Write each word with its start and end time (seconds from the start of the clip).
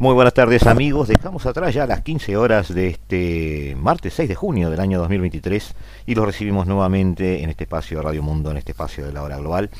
Muy 0.00 0.14
buenas 0.14 0.32
tardes 0.32 0.64
amigos, 0.68 1.08
dejamos 1.08 1.44
atrás 1.46 1.74
ya 1.74 1.84
las 1.84 2.02
15 2.02 2.36
horas 2.36 2.72
de 2.72 2.86
este 2.86 3.76
martes 3.80 4.14
6 4.14 4.28
de 4.28 4.36
junio 4.36 4.70
del 4.70 4.78
año 4.78 5.00
2023 5.00 5.74
y 6.06 6.14
los 6.14 6.24
recibimos 6.24 6.68
nuevamente 6.68 7.42
en 7.42 7.50
este 7.50 7.64
espacio 7.64 7.96
de 7.96 8.04
Radio 8.04 8.22
Mundo, 8.22 8.52
en 8.52 8.58
este 8.58 8.70
espacio 8.70 9.04
de 9.04 9.12
la 9.12 9.24
hora 9.24 9.38
global. 9.38 9.70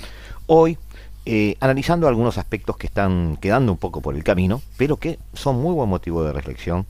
Hoy 0.49 0.77
eh, 1.25 1.57
analizando 1.61 2.09
algunos 2.09 2.37
aspectos 2.37 2.77
que 2.77 2.89
están 2.89 3.37
quedando 3.37 3.71
un 3.71 3.79
poco 3.79 4.01
por 4.01 4.17
el 4.17 4.25
camino, 4.25 4.61
pero 4.77 4.97
que 4.97 5.21
son 5.35 5.63
muy 5.63 5.73
buen 5.73 5.89
motivo 5.89 6.25
de 6.25 6.33
reflexión. 6.33 6.85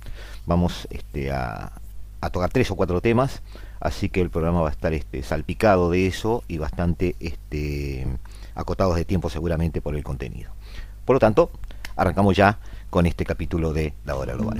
Vamos 0.46 0.88
este, 0.88 1.30
a, 1.30 1.72
tocar 2.32 2.48
tres 2.48 2.70
o 2.70 2.76
cuatro 2.76 3.02
temas, 3.02 3.42
así 3.78 4.08
que 4.08 4.22
el 4.22 4.30
programa 4.30 4.62
va 4.62 4.70
a 4.70 4.72
estar 4.72 4.94
este, 4.94 5.22
salpicado 5.22 5.90
de 5.90 6.06
eso 6.06 6.44
y 6.48 6.56
bastante 6.56 7.14
este, 7.20 8.06
acotados 8.54 8.96
de 8.96 9.04
tiempo 9.04 9.28
seguramente 9.28 9.82
por 9.82 9.96
el 9.96 10.02
contenido. 10.02 10.50
Por 11.04 11.16
lo 11.16 11.20
tanto, 11.20 11.50
arrancamos 11.94 12.34
ya 12.34 12.58
con 12.90 13.06
este 13.06 13.24
capítulo 13.24 13.72
de 13.72 13.94
La 14.04 14.16
Hora 14.16 14.34
Global. 14.34 14.58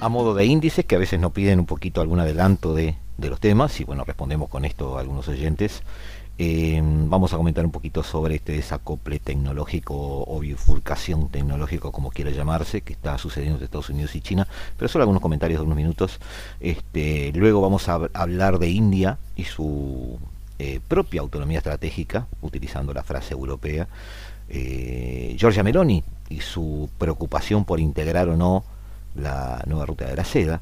A 0.00 0.08
modo 0.10 0.34
de 0.34 0.44
índices, 0.44 0.84
que 0.84 0.96
a 0.96 0.98
veces 0.98 1.18
nos 1.18 1.32
piden 1.32 1.60
un 1.60 1.66
poquito 1.66 2.02
algún 2.02 2.20
adelanto 2.20 2.74
de, 2.74 2.96
los 3.16 3.40
temas, 3.40 3.80
y 3.80 3.84
bueno, 3.84 4.04
respondemos 4.04 4.50
con 4.50 4.66
esto 4.66 4.98
a 4.98 5.00
algunos 5.00 5.28
oyentes. 5.28 5.82
Eh, 6.36 6.82
vamos 6.82 7.32
a 7.32 7.36
comentar 7.36 7.64
un 7.64 7.70
poquito 7.70 8.02
sobre 8.02 8.34
este 8.34 8.52
desacople 8.52 9.20
tecnológico 9.20 10.24
o 10.26 10.40
bifurcación 10.40 11.28
tecnológico, 11.28 11.92
como 11.92 12.10
quiera 12.10 12.32
llamarse, 12.32 12.80
que 12.80 12.92
está 12.92 13.16
sucediendo 13.18 13.54
entre 13.54 13.66
Estados 13.66 13.90
Unidos 13.90 14.16
y 14.16 14.20
China, 14.20 14.48
pero 14.76 14.88
solo 14.88 15.02
algunos 15.02 15.22
comentarios 15.22 15.60
de 15.60 15.66
unos 15.66 15.76
minutos. 15.76 16.18
Este, 16.58 17.30
luego 17.36 17.60
vamos 17.60 17.88
a 17.88 18.00
hablar 18.12 18.58
de 18.58 18.68
India 18.68 19.18
y 19.36 19.44
su 19.44 20.18
eh, 20.58 20.80
propia 20.88 21.20
autonomía 21.20 21.58
estratégica, 21.58 22.26
utilizando 22.42 22.92
la 22.92 23.04
frase 23.04 23.32
europea. 23.32 23.86
Eh, 24.48 25.36
Giorgia 25.38 25.62
Meloni 25.62 26.02
y 26.28 26.40
su 26.40 26.90
preocupación 26.98 27.64
por 27.64 27.78
integrar 27.78 28.28
o 28.28 28.36
no 28.36 28.64
la 29.14 29.62
nueva 29.66 29.86
ruta 29.86 30.06
de 30.06 30.16
la 30.16 30.24
seda 30.24 30.60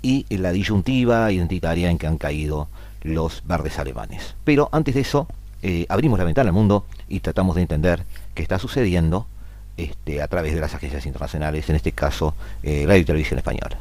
y 0.00 0.24
la 0.36 0.50
disyuntiva 0.50 1.30
identitaria 1.30 1.88
en 1.88 1.98
que 1.98 2.08
han 2.08 2.18
caído 2.18 2.68
los 3.02 3.42
verdes 3.46 3.78
alemanes. 3.78 4.34
Pero 4.44 4.68
antes 4.72 4.94
de 4.94 5.00
eso, 5.00 5.26
eh, 5.62 5.86
abrimos 5.88 6.18
la 6.18 6.24
ventana 6.24 6.48
al 6.48 6.54
mundo 6.54 6.84
y 7.08 7.20
tratamos 7.20 7.56
de 7.56 7.62
entender 7.62 8.04
qué 8.34 8.42
está 8.42 8.58
sucediendo 8.58 9.26
este, 9.76 10.20
a 10.20 10.28
través 10.28 10.54
de 10.54 10.60
las 10.60 10.74
agencias 10.74 11.06
internacionales, 11.06 11.68
en 11.70 11.76
este 11.76 11.92
caso 11.92 12.34
eh, 12.62 12.84
Radio 12.86 13.02
y 13.02 13.04
Televisión 13.04 13.38
Española. 13.38 13.78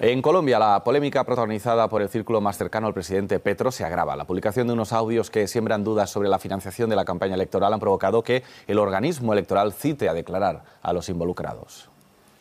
En 0.00 0.22
Colombia, 0.22 0.58
la 0.58 0.84
polémica 0.84 1.24
protagonizada 1.24 1.88
por 1.88 2.02
el 2.02 2.08
círculo 2.08 2.40
más 2.40 2.58
cercano 2.58 2.86
al 2.86 2.94
presidente 2.94 3.40
Petro 3.40 3.72
se 3.72 3.84
agrava. 3.84 4.14
La 4.16 4.24
publicación 4.26 4.66
de 4.66 4.72
unos 4.72 4.92
audios 4.92 5.30
que 5.30 5.48
siembran 5.48 5.82
dudas 5.82 6.10
sobre 6.10 6.28
la 6.28 6.38
financiación 6.38 6.90
de 6.90 6.96
la 6.96 7.04
campaña 7.04 7.34
electoral 7.34 7.72
han 7.72 7.80
provocado 7.80 8.22
que 8.22 8.44
el 8.66 8.78
organismo 8.78 9.32
electoral 9.32 9.72
cite 9.72 10.08
a 10.08 10.14
declarar 10.14 10.62
a 10.82 10.92
los 10.92 11.08
involucrados 11.08 11.88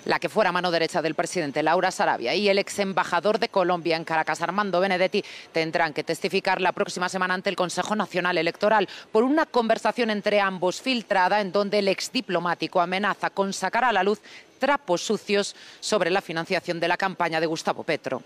la 0.05 0.19
que 0.19 0.29
fuera 0.29 0.51
mano 0.51 0.71
derecha 0.71 1.01
del 1.01 1.15
presidente 1.15 1.63
Laura 1.63 1.91
Sarabia 1.91 2.35
y 2.35 2.49
el 2.49 2.59
ex 2.59 2.79
embajador 2.79 3.39
de 3.39 3.49
Colombia 3.49 3.95
en 3.95 4.03
Caracas, 4.03 4.41
Armando 4.41 4.79
Benedetti, 4.79 5.23
tendrán 5.51 5.93
que 5.93 6.03
testificar 6.03 6.61
la 6.61 6.71
próxima 6.71 7.09
semana 7.09 7.33
ante 7.33 7.49
el 7.49 7.55
Consejo 7.55 7.95
Nacional 7.95 8.37
Electoral 8.37 8.87
por 9.11 9.23
una 9.23 9.45
conversación 9.45 10.09
entre 10.09 10.39
ambos 10.39 10.81
filtrada 10.81 11.41
en 11.41 11.51
donde 11.51 11.79
el 11.79 11.87
ex 11.87 12.11
diplomático 12.11 12.81
amenaza 12.81 13.29
con 13.29 13.53
sacar 13.53 13.83
a 13.85 13.91
la 13.91 14.03
luz 14.03 14.21
trapos 14.59 15.01
sucios 15.01 15.55
sobre 15.79 16.09
la 16.09 16.21
financiación 16.21 16.79
de 16.79 16.87
la 16.87 16.97
campaña 16.97 17.39
de 17.39 17.45
Gustavo 17.45 17.83
Petro. 17.83 18.23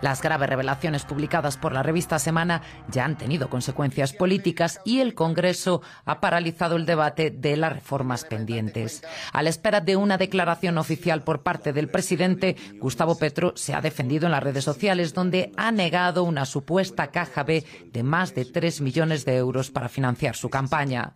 Las 0.00 0.22
graves 0.22 0.48
revelaciones 0.48 1.04
publicadas 1.04 1.56
por 1.56 1.72
la 1.72 1.82
revista 1.82 2.18
Semana 2.18 2.62
ya 2.88 3.04
han 3.04 3.18
tenido 3.18 3.50
consecuencias 3.50 4.12
políticas 4.12 4.80
y 4.84 5.00
el 5.00 5.14
Congreso 5.14 5.82
ha 6.04 6.20
paralizado 6.20 6.76
el 6.76 6.86
debate 6.86 7.30
de 7.30 7.56
las 7.56 7.72
reformas 7.72 8.24
pendientes. 8.24 9.02
A 9.32 9.42
la 9.42 9.50
espera 9.50 9.80
de 9.80 9.96
una 9.96 10.16
declaración 10.16 10.78
oficial 10.78 11.22
por 11.22 11.42
parte 11.42 11.72
del 11.72 11.88
presidente, 11.88 12.56
Gustavo 12.78 13.18
Petro 13.18 13.52
se 13.56 13.74
ha 13.74 13.80
defendido 13.80 14.26
en 14.26 14.32
las 14.32 14.42
redes 14.42 14.64
sociales 14.64 15.14
donde 15.14 15.52
ha 15.56 15.70
negado 15.70 16.24
una 16.24 16.46
supuesta 16.46 17.08
caja 17.08 17.42
B 17.42 17.64
de 17.92 18.02
más 18.02 18.34
de 18.34 18.44
3 18.44 18.80
millones 18.80 19.24
de 19.24 19.36
euros 19.36 19.70
para 19.70 19.88
financiar 19.88 20.36
su 20.36 20.48
campaña. 20.48 21.12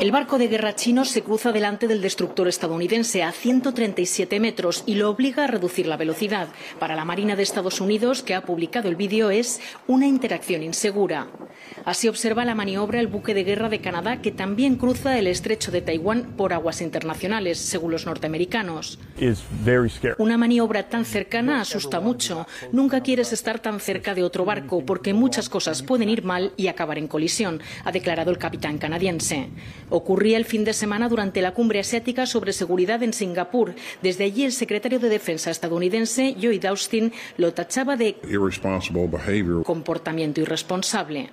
El 0.00 0.12
barco 0.12 0.38
de 0.38 0.46
guerra 0.46 0.76
chino 0.76 1.04
se 1.04 1.22
cruza 1.22 1.50
delante 1.50 1.88
del 1.88 2.00
destructor 2.00 2.46
estadounidense 2.46 3.24
a 3.24 3.32
137 3.32 4.38
metros 4.38 4.84
y 4.86 4.94
lo 4.94 5.10
obliga 5.10 5.42
a 5.42 5.46
reducir 5.48 5.88
la 5.88 5.96
velocidad. 5.96 6.46
Para 6.78 6.94
la 6.94 7.04
Marina 7.04 7.34
de 7.34 7.42
Estados 7.42 7.80
Unidos, 7.80 8.22
que 8.22 8.36
ha 8.36 8.42
publicado 8.42 8.88
el 8.88 8.94
vídeo, 8.94 9.30
es 9.30 9.60
una 9.88 10.06
interacción 10.06 10.62
insegura. 10.62 11.26
Así 11.84 12.06
observa 12.06 12.44
la 12.44 12.54
maniobra 12.54 13.00
el 13.00 13.08
buque 13.08 13.34
de 13.34 13.42
guerra 13.42 13.68
de 13.68 13.80
Canadá, 13.80 14.22
que 14.22 14.30
también 14.30 14.76
cruza 14.76 15.18
el 15.18 15.26
estrecho 15.26 15.72
de 15.72 15.82
Taiwán 15.82 16.34
por 16.36 16.52
aguas 16.52 16.80
internacionales, 16.80 17.58
según 17.58 17.90
los 17.90 18.06
norteamericanos. 18.06 19.00
Una 20.18 20.38
maniobra 20.38 20.88
tan 20.88 21.04
cercana 21.04 21.60
asusta 21.60 21.98
mucho. 21.98 22.46
Nunca 22.70 23.02
quieres 23.02 23.32
estar 23.32 23.58
tan 23.58 23.80
cerca 23.80 24.14
de 24.14 24.22
otro 24.22 24.44
barco, 24.44 24.84
porque 24.84 25.12
muchas 25.12 25.48
cosas 25.48 25.82
pueden 25.82 26.08
ir 26.08 26.22
mal 26.22 26.52
y 26.56 26.68
acabar 26.68 26.98
en 26.98 27.08
colisión, 27.08 27.60
ha 27.84 27.90
declarado 27.90 28.30
el 28.30 28.38
capitán 28.38 28.78
canadiense. 28.78 29.48
Ocurría 29.90 30.36
el 30.36 30.44
fin 30.44 30.64
de 30.64 30.72
semana 30.72 31.08
durante 31.08 31.42
la 31.42 31.52
cumbre 31.52 31.80
asiática 31.80 32.26
sobre 32.26 32.52
seguridad 32.52 33.02
en 33.02 33.12
Singapur. 33.12 33.74
Desde 34.02 34.24
allí 34.24 34.44
el 34.44 34.52
secretario 34.52 34.98
de 34.98 35.08
Defensa 35.08 35.50
estadounidense, 35.50 36.34
Lloyd 36.38 36.64
Austin, 36.66 37.12
lo 37.36 37.54
tachaba 37.54 37.96
de 37.96 38.16
comportamiento 39.64 40.40
irresponsable. 40.40 41.30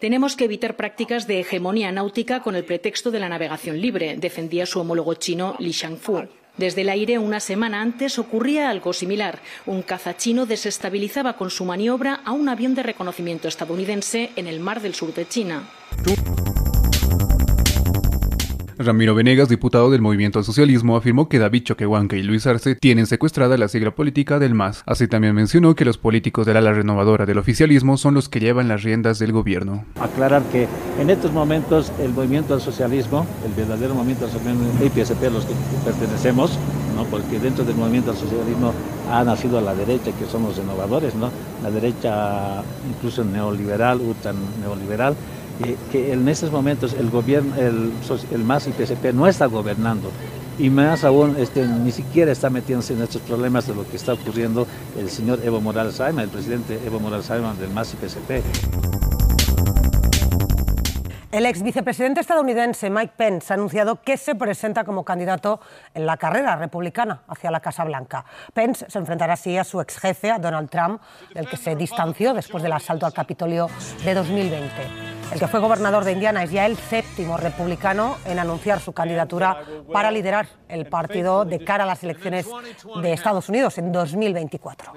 Tenemos 0.00 0.36
que 0.36 0.44
evitar 0.44 0.76
prácticas 0.76 1.26
de 1.26 1.40
hegemonía 1.40 1.92
náutica 1.92 2.42
con 2.42 2.56
el 2.56 2.64
pretexto 2.64 3.10
de 3.10 3.20
la 3.20 3.28
navegación 3.28 3.80
libre, 3.80 4.16
defendía 4.16 4.66
su 4.66 4.80
homólogo 4.80 5.14
chino 5.14 5.56
Li 5.58 5.70
Shangfu. 5.70 6.24
Desde 6.56 6.80
el 6.80 6.88
aire, 6.88 7.18
una 7.18 7.40
semana 7.40 7.82
antes, 7.82 8.18
ocurría 8.18 8.70
algo 8.70 8.94
similar. 8.94 9.40
Un 9.66 9.82
caza 9.82 10.16
chino 10.16 10.46
desestabilizaba 10.46 11.36
con 11.36 11.50
su 11.50 11.66
maniobra 11.66 12.20
a 12.24 12.32
un 12.32 12.48
avión 12.48 12.74
de 12.74 12.82
reconocimiento 12.82 13.46
estadounidense 13.46 14.30
en 14.36 14.46
el 14.46 14.60
mar 14.60 14.80
del 14.80 14.94
sur 14.94 15.12
de 15.12 15.28
China. 15.28 15.68
Ramiro 18.78 19.14
Venegas, 19.14 19.48
diputado 19.48 19.90
del 19.90 20.02
Movimiento 20.02 20.38
al 20.38 20.44
Socialismo, 20.44 20.98
afirmó 20.98 21.30
que 21.30 21.38
David 21.38 21.62
Choquehuanca 21.62 22.16
y 22.16 22.22
Luis 22.22 22.46
Arce 22.46 22.74
tienen 22.74 23.06
secuestrada 23.06 23.56
la 23.56 23.68
sigla 23.68 23.94
política 23.94 24.38
del 24.38 24.54
MAS. 24.54 24.82
Así 24.84 25.08
también 25.08 25.34
mencionó 25.34 25.74
que 25.74 25.86
los 25.86 25.96
políticos 25.96 26.44
del 26.44 26.58
ala 26.58 26.74
renovadora 26.74 27.24
del 27.24 27.38
oficialismo 27.38 27.96
son 27.96 28.12
los 28.12 28.28
que 28.28 28.38
llevan 28.38 28.68
las 28.68 28.82
riendas 28.82 29.18
del 29.18 29.32
gobierno. 29.32 29.86
Aclarar 29.98 30.42
que 30.52 30.68
en 31.00 31.08
estos 31.08 31.32
momentos 31.32 31.90
el 32.02 32.10
Movimiento 32.10 32.52
al 32.52 32.60
Socialismo, 32.60 33.26
el 33.46 33.54
verdadero 33.54 33.94
Movimiento 33.94 34.26
al 34.26 34.32
Socialismo, 34.32 34.70
el 34.78 34.86
IPSP 34.88 35.24
a 35.24 35.30
los 35.30 35.46
que 35.46 35.54
pertenecemos, 35.82 36.58
¿no? 36.94 37.04
porque 37.04 37.38
dentro 37.38 37.64
del 37.64 37.76
Movimiento 37.76 38.10
al 38.10 38.18
Socialismo 38.18 38.74
ha 39.10 39.24
nacido 39.24 39.56
a 39.56 39.62
la 39.62 39.74
derecha, 39.74 40.12
que 40.12 40.26
son 40.26 40.42
los 40.42 40.56
renovadores, 40.58 41.14
¿no? 41.14 41.30
la 41.62 41.70
derecha 41.70 42.62
incluso 42.90 43.24
neoliberal, 43.24 44.02
UTAN 44.02 44.36
neoliberal, 44.60 45.16
que 45.90 46.12
en 46.12 46.28
estos 46.28 46.50
momentos 46.50 46.94
el 46.94 47.10
gobierno, 47.10 47.54
el, 47.56 48.44
MAS 48.44 48.66
y 48.66 48.72
PSP 48.72 49.12
no 49.12 49.26
está 49.26 49.46
gobernando 49.46 50.10
y 50.58 50.70
más 50.70 51.04
aún 51.04 51.36
este, 51.38 51.66
ni 51.66 51.92
siquiera 51.92 52.32
está 52.32 52.50
metiéndose 52.50 52.94
en 52.94 53.02
estos 53.02 53.22
problemas 53.22 53.66
de 53.66 53.74
lo 53.74 53.88
que 53.88 53.96
está 53.96 54.14
ocurriendo 54.14 54.66
el 54.98 55.10
señor 55.10 55.40
Evo 55.44 55.60
Morales 55.60 56.00
Ayman, 56.00 56.24
el 56.24 56.30
presidente 56.30 56.80
Evo 56.84 57.00
Morales 57.00 57.30
Ayman 57.30 57.58
del 57.58 57.70
MAS 57.70 57.94
y 57.94 58.06
PSP. 58.06 58.42
El 61.32 61.44
ex 61.44 61.62
vicepresidente 61.62 62.20
estadounidense 62.20 62.88
Mike 62.88 63.12
Pence 63.14 63.52
ha 63.52 63.56
anunciado 63.56 64.00
que 64.00 64.16
se 64.16 64.34
presenta 64.34 64.84
como 64.84 65.04
candidato 65.04 65.60
en 65.92 66.06
la 66.06 66.16
carrera 66.16 66.56
republicana 66.56 67.20
hacia 67.28 67.50
la 67.50 67.60
Casa 67.60 67.84
Blanca. 67.84 68.24
Pence 68.54 68.86
se 68.88 68.98
enfrentará 68.98 69.34
así 69.34 69.58
a 69.58 69.64
su 69.64 69.80
ex 69.82 69.98
jefe, 69.98 70.30
a 70.30 70.38
Donald 70.38 70.70
Trump, 70.70 71.02
del 71.34 71.46
que 71.46 71.58
se 71.58 71.76
distanció 71.76 72.32
después 72.32 72.62
del 72.62 72.72
asalto 72.72 73.04
al 73.04 73.12
Capitolio 73.12 73.68
de 74.02 74.14
2020. 74.14 75.15
El 75.32 75.40
que 75.40 75.48
fue 75.48 75.60
gobernador 75.60 76.04
de 76.04 76.12
Indiana 76.12 76.44
es 76.44 76.50
ya 76.50 76.66
el 76.66 76.76
séptimo 76.76 77.36
republicano 77.36 78.16
en 78.24 78.38
anunciar 78.38 78.80
su 78.80 78.92
candidatura 78.92 79.60
para 79.92 80.10
liderar 80.10 80.48
el 80.68 80.86
partido 80.86 81.44
de 81.44 81.64
cara 81.64 81.84
a 81.84 81.86
las 81.86 82.02
elecciones 82.04 82.46
de 83.02 83.12
Estados 83.12 83.48
Unidos 83.48 83.76
en 83.78 83.92
2024. 83.92 84.92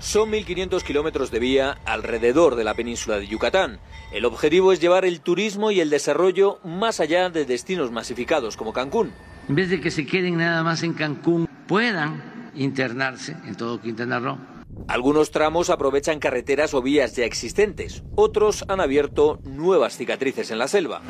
Son 0.00 0.30
1.500 0.30 0.82
kilómetros 0.82 1.30
de 1.30 1.38
vía 1.38 1.78
alrededor 1.86 2.56
de 2.56 2.64
la 2.64 2.74
península 2.74 3.16
de 3.16 3.26
Yucatán. 3.26 3.80
El 4.12 4.26
objetivo 4.26 4.72
es 4.72 4.80
llevar 4.80 5.06
el 5.06 5.20
turismo 5.20 5.70
y 5.70 5.80
el 5.80 5.88
desarrollo 5.88 6.58
más 6.62 7.00
allá 7.00 7.30
de 7.30 7.46
destinos 7.46 7.90
masificados 7.90 8.56
como 8.56 8.72
Cancún. 8.72 9.12
En 9.48 9.54
vez 9.54 9.70
de 9.70 9.80
que 9.80 9.90
se 9.90 10.04
queden 10.04 10.36
nada 10.36 10.62
más 10.62 10.82
en 10.82 10.92
Cancún, 10.92 11.48
puedan 11.66 12.52
internarse 12.54 13.34
en 13.46 13.54
todo 13.56 13.80
Quintana 13.80 14.20
Roo. 14.20 14.53
Algunos 14.88 15.30
tramos 15.30 15.70
aprovechan 15.70 16.20
carreteras 16.20 16.74
o 16.74 16.82
vías 16.82 17.16
ya 17.16 17.24
existentes, 17.24 18.02
otros 18.16 18.64
han 18.68 18.80
abierto 18.80 19.38
nuevas 19.44 19.96
cicatrices 19.96 20.50
en 20.50 20.58
la 20.58 20.68
selva. 20.68 21.02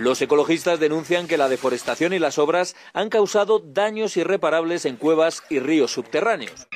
Los 0.00 0.22
ecologistas 0.22 0.80
denuncian 0.80 1.26
que 1.26 1.36
la 1.36 1.50
deforestación 1.50 2.14
y 2.14 2.18
las 2.18 2.38
obras 2.38 2.74
han 2.94 3.10
causado 3.10 3.58
daños 3.58 4.16
irreparables 4.16 4.86
en 4.86 4.96
cuevas 4.96 5.42
y 5.50 5.58
ríos 5.58 5.92
subterráneos. 5.92 6.68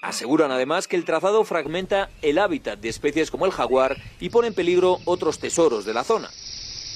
Aseguran 0.00 0.50
además 0.50 0.88
que 0.88 0.96
el 0.96 1.04
trazado 1.04 1.44
fragmenta 1.44 2.08
el 2.22 2.38
hábitat 2.38 2.78
de 2.78 2.88
especies 2.88 3.30
como 3.30 3.44
el 3.44 3.52
jaguar 3.52 3.98
y 4.20 4.30
pone 4.30 4.48
en 4.48 4.54
peligro 4.54 5.00
otros 5.04 5.38
tesoros 5.38 5.84
de 5.84 5.92
la 5.92 6.02
zona. 6.02 6.30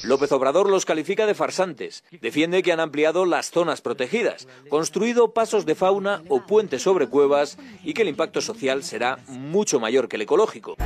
López 0.03 0.33
Obrador 0.33 0.69
los 0.69 0.85
califica 0.85 1.27
de 1.27 1.35
farsantes. 1.35 2.05
Defiende 2.21 2.63
que 2.63 2.73
han 2.73 2.81
ampliado 2.81 3.25
las 3.25 3.51
zonas 3.51 3.81
protegidas, 3.81 4.49
construido 4.69 5.33
pasos 5.33 5.65
de 5.65 5.75
fauna 5.75 6.23
o 6.29 6.45
puentes 6.47 6.83
sobre 6.83 7.09
cuevas 7.09 7.57
y 7.85 7.95
que 7.95 8.03
el 8.03 8.09
impacto 8.09 8.41
social 8.41 8.83
será 8.83 9.19
mucho 9.29 9.79
mayor 9.79 10.09
que 10.09 10.17
el 10.17 10.23
ecológico 10.23 10.77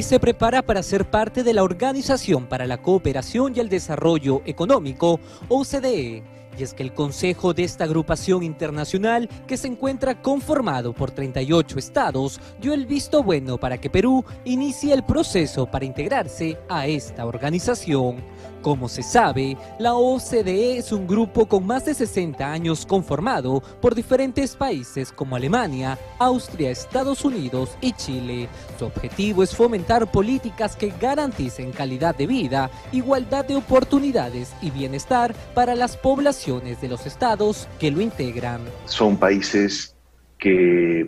y 0.00 0.02
se 0.02 0.18
prepara 0.18 0.62
para 0.62 0.82
ser 0.82 1.10
parte 1.10 1.42
de 1.42 1.52
la 1.52 1.62
Organización 1.62 2.46
para 2.46 2.66
la 2.66 2.80
Cooperación 2.80 3.52
y 3.54 3.60
el 3.60 3.68
Desarrollo 3.68 4.40
Económico, 4.46 5.20
OCDE. 5.48 6.39
Y 6.58 6.62
es 6.62 6.74
que 6.74 6.82
el 6.82 6.92
Consejo 6.92 7.54
de 7.54 7.64
esta 7.64 7.84
agrupación 7.84 8.42
internacional, 8.42 9.28
que 9.46 9.56
se 9.56 9.68
encuentra 9.68 10.20
conformado 10.20 10.92
por 10.92 11.10
38 11.10 11.78
estados, 11.78 12.40
dio 12.60 12.74
el 12.74 12.86
visto 12.86 13.22
bueno 13.22 13.58
para 13.58 13.78
que 13.78 13.90
Perú 13.90 14.24
inicie 14.44 14.92
el 14.92 15.04
proceso 15.04 15.66
para 15.66 15.84
integrarse 15.84 16.58
a 16.68 16.86
esta 16.86 17.26
organización. 17.26 18.22
Como 18.62 18.88
se 18.88 19.02
sabe, 19.02 19.56
la 19.78 19.94
OCDE 19.94 20.76
es 20.76 20.92
un 20.92 21.06
grupo 21.06 21.46
con 21.46 21.66
más 21.66 21.86
de 21.86 21.94
60 21.94 22.50
años 22.50 22.84
conformado 22.84 23.62
por 23.80 23.94
diferentes 23.94 24.54
países 24.54 25.12
como 25.12 25.36
Alemania, 25.36 25.98
Austria, 26.18 26.70
Estados 26.70 27.24
Unidos 27.24 27.70
y 27.80 27.92
Chile. 27.92 28.48
Su 28.78 28.84
objetivo 28.84 29.42
es 29.42 29.56
fomentar 29.56 30.10
políticas 30.10 30.76
que 30.76 30.92
garanticen 31.00 31.72
calidad 31.72 32.14
de 32.14 32.26
vida, 32.26 32.70
igualdad 32.92 33.46
de 33.46 33.56
oportunidades 33.56 34.52
y 34.60 34.70
bienestar 34.70 35.34
para 35.54 35.74
las 35.74 35.96
poblaciones 35.96 36.80
de 36.82 36.88
los 36.88 37.06
estados 37.06 37.66
que 37.78 37.90
lo 37.90 38.02
integran. 38.02 38.60
Son 38.84 39.16
países 39.16 39.96
que 40.38 41.06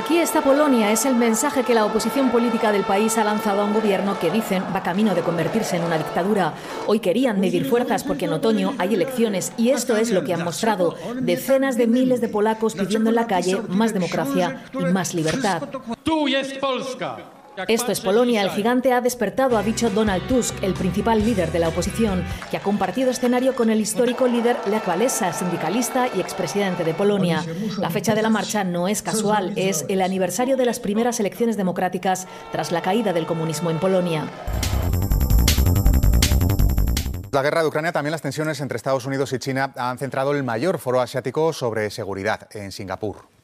Aquí 0.00 0.16
está 0.16 0.40
Polonia, 0.40 0.90
es 0.92 1.04
el 1.04 1.14
mensaje 1.14 1.62
que 1.62 1.74
la 1.74 1.84
oposición 1.84 2.30
política 2.30 2.72
del 2.72 2.84
país 2.84 3.18
ha 3.18 3.24
lanzado 3.24 3.60
a 3.60 3.64
un 3.66 3.74
gobierno 3.74 4.18
que 4.18 4.30
dicen 4.30 4.64
va 4.74 4.82
camino 4.82 5.14
de 5.14 5.20
convertirse 5.20 5.76
en 5.76 5.84
una 5.84 5.98
dictadura. 5.98 6.54
Hoy 6.86 7.00
querían 7.00 7.38
medir 7.38 7.68
fuerzas 7.68 8.02
porque 8.02 8.24
en 8.24 8.32
otoño 8.32 8.72
hay 8.78 8.94
elecciones 8.94 9.52
y 9.58 9.68
esto 9.68 9.98
es 9.98 10.10
lo 10.10 10.24
que 10.24 10.32
han 10.32 10.42
mostrado. 10.42 10.94
Decenas 11.20 11.76
de 11.76 11.86
miles 11.86 12.22
de 12.22 12.30
polacos 12.30 12.76
pidiendo 12.76 13.10
en 13.10 13.16
la 13.16 13.26
calle 13.26 13.60
más 13.68 13.92
democracia 13.92 14.64
y 14.72 14.84
más 14.86 15.12
libertad. 15.12 15.64
Esto 17.68 17.92
es 17.92 18.00
Polonia. 18.00 18.42
El 18.42 18.50
gigante 18.50 18.92
ha 18.92 19.00
despertado, 19.00 19.56
ha 19.56 19.62
dicho 19.62 19.90
Donald 19.90 20.26
Tusk, 20.28 20.62
el 20.62 20.74
principal 20.74 21.24
líder 21.24 21.52
de 21.52 21.58
la 21.58 21.68
oposición, 21.68 22.24
que 22.50 22.56
ha 22.56 22.62
compartido 22.62 23.10
escenario 23.10 23.54
con 23.54 23.70
el 23.70 23.80
histórico 23.80 24.26
líder 24.26 24.56
Lech 24.68 24.86
Walesa, 24.86 25.32
sindicalista 25.32 26.08
y 26.14 26.20
expresidente 26.20 26.84
de 26.84 26.94
Polonia. 26.94 27.44
La 27.78 27.90
fecha 27.90 28.14
de 28.14 28.22
la 28.22 28.30
marcha 28.30 28.64
no 28.64 28.88
es 28.88 29.02
casual, 29.02 29.52
es 29.56 29.84
el 29.88 30.02
aniversario 30.02 30.56
de 30.56 30.66
las 30.66 30.80
primeras 30.80 31.20
elecciones 31.20 31.56
democráticas 31.56 32.26
tras 32.52 32.72
la 32.72 32.82
caída 32.82 33.12
del 33.12 33.26
comunismo 33.26 33.70
en 33.70 33.78
Polonia. 33.78 34.24
La 37.32 37.42
guerra 37.42 37.62
de 37.62 37.68
Ucrania, 37.68 37.92
también 37.92 38.10
las 38.10 38.22
tensiones 38.22 38.60
entre 38.60 38.76
Estados 38.76 39.06
Unidos 39.06 39.32
y 39.32 39.38
China 39.38 39.72
han 39.76 39.98
centrado 39.98 40.32
el 40.32 40.42
mayor 40.42 40.78
foro 40.78 41.00
asiático 41.00 41.52
sobre 41.52 41.90
seguridad 41.90 42.48
en 42.52 42.72
Singapur. 42.72 43.39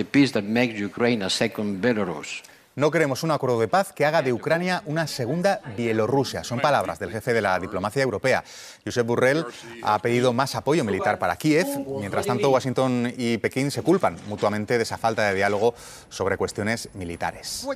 The 0.00 0.06
peace 0.06 0.32
that 0.32 0.44
makes 0.44 0.80
Ukraine 0.80 1.22
a 1.22 1.28
second 1.28 1.82
Belarus. 1.82 2.42
No 2.74 2.90
queremos 2.90 3.22
un 3.22 3.32
acuerdo 3.32 3.60
de 3.60 3.68
paz 3.68 3.92
que 3.92 4.06
haga 4.06 4.22
de 4.22 4.32
Ucrania 4.32 4.82
una 4.86 5.06
segunda 5.06 5.60
Bielorrusia. 5.76 6.42
Son 6.42 6.58
palabras 6.58 6.98
del 6.98 7.10
jefe 7.10 7.34
de 7.34 7.42
la 7.42 7.58
diplomacia 7.58 8.02
europea. 8.02 8.42
Josep 8.82 9.06
Burrell 9.06 9.44
ha 9.82 9.98
pedido 9.98 10.32
más 10.32 10.54
apoyo 10.54 10.82
militar 10.84 11.18
para 11.18 11.36
Kiev. 11.36 11.66
Mientras 11.98 12.24
tanto, 12.24 12.48
Washington 12.48 13.12
y 13.14 13.36
Pekín 13.36 13.70
se 13.70 13.82
culpan 13.82 14.16
mutuamente 14.26 14.78
de 14.78 14.84
esa 14.84 14.96
falta 14.96 15.28
de 15.28 15.34
diálogo 15.34 15.74
sobre 16.08 16.38
cuestiones 16.38 16.88
militares. 16.94 17.66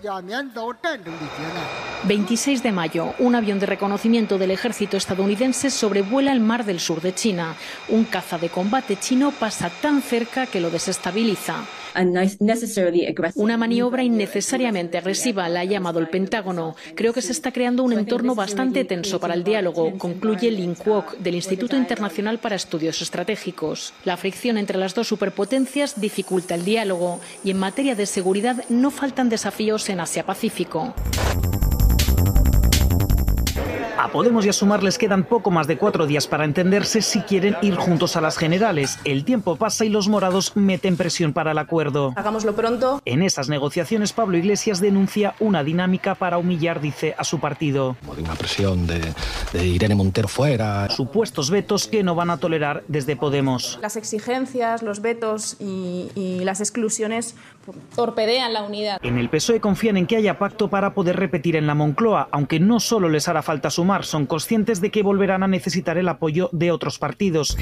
26 2.05 2.63
de 2.63 2.73
mayo, 2.73 3.13
un 3.19 3.35
avión 3.35 3.59
de 3.59 3.67
reconocimiento 3.67 4.39
del 4.39 4.53
ejército 4.53 4.97
estadounidense 4.97 5.69
sobrevuela 5.69 6.33
el 6.33 6.41
mar 6.41 6.65
del 6.65 6.81
sur 6.81 7.03
de 7.03 7.15
China. 7.15 7.55
Un 7.91 8.05
caza 8.05 8.39
de 8.39 8.49
combate 8.49 8.97
chino 8.99 9.31
pasa 9.33 9.69
tan 9.83 10.01
cerca 10.01 10.47
que 10.47 10.61
lo 10.61 10.71
desestabiliza. 10.71 11.67
Una 13.35 13.57
maniobra 13.57 14.03
innecesariamente 14.03 14.99
agresiva, 14.99 15.49
la 15.49 15.61
ha 15.61 15.65
llamado 15.65 16.01
el 16.01 16.09
Pentágono. 16.09 16.77
Creo 16.95 17.13
que 17.13 17.23
se 17.23 17.33
está 17.33 17.53
creando 17.53 17.83
un 17.83 17.93
entorno 17.93 18.35
bastante 18.35 18.85
tenso 18.85 19.21
para 19.21 19.35
el 19.35 19.45
diálogo, 19.45 19.97
concluye 19.99 20.51
Lin 20.51 20.75
Kuok, 20.75 21.19
del 21.19 21.37
Instituto 21.37 21.77
Internacional 21.77 22.39
para 22.39 22.57
Estudios 22.57 23.01
Estratégicos. 23.03 23.95
La 24.05 24.17
fricción 24.17 24.59
entre 24.59 24.79
las 24.79 24.95
dos 24.95 25.09
superpotencias 25.09 26.01
dificulta 26.01 26.55
el 26.55 26.65
diálogo 26.65 27.21
y 27.45 27.51
en 27.51 27.59
materia 27.59 27.95
de 27.95 28.07
seguridad 28.07 28.65
no 28.69 28.91
faltan 28.91 29.29
desafíos 29.29 29.89
en 29.89 30.01
Asia-Pacífico. 30.01 30.95
A 33.97 34.09
Podemos 34.09 34.45
y 34.45 34.49
a 34.49 34.53
Sumar 34.53 34.83
les 34.83 34.99
quedan 34.99 35.23
poco 35.25 35.53
más 35.53 35.69
de 35.69 35.79
cuatro 35.79 36.07
días 36.07 36.27
para 36.27 36.45
entenderse 36.45 37.01
si 37.01 37.21
quieren 37.21 37.57
ir 37.63 37.77
juntos 37.77 38.17
a 38.17 38.21
las 38.21 38.37
generales. 38.37 38.99
El 39.05 39.25
tiempo 39.25 39.57
pasa 39.57 39.85
y 39.85 39.89
los 39.89 40.09
morados 40.09 40.57
meten 40.57 40.97
presión 40.97 41.33
para 41.33 41.53
el 41.53 41.59
acuerdo. 41.59 42.13
Hagámoslo 42.17 42.55
pronto. 42.55 43.01
En 43.05 43.23
esas 43.23 43.49
negociaciones, 43.49 44.13
Pablo 44.13 44.37
Iglesias 44.37 44.81
denuncia 44.81 45.35
una 45.39 45.63
dinámica 45.63 46.17
para 46.17 46.39
humillar, 46.39 46.81
dice, 46.81 47.15
a 47.17 47.25
su 47.25 47.39
partido. 47.39 47.97
Una 48.19 48.35
presión 48.35 48.87
de, 48.87 49.01
Irene 49.55 49.95
Montero 49.95 50.27
fuera. 50.27 50.91
Supuestos 50.91 51.51
vetos 51.51 51.87
que 51.87 52.03
no 52.03 52.17
van 52.17 52.31
a 52.31 52.39
tolerar 52.39 52.83
desde 52.89 53.15
Podemos. 53.17 53.79
Las 53.81 53.97
exigencias, 53.97 54.83
los 54.83 55.01
vetos 55.03 55.57
y, 55.61 56.11
y 56.17 56.45
las 56.45 56.61
exclusiones 56.61 57.37
torpedean 57.95 58.53
la 58.53 58.63
unidad. 58.63 58.99
En 59.03 59.19
el 59.19 59.29
PSOE 59.29 59.61
confían 59.61 59.97
en 59.97 60.07
que 60.07 60.17
haya 60.17 60.39
pacto 60.39 60.69
para 60.69 60.95
poder 60.95 61.17
repetir 61.17 61.57
en 61.57 61.67
la 61.67 61.75
Moncloa, 61.75 62.29
aunque 62.31 62.61
no 62.61 62.81
solo 62.81 63.09
les 63.09 63.29
hará 63.29 63.43
falta 63.43 63.71
sumar 63.71 64.05
son 64.05 64.27
conscientes 64.27 64.81
de 64.81 64.91
que 64.91 65.03
volverán 65.03 65.43
a 65.43 65.49
necesitar 65.49 65.99
el 65.99 66.09
apoyo 66.09 66.49
de 66.53 66.71
otros 66.71 66.99
partidos. 66.99 67.57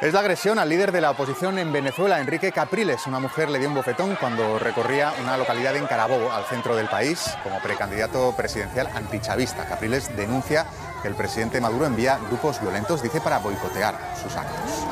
Es 0.00 0.14
la 0.14 0.20
agresión 0.20 0.58
al 0.58 0.70
líder 0.70 0.92
de 0.92 1.02
la 1.02 1.10
oposición 1.10 1.58
en 1.58 1.74
Venezuela, 1.74 2.22
Enrique 2.22 2.52
Capriles. 2.52 3.06
Una 3.06 3.20
mujer 3.20 3.50
le 3.50 3.58
dio 3.58 3.68
un 3.68 3.74
bofetón 3.74 4.16
cuando 4.18 4.58
recorría 4.58 5.12
una 5.20 5.36
localidad 5.36 5.76
en 5.76 5.84
Carabobo, 5.84 6.32
al 6.32 6.44
centro 6.44 6.74
del 6.74 6.86
país, 6.88 7.36
como 7.42 7.60
precandidato 7.60 8.34
presidencial 8.34 8.86
antichavista. 8.94 9.66
Capriles 9.66 10.16
denuncia 10.16 10.64
que 11.02 11.08
el 11.08 11.14
presidente 11.14 11.60
Maduro 11.60 11.84
envía 11.84 12.18
grupos 12.28 12.62
violentos, 12.62 13.02
dice, 13.02 13.20
para 13.20 13.40
boicotear 13.40 13.94
sus 14.22 14.34
actos. 14.36 14.86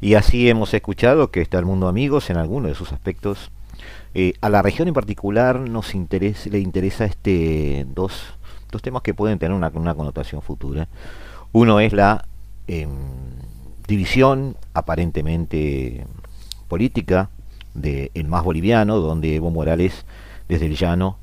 Y 0.00 0.14
así 0.14 0.48
hemos 0.48 0.72
escuchado 0.72 1.30
que 1.30 1.42
está 1.42 1.58
el 1.58 1.66
mundo 1.66 1.88
amigos 1.88 2.30
en 2.30 2.38
alguno 2.38 2.68
de 2.68 2.74
sus 2.74 2.92
aspectos. 2.92 3.50
Eh, 4.14 4.32
a 4.40 4.48
la 4.48 4.62
región 4.62 4.88
en 4.88 4.94
particular 4.94 5.60
nos 5.60 5.94
interesa, 5.94 6.48
le 6.48 6.58
interesa 6.58 7.04
este 7.04 7.84
dos, 7.90 8.37
dos 8.70 8.82
temas 8.82 9.02
que 9.02 9.14
pueden 9.14 9.38
tener 9.38 9.56
una, 9.56 9.70
connotación 9.70 10.42
futura. 10.42 10.88
Uno 11.52 11.80
es 11.80 11.92
la 11.92 12.26
em, 12.66 12.90
división 13.86 14.56
aparentemente 14.74 16.06
política 16.68 17.30
del 17.74 18.26
más 18.28 18.44
boliviano, 18.44 18.98
donde 18.98 19.36
Evo 19.36 19.50
Morales 19.50 20.04
desde 20.48 20.66
el 20.66 20.76
llano 20.76 21.16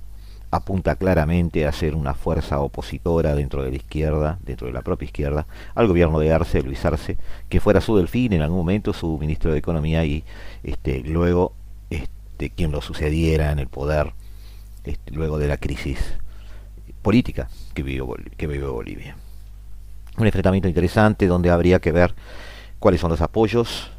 apunta 0.52 0.96
claramente 0.96 1.68
a 1.68 1.72
ser 1.72 1.96
una 1.96 2.14
fuerza 2.14 2.60
opositora 2.60 3.36
dentro 3.36 3.64
de 3.64 3.72
la 3.72 3.76
izquierda, 3.76 4.40
dentro 4.44 4.68
de 4.68 4.74
la 4.74 4.82
propia 4.82 5.06
izquierda, 5.06 5.48
al 5.74 5.88
gobierno 5.88 6.20
de 6.20 6.32
Arce, 6.32 6.62
Luis 6.62 6.86
Arce, 6.86 7.18
que 7.50 7.60
fuera 7.60 7.82
su 7.82 7.98
delfín 7.98 8.34
en 8.34 8.42
algún 8.42 8.60
momento, 8.60 8.94
su 8.94 9.18
ministro 9.20 9.52
de 9.52 9.60
Economía 9.60 10.06
y 10.06 10.24
este, 10.64 11.02
luego 11.02 11.54
este, 11.90 12.50
quien 12.52 12.72
lo 12.72 12.82
sucediera 12.82 13.52
en 13.52 13.60
el 13.60 13.68
poder 13.68 14.14
este, 14.86 15.12
luego 15.12 15.38
de 15.38 15.48
la 15.48 15.58
crisis 15.58 16.00
política 17.06 17.50
que 17.76 17.84
vivió, 17.84 18.08
que 18.36 18.48
vivió 18.48 18.74
Bolivia. 18.74 19.16
Un 20.18 20.26
enfrentamiento 20.26 20.68
interesante 20.68 21.28
donde 21.28 21.52
habría 21.52 21.80
que 21.80 21.92
ver 21.92 22.16
cuáles 22.80 23.00
son 23.00 23.12
los 23.12 23.22
apoyos 23.22 23.92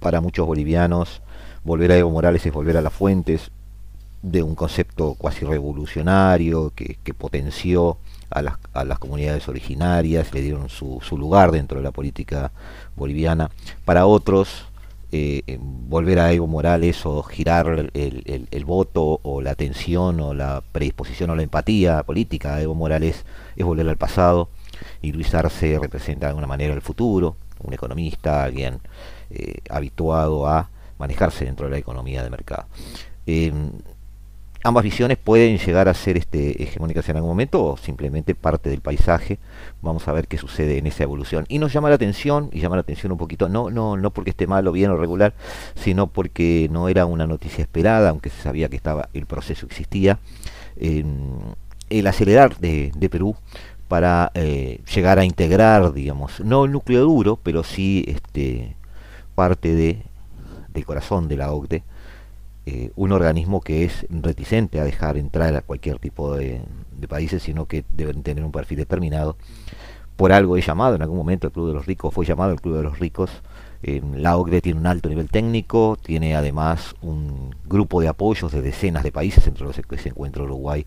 para 0.00 0.22
muchos 0.22 0.46
bolivianos. 0.46 1.20
Volver 1.64 1.92
a 1.92 1.98
Evo 1.98 2.10
Morales 2.10 2.46
es 2.46 2.52
volver 2.54 2.78
a 2.78 2.80
las 2.80 2.94
fuentes, 2.94 3.50
de 4.22 4.42
un 4.42 4.54
concepto 4.54 5.14
cuasi 5.18 5.44
revolucionario 5.44 6.72
que, 6.74 6.96
potenció 7.12 7.98
a 8.30 8.40
las, 8.40 8.54
a 8.72 8.84
las, 8.84 8.98
comunidades 8.98 9.48
originarias, 9.48 10.32
le 10.32 10.40
dieron 10.40 10.70
su, 10.70 11.00
su, 11.02 11.18
lugar 11.18 11.52
dentro 11.52 11.76
de 11.76 11.84
la 11.84 11.90
política 11.90 12.52
boliviana. 12.96 13.50
Para 13.84 14.06
otros, 14.06 14.65
eh, 15.12 15.58
volver 15.60 16.18
a 16.18 16.32
Evo 16.32 16.46
Morales 16.46 17.06
o 17.06 17.22
girar 17.22 17.90
el, 17.94 18.48
el, 18.50 18.64
voto 18.64 19.20
o 19.22 19.40
la 19.40 19.52
atención 19.52 20.20
o 20.20 20.34
la 20.34 20.62
predisposición 20.72 21.30
o 21.30 21.36
la 21.36 21.42
empatía 21.42 22.02
política 22.02 22.56
a 22.56 22.62
Evo 22.62 22.74
Morales 22.74 23.24
es 23.54 23.64
volver 23.64 23.88
al 23.88 23.96
pasado 23.96 24.50
y 25.02 25.12
Luis 25.12 25.34
Arce 25.34 25.78
representa 25.78 26.26
de 26.26 26.30
alguna 26.30 26.46
manera 26.46 26.74
el 26.74 26.82
futuro, 26.82 27.36
un 27.62 27.72
economista, 27.72 28.44
alguien 28.44 28.80
eh, 29.30 29.58
habituado 29.70 30.46
a 30.46 30.70
manejarse 30.98 31.44
dentro 31.44 31.66
de 31.66 31.72
la 31.72 31.78
economía 31.78 32.22
de 32.22 32.30
mercado. 32.30 32.66
Eh, 33.26 33.52
ambas 34.66 34.82
visiones 34.82 35.16
pueden 35.16 35.58
llegar 35.58 35.88
a 35.88 35.94
ser 35.94 36.16
este, 36.16 36.60
hegemónicas 36.60 37.08
en 37.08 37.16
algún 37.16 37.30
momento 37.30 37.64
o 37.64 37.76
simplemente 37.76 38.34
parte 38.34 38.68
del 38.68 38.80
paisaje. 38.80 39.38
Vamos 39.80 40.08
a 40.08 40.12
ver 40.12 40.26
qué 40.26 40.38
sucede 40.38 40.78
en 40.78 40.86
esa 40.88 41.04
evolución. 41.04 41.44
Y 41.48 41.60
nos 41.60 41.72
llama 41.72 41.88
la 41.88 41.94
atención, 41.94 42.50
y 42.52 42.60
llama 42.60 42.74
la 42.74 42.80
atención 42.80 43.12
un 43.12 43.18
poquito, 43.18 43.48
no, 43.48 43.70
no, 43.70 43.96
no 43.96 44.10
porque 44.10 44.30
esté 44.30 44.48
mal 44.48 44.66
o 44.66 44.72
bien 44.72 44.90
o 44.90 44.96
regular, 44.96 45.34
sino 45.76 46.08
porque 46.08 46.68
no 46.72 46.88
era 46.88 47.06
una 47.06 47.28
noticia 47.28 47.62
esperada, 47.62 48.10
aunque 48.10 48.28
se 48.28 48.42
sabía 48.42 48.68
que 48.68 48.76
estaba, 48.76 49.08
el 49.14 49.26
proceso 49.26 49.66
existía. 49.66 50.18
el 50.78 52.06
acelerar 52.06 52.58
de, 52.58 53.08
Perú 53.08 53.36
para 53.86 54.32
eh, 54.34 54.80
llegar 54.92 55.20
a 55.20 55.24
integrar, 55.24 55.92
digamos, 55.92 56.40
no 56.40 56.64
el 56.64 56.72
núcleo 56.72 57.02
duro, 57.02 57.38
pero 57.40 57.62
sí 57.62 58.04
este, 58.08 58.74
parte 59.36 59.76
de, 59.76 60.02
del 60.70 60.84
corazón 60.84 61.28
de 61.28 61.36
la 61.36 61.52
OCDE 61.52 61.84
eh, 62.68 62.90
un 62.96 63.12
organismo 63.12 63.60
que 63.60 63.84
es 63.84 64.06
reticente 64.10 64.80
a 64.80 64.84
dejar 64.84 65.16
entrar 65.16 65.54
a 65.54 65.62
cualquier 65.62 66.00
tipo 66.00 66.34
de, 66.36 66.62
países, 67.08 67.44
sino 67.44 67.66
que 67.66 67.84
deben 67.92 68.24
tener 68.24 68.44
un 68.44 68.50
perfil 68.50 68.78
determinado. 68.78 69.36
Por 70.16 70.32
algo 70.32 70.56
es 70.56 70.66
llamado, 70.66 70.96
en 70.96 71.02
algún 71.02 71.18
momento 71.18 71.46
el 71.46 71.52
Club 71.52 71.68
de 71.68 71.74
los 71.74 71.86
Ricos 71.86 72.12
fue 72.12 72.24
llamado 72.24 72.52
el 72.52 72.60
Club 72.60 72.78
de 72.78 72.82
los 72.82 72.98
Ricos. 72.98 73.30
Eh, 73.84 74.02
la 74.16 74.36
OCDE 74.36 74.62
tiene 74.62 74.80
un 74.80 74.86
alto 74.88 75.08
nivel 75.08 75.30
técnico, 75.30 75.96
tiene 76.02 76.34
además 76.34 76.96
un 77.02 77.54
grupo 77.66 78.00
de 78.00 78.08
apoyos 78.08 78.50
de 78.50 78.62
decenas 78.62 79.04
de 79.04 79.12
países, 79.12 79.46
entre 79.46 79.64
los 79.64 79.76
que 79.76 79.98
se 79.98 80.08
encuentra 80.08 80.42
Uruguay, 80.42 80.84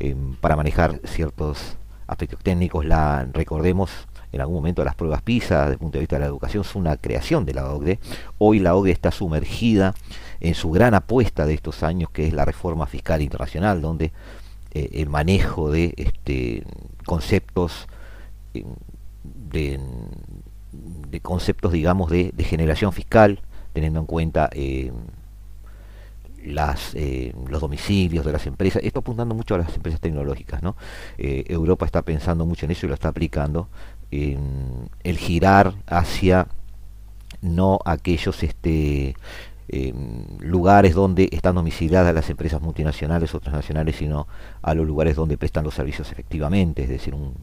eh, 0.00 0.14
para 0.42 0.56
manejar 0.56 1.00
ciertos 1.04 1.78
aspectos 2.06 2.40
técnicos. 2.42 2.84
La 2.84 3.26
recordemos 3.32 3.90
en 4.30 4.40
algún 4.42 4.56
momento 4.56 4.84
las 4.84 4.96
pruebas 4.96 5.22
PISA 5.22 5.60
desde 5.60 5.72
el 5.74 5.78
punto 5.78 5.96
de 5.96 6.00
vista 6.00 6.16
de 6.16 6.20
la 6.20 6.26
educación 6.26 6.64
son 6.64 6.82
una 6.82 6.96
creación 6.96 7.46
de 7.46 7.54
la 7.54 7.72
OCDE. 7.72 8.00
Hoy 8.36 8.58
la 8.58 8.74
OCDE 8.74 8.90
está 8.90 9.10
sumergida 9.10 9.94
en 10.40 10.54
su 10.54 10.70
gran 10.70 10.94
apuesta 10.94 11.46
de 11.46 11.54
estos 11.54 11.82
años, 11.82 12.10
que 12.10 12.26
es 12.26 12.32
la 12.32 12.44
reforma 12.44 12.86
fiscal 12.86 13.22
internacional, 13.22 13.80
donde 13.80 14.12
eh, 14.72 14.90
el 14.94 15.08
manejo 15.08 15.70
de 15.70 15.94
este, 15.96 16.64
conceptos 17.06 17.86
eh, 18.54 18.64
de, 19.22 19.80
conceptos, 21.22 21.72
digamos, 21.72 22.10
de, 22.10 22.32
generación 22.40 22.92
fiscal, 22.92 23.40
teniendo 23.72 24.00
en 24.00 24.06
cuenta 24.06 24.50
eh, 24.52 24.92
las, 26.44 26.94
los 27.48 27.60
domicilios 27.60 28.26
de 28.26 28.32
las 28.32 28.46
empresas, 28.46 28.82
esto 28.84 28.98
apuntando 28.98 29.34
mucho 29.34 29.54
a 29.54 29.58
las 29.58 29.74
empresas 29.76 30.00
tecnológicas, 30.00 30.62
¿no? 30.62 30.76
Europa 31.16 31.86
está 31.86 32.02
pensando 32.02 32.44
mucho 32.44 32.66
en 32.66 32.72
eso 32.72 32.84
y 32.84 32.88
lo 32.88 32.94
está 32.94 33.08
aplicando, 33.08 33.68
el 34.10 35.16
girar 35.16 35.74
hacia 35.86 36.48
no 37.40 37.78
aquellos 37.84 38.42
este, 38.42 39.14
lugares 40.40 40.94
donde 40.94 41.28
están 41.32 41.54
domiciliadas 41.54 42.14
las 42.14 42.28
empresas 42.28 42.60
multinacionales 42.60 43.34
o 43.34 43.40
transnacionales, 43.40 43.96
sino 43.96 44.26
a 44.62 44.74
los 44.74 44.86
lugares 44.86 45.16
donde 45.16 45.38
prestan 45.38 45.64
los 45.64 45.74
servicios 45.74 46.10
efectivamente, 46.12 46.82
es 46.82 46.88
decir, 46.88 47.14
un, 47.14 47.34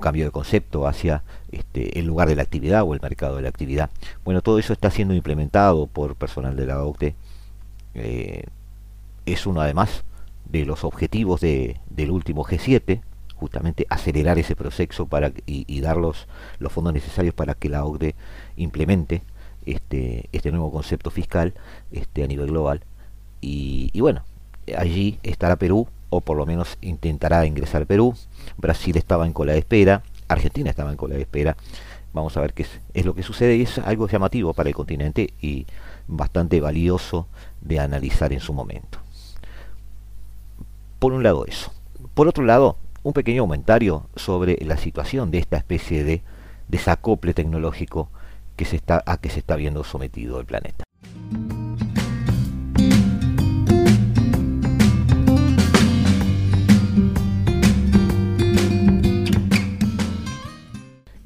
cambio 0.00 0.24
de 0.24 0.32
concepto 0.32 0.88
hacia 0.88 1.22
este, 1.50 1.98
el 1.98 2.06
lugar 2.06 2.28
de 2.28 2.36
la 2.36 2.42
actividad 2.42 2.82
o 2.82 2.94
el 2.94 3.00
mercado 3.00 3.36
de 3.36 3.42
la 3.42 3.48
actividad. 3.48 3.90
Bueno, 4.24 4.42
todo 4.42 4.58
eso 4.58 4.72
está 4.72 4.90
siendo 4.90 5.14
implementado 5.14 5.86
por 5.86 6.16
personal 6.16 6.56
de 6.56 6.66
la 6.66 6.82
OCDE. 6.84 7.14
Eh, 7.94 8.44
es 9.24 9.46
uno 9.46 9.60
además 9.60 10.04
de 10.50 10.66
los 10.66 10.84
objetivos 10.84 11.40
de, 11.40 11.80
del 11.88 12.10
último 12.10 12.44
G7, 12.44 13.02
justamente 13.36 13.86
acelerar 13.88 14.38
ese 14.38 14.56
proceso 14.56 15.06
para, 15.06 15.28
y, 15.46 15.64
y 15.68 15.80
dar 15.80 15.96
los, 15.96 16.26
los 16.58 16.72
fondos 16.72 16.92
necesarios 16.92 17.34
para 17.34 17.54
que 17.54 17.68
la 17.68 17.84
OCDE 17.84 18.14
implemente 18.56 19.22
este, 19.66 20.28
este 20.32 20.50
nuevo 20.50 20.70
concepto 20.72 21.10
fiscal 21.10 21.54
este, 21.92 22.24
a 22.24 22.26
nivel 22.26 22.48
global. 22.48 22.82
Y, 23.40 24.00
bueno, 24.00 24.24
allí 24.76 25.18
estará 25.22 25.56
Perú, 25.56 25.86
o 26.08 26.20
por 26.20 26.36
lo 26.36 26.46
menos 26.46 26.78
intentará 26.80 27.44
ingresar 27.46 27.86
Perú. 27.86 28.14
Brasil 28.56 28.96
estaba 28.96 29.26
en 29.26 29.32
cola 29.32 29.52
de 29.52 29.58
espera, 29.58 30.02
Argentina 30.28 30.70
estaba 30.70 30.90
en 30.90 30.96
cola 30.96 31.14
de 31.16 31.22
espera. 31.22 31.56
Vamos 32.12 32.36
a 32.36 32.40
ver 32.40 32.54
qué 32.54 32.62
es, 32.62 32.80
es 32.94 33.04
lo 33.04 33.14
que 33.14 33.22
sucede 33.22 33.60
es 33.60 33.78
algo 33.78 34.08
llamativo 34.08 34.54
para 34.54 34.68
el 34.68 34.74
continente 34.74 35.34
y 35.40 35.66
bastante 36.06 36.60
valioso 36.60 37.26
de 37.60 37.80
analizar 37.80 38.32
en 38.32 38.40
su 38.40 38.52
momento. 38.52 38.98
Por 40.98 41.12
un 41.12 41.22
lado 41.22 41.44
eso. 41.44 41.72
Por 42.14 42.28
otro 42.28 42.44
lado, 42.44 42.78
un 43.02 43.12
pequeño 43.12 43.42
comentario 43.42 44.06
sobre 44.16 44.56
la 44.64 44.78
situación 44.78 45.30
de 45.30 45.38
esta 45.38 45.58
especie 45.58 46.04
de 46.04 46.22
desacople 46.68 47.34
tecnológico 47.34 48.08
que 48.56 48.64
se 48.64 48.76
está, 48.76 49.02
a 49.06 49.18
que 49.18 49.30
se 49.30 49.40
está 49.40 49.56
viendo 49.56 49.84
sometido 49.84 50.40
el 50.40 50.46
planeta. 50.46 50.84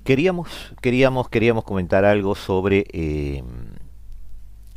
Queríamos, 0.04 0.74
queríamos, 0.80 1.28
queríamos 1.28 1.64
comentar 1.64 2.06
algo 2.06 2.34
sobre 2.34 2.86
eh, 2.92 3.42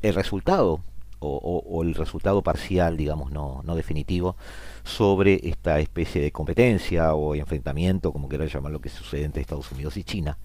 el 0.02 0.14
resultado 0.14 0.82
o, 1.22 1.84
el 1.84 1.94
resultado 1.96 2.42
parcial, 2.42 2.98
digamos, 2.98 3.32
no, 3.32 3.62
no 3.64 3.76
definitivo, 3.76 4.36
sobre 4.84 5.40
esta 5.48 5.80
especie 5.80 6.22
de 6.22 6.32
competencia 6.32 7.14
o 7.14 7.36
enfrentamiento, 7.36 8.12
como 8.12 8.28
quieran 8.28 8.48
llamar 8.48 8.72
lo 8.72 8.82
que 8.82 8.90
sucede 8.90 9.24
entre 9.24 9.42
Estados 9.42 9.72
Unidos 9.72 9.98
y 9.98 10.04
China, 10.04 10.38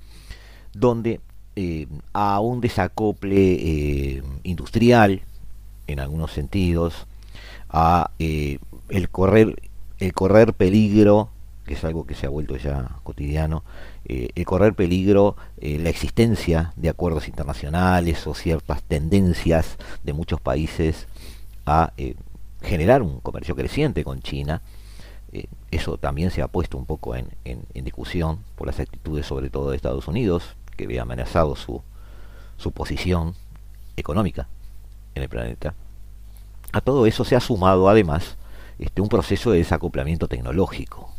donde 0.72 1.20
eh, 1.58 1.86
a 2.12 2.38
un 2.40 2.60
desacople 2.60 3.34
eh, 3.34 4.22
industrial, 4.42 5.22
en 5.86 6.00
algunos 6.00 6.30
sentidos, 6.32 7.06
a 7.70 8.10
eh, 8.18 8.58
el 8.90 9.08
correr 9.08 9.62
el 9.98 10.12
correr 10.12 10.52
peligro 10.52 11.30
que 11.64 11.72
es 11.72 11.84
algo 11.84 12.06
que 12.06 12.14
se 12.14 12.26
ha 12.26 12.28
vuelto 12.28 12.56
ya 12.58 12.98
cotidiano, 13.02 13.64
el 14.04 14.44
correr 14.44 14.74
peligro, 14.74 15.34
la 15.60 15.88
existencia 15.88 16.72
de 16.76 16.90
acuerdos 16.90 17.26
internacionales 17.26 18.24
o 18.28 18.34
ciertas 18.34 18.84
tendencias 18.84 19.76
de 20.04 20.12
muchos 20.12 20.40
países 20.40 21.08
a 21.64 21.92
generar 22.62 23.02
un 23.02 23.18
comercio 23.18 23.56
creciente 23.56 24.04
con 24.04 24.20
China. 24.20 24.62
eso 25.72 25.98
también 25.98 26.30
se 26.30 26.40
ha 26.40 26.46
puesto 26.46 26.78
un 26.78 26.86
poco 26.86 27.16
en, 27.16 27.26
en 27.44 27.84
discusión 27.84 28.38
por 28.54 28.68
las 28.68 28.78
actitudes 28.78 29.26
sobre 29.26 29.50
todo 29.50 29.70
de 29.70 29.76
Estados 29.76 30.06
Unidos, 30.06 30.54
que 30.76 30.84
había 30.84 31.02
amenazado 31.02 31.56
su, 31.56 31.82
su 32.56 32.72
posición 32.72 33.34
económica 33.96 34.48
en 35.14 35.22
el 35.22 35.28
planeta. 35.28 35.74
A 36.72 36.80
todo 36.80 37.06
eso 37.06 37.24
se 37.24 37.36
ha 37.36 37.40
sumado 37.40 37.88
además 37.88 38.36
este, 38.78 39.00
un 39.00 39.08
proceso 39.08 39.50
de 39.50 39.58
desacoplamiento 39.58 40.28
tecnológico. 40.28 41.10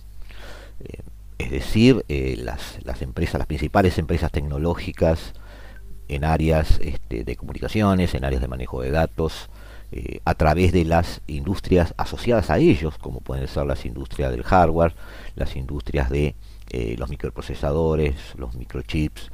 Eh, 0.84 1.02
es 1.40 1.52
decir, 1.52 2.04
eh, 2.08 2.36
las, 2.38 2.80
las, 2.84 3.02
empresas, 3.02 3.40
las 3.40 3.48
principales 3.48 3.98
empresas 3.98 4.32
tecnológicas 4.32 5.34
en 6.08 6.24
áreas 6.24 6.80
este, 6.82 7.24
de 7.24 7.36
comunicaciones, 7.36 8.14
en 8.16 8.26
áreas 8.26 8.42
de 8.42 8.48
manejo 8.48 8.82
de 8.82 8.92
datos, 8.92 9.50
eh, 9.92 10.20
a 10.26 10.34
través 10.34 10.72
de 10.74 10.84
las 10.84 11.22
industrias 11.28 11.94
asociadas 11.98 12.50
a 12.50 12.58
ellos, 12.58 12.98
como 12.98 13.22
pueden 13.22 13.48
ser 13.48 13.66
las 13.66 13.86
industrias 13.86 14.32
del 14.32 14.44
hardware, 14.44 14.94
las 15.36 15.56
industrias 15.56 16.10
de 16.10 16.36
eh, 16.70 16.96
los 16.98 17.10
microprocesadores, 17.10 18.16
los 18.36 18.56
microchips, 18.56 19.32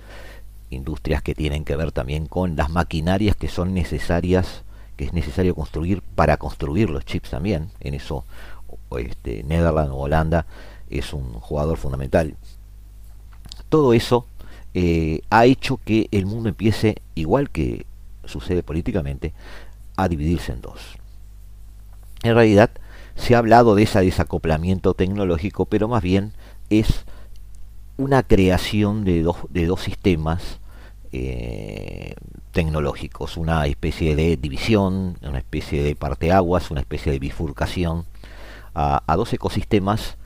industrias 0.69 1.21
que 1.21 1.35
tienen 1.35 1.65
que 1.65 1.75
ver 1.75 1.91
también 1.91 2.27
con 2.27 2.55
las 2.55 2.69
maquinarias 2.69 3.35
que 3.35 3.47
son 3.47 3.73
necesarias, 3.73 4.63
que 4.97 5.05
es 5.05 5.13
necesario 5.13 5.55
construir 5.55 6.01
para 6.15 6.37
construir 6.37 6.89
los 6.89 7.05
chips 7.05 7.31
también. 7.31 7.69
En 7.79 7.93
eso 7.93 8.25
este, 8.97 9.43
Netherlands 9.43 9.91
o 9.91 9.97
Holanda 9.97 10.45
es 10.89 11.13
un 11.13 11.33
jugador 11.33 11.77
fundamental. 11.77 12.35
Todo 13.69 13.93
eso 13.93 14.27
eh, 14.73 15.21
ha 15.29 15.45
hecho 15.45 15.79
que 15.83 16.07
el 16.11 16.25
mundo 16.25 16.49
empiece, 16.49 17.01
igual 17.15 17.49
que 17.49 17.85
sucede 18.25 18.63
políticamente, 18.63 19.33
a 19.95 20.07
dividirse 20.07 20.51
en 20.51 20.61
dos. 20.61 20.97
En 22.23 22.35
realidad 22.35 22.71
se 23.15 23.35
ha 23.35 23.39
hablado 23.39 23.75
de 23.75 23.83
ese 23.83 23.99
desacoplamiento 24.01 24.93
tecnológico, 24.93 25.65
pero 25.65 25.87
más 25.87 26.01
bien 26.01 26.33
es 26.69 27.05
una 27.97 28.23
creación 28.23 29.03
de 29.03 29.21
dos, 29.23 29.37
de 29.49 29.65
dos 29.65 29.81
sistemas 29.81 30.59
eh, 31.11 32.15
tecnológicos, 32.51 33.37
una 33.37 33.65
especie 33.67 34.15
de 34.15 34.37
división, 34.37 35.17
una 35.21 35.39
especie 35.39 35.83
de 35.83 35.95
parteaguas, 35.95 36.71
una 36.71 36.81
especie 36.81 37.11
de 37.11 37.19
bifurcación 37.19 38.05
a, 38.73 39.01
dos 39.15 39.31
ecosistemas 39.33 40.17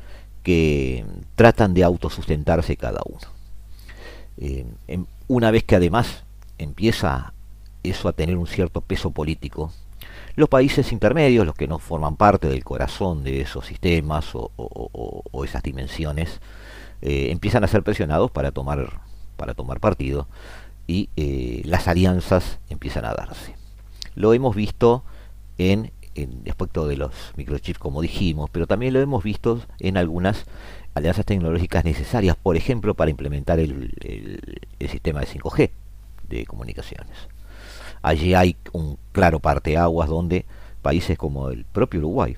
que 0.43 1.05
tratan 1.35 1.73
de 1.73 1.83
autosustentarse 1.83 2.77
cada 2.77 3.01
uno. 3.05 3.27
Eh, 4.37 4.65
una 5.27 5.51
vez 5.51 5.63
que 5.63 5.75
además 5.75 6.23
empieza 6.57 7.33
eso 7.83 8.07
a 8.07 8.13
tener 8.13 8.37
un 8.37 8.47
cierto 8.47 8.81
peso 8.81 9.11
político, 9.11 9.71
los 10.35 10.49
países 10.49 10.91
intermedios, 10.91 11.45
los 11.45 11.55
que 11.55 11.67
no 11.67 11.79
forman 11.79 12.15
parte 12.15 12.47
del 12.47 12.63
corazón 12.63 13.23
de 13.23 13.41
esos 13.41 13.65
sistemas 13.65 14.29
o, 14.33 15.43
esas 15.43 15.63
dimensiones, 15.63 16.39
eh, 17.01 17.29
empiezan 17.31 17.63
a 17.63 17.67
ser 17.67 17.83
presionados 17.83 18.31
para 18.31 18.51
tomar, 18.51 19.01
para 19.35 19.53
tomar 19.53 19.79
partido 19.79 20.27
y 20.87 21.09
eh, 21.17 21.61
las 21.65 21.87
alianzas 21.87 22.59
empiezan 22.69 23.05
a 23.05 23.13
darse. 23.13 23.55
Lo 24.15 24.33
hemos 24.33 24.55
visto 24.55 25.03
en, 25.57 25.91
en 26.15 26.43
aspecto 26.49 26.87
de 26.87 26.97
los 26.97 27.11
microchips, 27.35 27.77
como 27.77 28.01
dijimos, 28.01 28.49
pero 28.51 28.67
también 28.67 28.93
lo 28.93 29.01
hemos 29.01 29.23
visto 29.23 29.61
en 29.79 29.97
algunas 29.97 30.45
alianzas 30.95 31.25
tecnológicas 31.25 31.85
necesarias, 31.85 32.35
por 32.35 32.57
ejemplo, 32.57 32.95
para 32.95 33.11
implementar 33.11 33.59
el, 33.59 33.93
el, 34.01 34.89
sistema 34.89 35.19
de 35.19 35.27
5G 35.27 35.69
de 36.29 36.45
comunicaciones. 36.45 37.15
Allí 38.01 38.33
hay 38.33 38.55
un 38.71 38.97
claro 39.11 39.39
parteaguas 39.39 40.09
donde 40.09 40.45
países 40.81 41.17
como 41.17 41.49
el 41.49 41.65
propio 41.65 41.99
Uruguay 41.99 42.37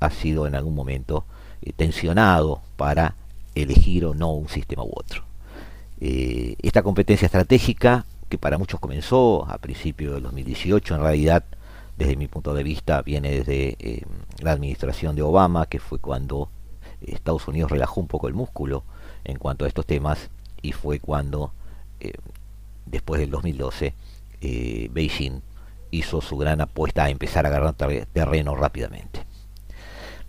ha 0.00 0.10
sido 0.10 0.46
en 0.46 0.54
algún 0.54 0.74
momento 0.74 1.24
eh, 1.62 1.72
tensionado 1.74 2.62
para 2.76 3.14
elegir 3.54 4.04
o 4.04 4.14
no 4.14 4.32
un 4.32 4.48
sistema 4.48 4.82
u 4.82 4.90
otro. 4.94 5.24
Eh, 6.00 6.56
esta 6.62 6.82
competencia 6.82 7.26
estratégica, 7.26 8.04
que 8.28 8.38
para 8.38 8.58
muchos 8.58 8.80
comenzó 8.80 9.46
a 9.48 9.58
principios 9.58 10.14
del 10.14 10.24
2018, 10.24 10.94
en 10.94 11.00
realidad, 11.00 11.44
desde 11.96 12.16
mi 12.16 12.26
punto 12.26 12.54
de 12.54 12.62
vista, 12.62 13.02
viene 13.02 13.30
desde 13.30 13.76
eh, 13.78 14.02
la 14.40 14.52
administración 14.52 15.14
de 15.16 15.22
Obama, 15.22 15.66
que 15.66 15.78
fue 15.78 15.98
cuando 15.98 16.48
Estados 17.00 17.46
Unidos 17.48 17.70
relajó 17.70 18.00
un 18.00 18.08
poco 18.08 18.28
el 18.28 18.34
músculo 18.34 18.82
en 19.24 19.38
cuanto 19.38 19.64
a 19.64 19.68
estos 19.68 19.86
temas, 19.86 20.30
y 20.62 20.72
fue 20.72 20.98
cuando, 20.98 21.52
eh, 22.00 22.12
después 22.86 23.20
del 23.20 23.30
2012, 23.30 23.94
Beijing 24.90 25.40
hizo 25.90 26.20
su 26.20 26.36
gran 26.36 26.60
apuesta 26.60 27.04
a 27.04 27.08
empezar 27.10 27.46
a 27.46 27.48
agarrar 27.48 27.74
terreno 27.74 28.54
rápidamente. 28.56 29.24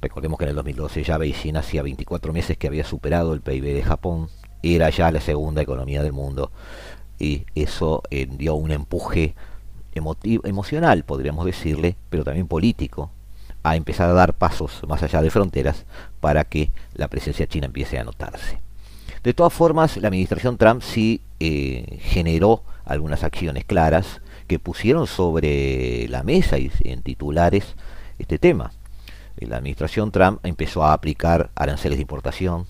Recordemos 0.05 0.37
que 0.37 0.45
en 0.45 0.49
el 0.49 0.55
2012 0.57 1.03
ya 1.03 1.17
Beijing 1.17 1.55
hacía 1.55 1.81
24 1.81 2.31
meses 2.31 2.57
que 2.57 2.67
había 2.67 2.85
superado 2.85 3.33
el 3.33 3.41
PIB 3.41 3.73
de 3.73 3.81
Japón, 3.81 4.29
era 4.61 4.91
ya 4.91 5.11
la 5.11 5.19
segunda 5.19 5.63
economía 5.63 6.03
del 6.03 6.13
mundo 6.13 6.51
y 7.17 7.47
eso 7.55 8.03
eh, 8.11 8.27
dio 8.29 8.53
un 8.53 8.69
empuje 8.69 9.33
emocional, 9.95 11.05
podríamos 11.05 11.43
decirle, 11.43 11.95
pero 12.11 12.23
también 12.23 12.47
político, 12.47 13.09
a 13.63 13.75
empezar 13.75 14.07
a 14.07 14.13
dar 14.13 14.35
pasos 14.35 14.83
más 14.87 15.01
allá 15.01 15.23
de 15.23 15.31
fronteras 15.31 15.87
para 16.19 16.43
que 16.43 16.69
la 16.93 17.07
presencia 17.07 17.47
china 17.47 17.65
empiece 17.65 17.97
a 17.97 18.03
notarse. 18.03 18.59
De 19.23 19.33
todas 19.33 19.53
formas, 19.53 19.97
la 19.97 20.09
administración 20.09 20.57
Trump 20.57 20.83
sí 20.83 21.21
eh, 21.39 21.97
generó 22.03 22.61
algunas 22.85 23.23
acciones 23.23 23.65
claras 23.65 24.21
que 24.45 24.59
pusieron 24.59 25.07
sobre 25.07 26.07
la 26.09 26.21
mesa 26.21 26.59
y 26.59 26.71
en 26.83 27.01
titulares 27.01 27.75
este 28.19 28.37
tema. 28.37 28.71
La 29.37 29.57
administración 29.57 30.11
Trump 30.11 30.39
empezó 30.43 30.83
a 30.83 30.93
aplicar 30.93 31.49
aranceles 31.55 31.97
de 31.97 32.01
importación, 32.01 32.65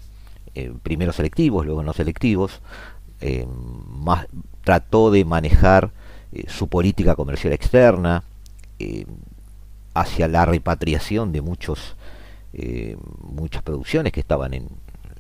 eh, 0.56 0.74
primero 0.82 1.14
selectivos, 1.14 1.66
luego 1.66 1.84
no 1.84 1.94
selectivos, 1.94 2.62
eh, 3.22 3.46
trató 4.64 5.12
de 5.12 5.26
manejar 5.26 5.92
eh, 6.32 6.46
su 6.48 6.68
política 6.68 7.16
comercial 7.16 7.54
externa 7.54 8.24
hacia 9.94 10.28
la 10.28 10.44
repatriación 10.44 11.32
de 11.32 11.40
muchos, 11.40 11.96
muchas 13.22 13.62
producciones 13.62 14.12
que 14.12 14.20
estaban 14.20 14.54
en, 14.54 14.68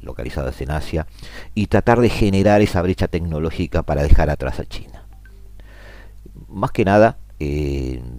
localizadas 0.02 0.60
en 0.60 0.72
Asia 0.72 1.08
y 1.54 1.68
tratar 1.68 2.02
de 2.02 2.10
generar 2.10 2.62
esa 2.62 2.82
brecha 2.82 3.08
tecnológica 3.08 3.84
para 3.84 4.04
dejar 4.04 4.30
atrás 4.30 4.60
a 4.60 4.66
China. 4.66 5.06
Más 6.50 6.72
que 6.72 6.84
nada, 6.84 7.18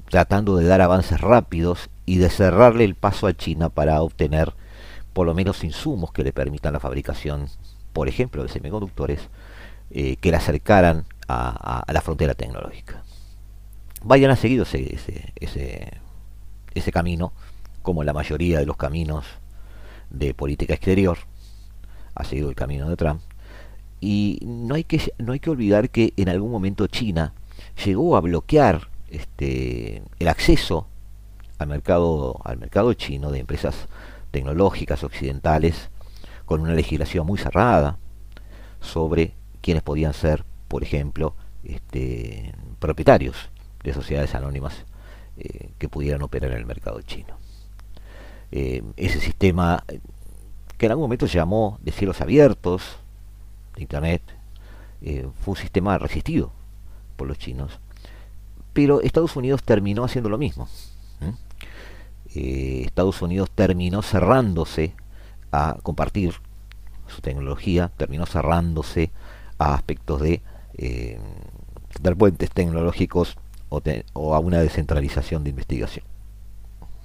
tratando 0.09 0.57
de 0.57 0.65
dar 0.65 0.81
avances 0.81 1.21
rápidos 1.21 1.91
y 2.07 2.19
de 2.19 2.31
cerrarle 2.31 2.85
el 2.85 2.95
paso 2.95 3.27
a 3.27 3.37
China 3.37 3.69
para 3.69 4.01
obtener 4.01 4.55
por 5.13 5.27
lo 5.27 5.35
menos 5.35 5.65
insumos 5.65 6.13
que 6.13 6.23
le 6.23 6.33
permitan 6.33 6.73
la 6.73 6.81
fabricación, 6.81 7.49
por 7.93 8.09
ejemplo, 8.09 8.43
de 8.43 8.49
semiconductores, 8.49 9.29
eh, 9.91 10.17
que 10.17 10.31
le 10.31 10.37
acercaran 10.37 11.05
a, 11.29 11.85
la 11.93 12.01
frontera 12.01 12.35
tecnológica. 12.35 13.03
Biden 14.05 14.31
ha 14.31 14.37
seguido 14.37 14.63
ese, 14.63 14.99
ese, 15.37 16.01
ese, 16.75 16.93
camino, 16.93 17.33
como 17.83 18.05
la 18.05 18.13
mayoría 18.13 18.61
de 18.61 18.67
los 18.67 18.77
caminos 18.77 19.25
de 20.11 20.35
política 20.35 20.75
exterior, 20.75 21.19
ha 22.15 22.25
seguido 22.25 22.49
el 22.49 22.55
camino 22.55 22.89
de 22.89 22.97
Trump, 22.97 23.21
y 24.01 24.39
no 24.43 24.75
hay 24.75 24.85
que, 24.85 25.13
no 25.19 25.33
hay 25.33 25.41
que 25.41 25.51
olvidar 25.51 25.91
que 25.91 26.13
en 26.17 26.29
algún 26.29 26.51
momento 26.51 26.87
China 26.87 27.33
llegó 27.85 28.17
a 28.17 28.21
bloquear 28.21 28.89
este, 29.09 30.03
el 30.19 30.29
acceso 30.29 30.87
al 31.59 31.69
mercado, 31.69 32.41
al 32.45 32.59
mercado 32.59 32.93
chino 32.95 33.31
de 33.31 33.41
empresas 33.41 33.89
tecnológicas 34.31 35.03
occidentales 35.05 35.91
con 36.45 36.61
una 36.61 36.75
legislación 36.75 37.27
muy 37.27 37.39
cerrada 37.39 37.99
sobre 38.81 39.35
quienes 39.61 39.83
podían 39.83 40.15
ser, 40.15 40.45
por 40.69 40.83
ejemplo, 40.83 41.35
este, 41.65 42.55
propietarios 42.79 43.51
de 43.83 43.93
sociedades 43.93 44.35
anónimas 44.35 44.85
eh, 45.39 45.71
que 45.79 45.89
pudieran 45.89 46.23
operar 46.23 46.53
en 46.53 46.59
el 46.59 46.67
mercado 46.67 47.01
chino. 47.03 47.37
Eh, 48.53 48.83
ese 48.97 49.21
sistema 49.21 49.83
eh, 49.89 50.01
que 50.79 50.87
en 50.87 50.93
algún 50.93 51.05
momento 51.05 51.27
se 51.27 51.35
llamó 51.35 51.79
de 51.83 51.93
cielos 51.93 52.21
abiertos, 52.21 52.99
Internet, 53.77 54.23
fue 55.01 55.53
un 55.53 55.57
sistema 55.57 55.99
resistido 55.99 56.53
por 57.17 57.29
los 57.29 57.39
chinos, 57.39 57.79
pero 58.73 59.03
Estados 59.03 59.37
Unidos 59.37 59.63
terminó 59.63 60.05
haciendo 60.05 60.31
lo 60.31 60.39
mismo. 60.39 60.69
Eh, 62.35 62.83
Estados 62.85 63.23
Unidos 63.23 63.51
terminó 63.55 64.03
cerrándose 64.03 64.95
a 65.53 65.77
compartir 65.83 66.35
su 67.07 67.21
tecnología, 67.21 67.93
terminó 67.97 68.27
cerrándose 68.27 69.13
a 69.59 69.75
aspectos 69.75 70.21
de 70.21 70.43
eh, 70.75 71.19
dar 72.01 72.17
puentes 72.17 72.51
tecnológicos 72.51 73.37
o, 73.69 74.35
a 74.35 74.39
una 74.39 74.59
descentralización 74.59 75.45
de 75.45 75.51
investigación. 75.51 76.05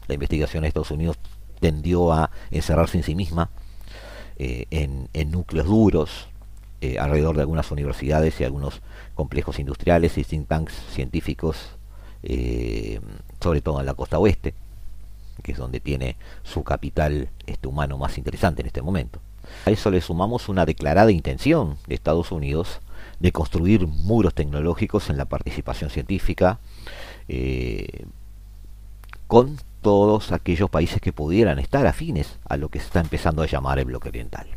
La 0.08 0.16
investigación 0.16 0.62
de 0.62 0.70
Estados 0.70 0.92
Unidos 0.92 1.18
tendió 1.60 2.12
a 2.12 2.32
encerrarse 2.50 2.98
en 2.98 3.04
sí 3.04 3.16
misma 3.16 3.52
eh, 4.38 4.66
en, 4.72 5.32
núcleos 5.32 5.68
duros 5.68 6.28
alrededor 7.00 7.36
de 7.36 7.42
algunas 7.42 7.70
universidades 7.70 8.42
y 8.42 8.44
algunos 8.44 8.82
complejos 9.14 9.60
industriales 9.60 10.18
y 10.18 10.24
think 10.24 10.48
tanks 10.48 10.74
científicos, 10.90 11.78
sobre 13.40 13.62
todo 13.62 13.80
en 13.80 13.86
la 13.86 13.94
costa 13.94 14.18
oeste 14.18 14.56
que 15.42 15.54
es 15.54 15.58
donde 15.58 15.80
tiene 15.80 16.16
su 16.44 16.64
capital 16.64 17.30
este 17.46 17.68
humano 17.68 17.98
más 17.98 18.18
interesante 18.18 18.62
en 18.62 18.68
este 18.68 18.82
momento. 18.82 19.20
A 19.66 19.72
eso 19.72 19.92
le 19.92 20.02
sumamos 20.02 20.50
una 20.50 20.66
declarada 20.66 21.12
intención 21.12 21.78
de 21.88 21.96
Estados 21.96 22.32
Unidos 22.32 22.80
de 23.20 23.32
construir 23.32 23.88
muros 23.88 24.34
tecnológicos 24.34 25.10
en 25.10 25.18
la 25.18 25.26
participación 25.26 25.90
científica 25.90 26.60
eh, 27.28 28.06
con 29.28 29.58
todos 29.82 30.32
aquellos 30.32 30.70
países 30.70 31.02
que 31.02 31.14
pudieran 31.14 31.60
estar 31.60 31.88
afines 31.88 32.40
a 32.48 32.58
lo 32.58 32.70
que 32.70 32.80
se 32.80 32.86
está 32.86 33.00
empezando 33.00 33.42
a 33.42 33.48
llamar 33.48 33.80
el 33.80 33.86
bloque 33.86 34.10
oriental. 34.10 34.48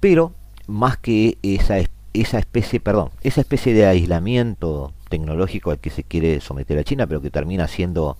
Pero 0.00 0.32
más 0.66 0.96
que 0.96 1.38
esa, 1.42 1.76
esa 2.12 2.38
especie, 2.38 2.80
perdón, 2.80 3.10
esa 3.22 3.40
especie 3.40 3.74
de 3.74 3.86
aislamiento 3.86 4.92
tecnológico 5.08 5.70
al 5.70 5.78
que 5.78 5.90
se 5.90 6.02
quiere 6.02 6.40
someter 6.40 6.78
a 6.78 6.84
China, 6.84 7.06
pero 7.06 7.20
que 7.20 7.30
termina 7.30 7.68
siendo 7.68 8.16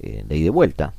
eh, 0.00 0.24
de 0.26 0.36
ida 0.36 0.46
y 0.46 0.50
vuelta. 0.50 0.92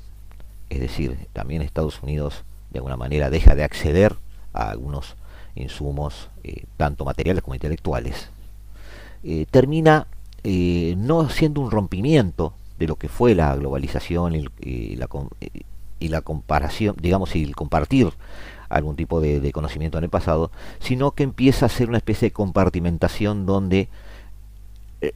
Es 0.69 0.79
decir, 0.79 1.17
también 1.33 1.61
Estados 1.61 2.01
Unidos 2.01 2.43
de 2.71 2.79
alguna 2.79 2.97
manera 2.97 3.29
deja 3.29 3.55
de 3.55 3.63
acceder 3.63 4.15
a 4.53 4.69
algunos 4.69 5.15
insumos, 5.55 6.29
eh, 6.43 6.65
tanto 6.77 7.05
materiales 7.05 7.43
como 7.43 7.55
intelectuales. 7.55 8.29
Eh, 9.23 9.45
termina 9.49 10.07
no 10.43 11.29
siendo 11.29 11.59
un 11.59 11.71
rompimiento 11.71 12.53
de 12.79 12.87
lo 12.87 12.95
que 12.95 13.09
fue 13.09 13.35
la 13.35 13.53
globalización 13.57 14.33
y, 14.61 14.95
la, 14.95 16.21
comparación, 16.21 16.95
digamos, 17.01 17.35
y 17.35 17.43
el 17.43 17.53
compartir 17.53 18.13
algún 18.69 18.95
tipo 18.95 19.19
de, 19.19 19.51
conocimiento 19.51 19.97
en 19.97 20.05
el 20.05 20.09
pasado, 20.09 20.49
sino 20.79 21.11
que 21.11 21.23
empieza 21.23 21.65
a 21.65 21.69
ser 21.69 21.89
una 21.89 21.97
especie 21.97 22.29
de 22.29 22.33
compartimentación 22.33 23.45
donde 23.45 23.89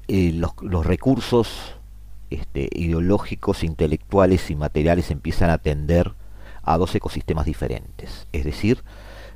los, 0.05 0.85
recursos 0.85 1.75
este, 2.31 2.69
ideológicos, 2.71 3.63
intelectuales 3.63 4.49
y 4.49 4.55
materiales 4.55 5.11
empiezan 5.11 5.49
a 5.49 5.59
tender 5.59 6.13
a 6.63 6.77
dos 6.77 6.93
ecosistemas 6.95 7.45
diferentes. 7.45 8.27
Es 8.31 8.45
decir, 8.45 8.83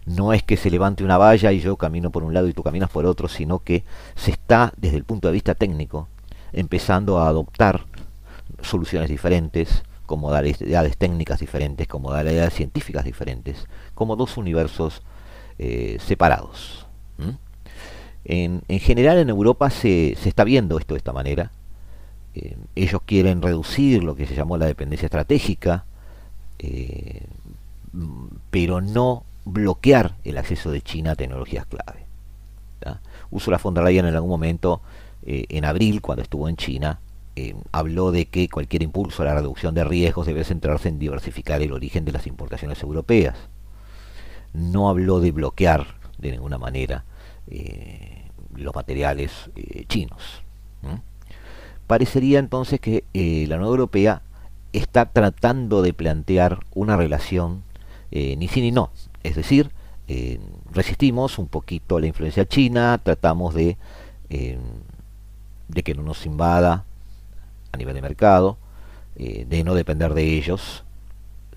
no 0.05 0.33
es 0.33 0.43
que 0.43 0.57
se 0.57 0.69
levante 0.69 1.03
una 1.03 1.17
valla 1.17 1.51
y 1.51 1.59
yo 1.59 1.77
camino 1.77 2.11
por 2.11 2.23
un 2.23 2.33
lado 2.33 2.47
y 2.47 2.53
tú 2.53 2.63
caminas 2.63 2.89
por 2.89 3.05
otro, 3.05 3.27
sino 3.27 3.59
que 3.59 3.83
se 4.15 4.31
está, 4.31 4.73
desde 4.77 4.97
el 4.97 5.03
punto 5.03 5.27
de 5.27 5.33
vista 5.33 5.55
técnico, 5.55 6.07
empezando 6.53 7.19
a 7.19 7.27
adoptar 7.27 7.85
soluciones 8.61 9.09
diferentes, 9.09 9.83
con 10.05 10.19
modalidades 10.19 10.97
técnicas 10.97 11.39
diferentes, 11.39 11.87
con 11.87 12.01
modalidades 12.01 12.53
científicas 12.53 13.05
diferentes, 13.05 13.67
como 13.95 14.15
dos 14.15 14.37
universos 14.37 15.01
eh, 15.57 15.97
separados. 15.99 16.85
En, 18.23 18.61
general 18.67 19.17
en 19.19 19.29
Europa 19.29 19.69
se, 19.69 20.15
se, 20.19 20.29
está 20.29 20.43
viendo 20.43 20.79
esto 20.79 20.93
de 20.93 20.99
esta 20.99 21.13
manera. 21.13 21.51
Eh, 22.35 22.57
ellos 22.75 23.01
quieren 23.05 23.41
reducir 23.41 24.03
lo 24.03 24.15
que 24.15 24.27
se 24.27 24.35
llamó 24.35 24.57
la 24.57 24.65
dependencia 24.65 25.05
estratégica, 25.05 25.85
eh, 26.59 27.25
pero 28.51 28.81
no 28.81 29.23
bloquear 29.45 30.15
el 30.23 30.37
acceso 30.37 30.71
de 30.71 30.81
China 30.81 31.11
a 31.11 31.15
tecnologías 31.15 31.65
clave. 31.65 32.05
Ursula 33.31 33.57
von 33.57 33.73
der 33.73 33.83
Leyen 33.83 34.05
en 34.05 34.15
algún 34.15 34.29
momento, 34.29 34.81
en 35.25 35.65
abril, 35.65 36.01
cuando 36.01 36.21
estuvo 36.21 36.47
en 36.47 36.55
China, 36.55 36.99
eh, 37.37 37.53
habló 37.73 38.11
de 38.11 38.27
que 38.27 38.47
cualquier 38.47 38.81
impulso 38.81 39.21
a 39.21 39.25
la 39.25 39.35
reducción 39.35 39.75
de 39.75 39.83
riesgos 39.83 40.25
debe 40.25 40.45
centrarse 40.45 40.87
en 40.87 40.99
diversificar 40.99 41.61
el 41.61 41.73
origen 41.73 42.05
de 42.05 42.13
las 42.13 42.27
importaciones 42.27 42.81
europeas. 42.81 43.35
No 44.53 44.87
habló 44.87 45.19
de 45.19 45.33
bloquear 45.33 45.95
de 46.17 46.31
ninguna 46.31 46.57
manera 46.57 47.03
eh, 47.47 48.31
los 48.55 48.73
materiales 48.73 49.31
eh, 49.57 49.83
chinos. 49.89 50.43
Parecería 51.87 52.39
entonces 52.39 52.79
que 52.79 53.03
la 53.13 53.55
Unión 53.55 53.69
Europea 53.69 54.21
está 54.73 55.05
tratando 55.05 55.81
de 55.81 55.93
plantear 55.93 56.59
una 56.73 56.97
relación 56.97 57.63
ni 58.11 58.47
sí 58.47 58.61
ni 58.61 58.71
no. 58.71 58.91
Es 59.23 59.35
decir, 59.35 59.71
resistimos 60.71 61.37
un 61.37 61.47
poquito 61.47 61.99
la 61.99 62.07
influencia 62.07 62.45
china, 62.45 62.99
tratamos 63.03 63.53
de, 63.53 63.77
de 64.29 65.83
que 65.83 65.93
no 65.93 66.03
nos 66.03 66.25
invada 66.25 66.85
a 67.71 67.77
nivel 67.77 67.93
de 67.95 68.01
mercado, 68.01 68.57
eh, 69.17 69.45
de 69.47 69.63
no 69.63 69.75
depender 69.75 70.13
de 70.13 70.23
ellos, 70.37 70.83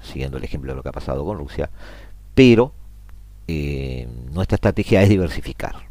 siguiendo 0.02 0.36
el 0.36 0.44
ejemplo 0.44 0.72
de 0.72 0.76
lo 0.76 0.82
que 0.82 0.90
ha 0.90 0.92
pasado 0.92 1.24
con 1.24 1.38
Rusia, 1.38 1.70
pero 2.34 2.72
eh, 3.48 4.06
nuestra 4.32 4.56
estrategia 4.56 5.02
es 5.02 5.08
diversificar. 5.08 5.88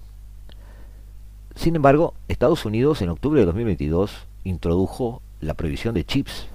Sin 1.55 1.75
embargo, 1.75 2.13
Estados 2.27 2.65
Unidos 2.65 3.01
en 3.01 3.09
octubre 3.09 3.39
de 3.39 3.45
2022 3.47 4.26
introdujo 4.47 5.21
la 5.39 5.53
prohibición 5.53 5.93
de 5.93 6.05
chips 6.05 6.47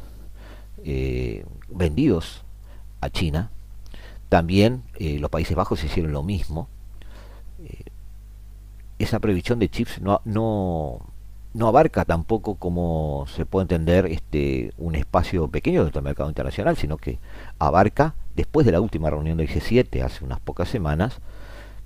eh, 0.85 1.45
vendidos 1.69 2.45
a 3.01 3.11
China. 3.11 3.51
También 4.29 4.83
los 4.99 5.31
Países 5.31 5.55
Bajos 5.55 5.85
hicieron 5.85 6.13
lo 6.13 6.23
mismo. 6.23 6.69
esa 8.99 9.21
prohibición 9.21 9.59
de 9.59 9.69
chips 9.69 10.01
no, 10.01 10.23
no, 10.25 11.01
no 11.55 11.69
abarca 11.69 12.05
tampoco, 12.05 12.55
como 12.55 13.27
se 13.29 13.45
puede 13.45 13.65
entender, 13.65 14.07
este, 14.07 14.73
un 14.79 14.95
espacio 14.95 15.49
pequeño 15.49 15.85
del 15.85 16.03
mercado 16.03 16.29
internacional, 16.29 16.77
sino 16.77 16.97
que 16.97 17.19
abarca, 17.59 18.15
después 18.35 18.65
de 18.65 18.73
la 18.73 18.81
última 18.81 19.11
reunión 19.11 19.37
del 19.37 19.49
G7, 19.49 20.03
hace 20.03 20.25
unas 20.25 20.41
pocas 20.41 20.69
semanas, 20.69 21.19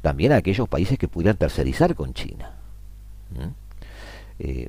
también 0.03 0.33
a 0.33 0.37
aquellos 0.37 0.69
países 0.69 0.99
que 0.99 1.09
pudieran 1.09 1.37
tercerizar 1.37 1.95
con 1.97 2.15
China. 2.15 2.53
Eh, 4.39 4.69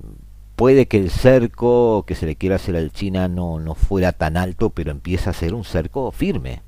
puede 0.58 0.88
que 0.88 0.98
el 0.98 1.10
cerco 1.10 2.04
que 2.06 2.16
se 2.16 2.26
le 2.26 2.36
quiera 2.36 2.58
hacer 2.58 2.76
al 2.76 2.92
China 2.92 3.30
no, 3.30 3.60
no 3.60 3.76
fuera 3.76 4.12
tan 4.12 4.36
alto, 4.36 4.72
pero 4.72 4.92
empieza 4.92 5.30
a 5.30 5.34
ser 5.34 5.54
un 5.54 5.64
cerco 5.64 6.12
firme. 6.12 6.62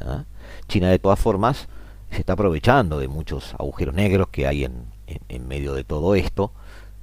¿ah? 0.00 0.22
China, 0.68 0.90
de 0.90 1.00
todas 1.00 1.18
formas, 1.18 1.68
se 2.12 2.18
está 2.20 2.34
aprovechando 2.34 3.00
de 3.00 3.08
muchos 3.08 3.54
agujeros 3.54 3.96
negros 3.96 4.28
que 4.28 4.46
hay 4.46 4.64
en, 4.64 4.84
en 5.06 5.48
medio 5.48 5.74
de 5.74 5.82
todo 5.82 6.14
esto 6.14 6.52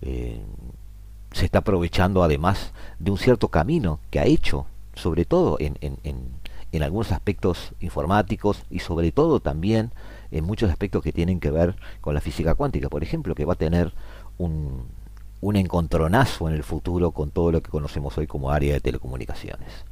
eh, 0.02 0.40
se 1.32 1.46
está 1.46 1.60
aprovechando 1.60 2.24
además 2.24 2.72
de 3.00 3.12
un 3.12 3.18
cierto 3.18 3.50
camino 3.50 4.00
que 4.10 4.20
ha 4.20 4.26
hecho, 4.26 4.68
sobre 4.94 5.26
todo 5.26 5.58
en, 5.60 5.78
en, 5.82 6.46
algunos 6.82 7.14
aspectos 7.14 7.72
informáticos 7.80 8.64
y 8.70 8.80
sobre 8.80 9.14
todo 9.14 9.40
también 9.40 9.92
en 10.32 10.44
muchos 10.44 10.70
aspectos 10.70 11.02
que 11.02 11.14
tienen 11.14 11.40
que 11.40 11.50
ver 11.50 11.78
con 12.02 12.14
la 12.14 12.20
física 12.20 12.54
cuántica, 12.54 12.90
por 12.90 13.02
ejemplo, 13.02 13.34
que 13.34 13.46
va 13.46 13.54
a 13.54 13.58
tener 13.58 13.94
un, 14.38 14.86
un 15.46 15.58
encontronazo 15.58 16.50
en 16.50 16.56
el 16.56 16.64
futuro 16.64 17.12
con 17.12 17.30
todo 17.30 17.52
lo 17.52 17.62
que 17.62 17.70
conocemos 17.70 18.18
hoy 18.18 18.26
como 18.26 18.50
área 18.50 18.74
de 18.74 18.80
telecomunicaciones. 18.80 19.86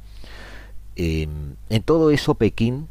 Eh, 0.96 1.28
en 1.68 1.82
todo 1.84 2.10
eso 2.10 2.34
Pekín 2.34 2.88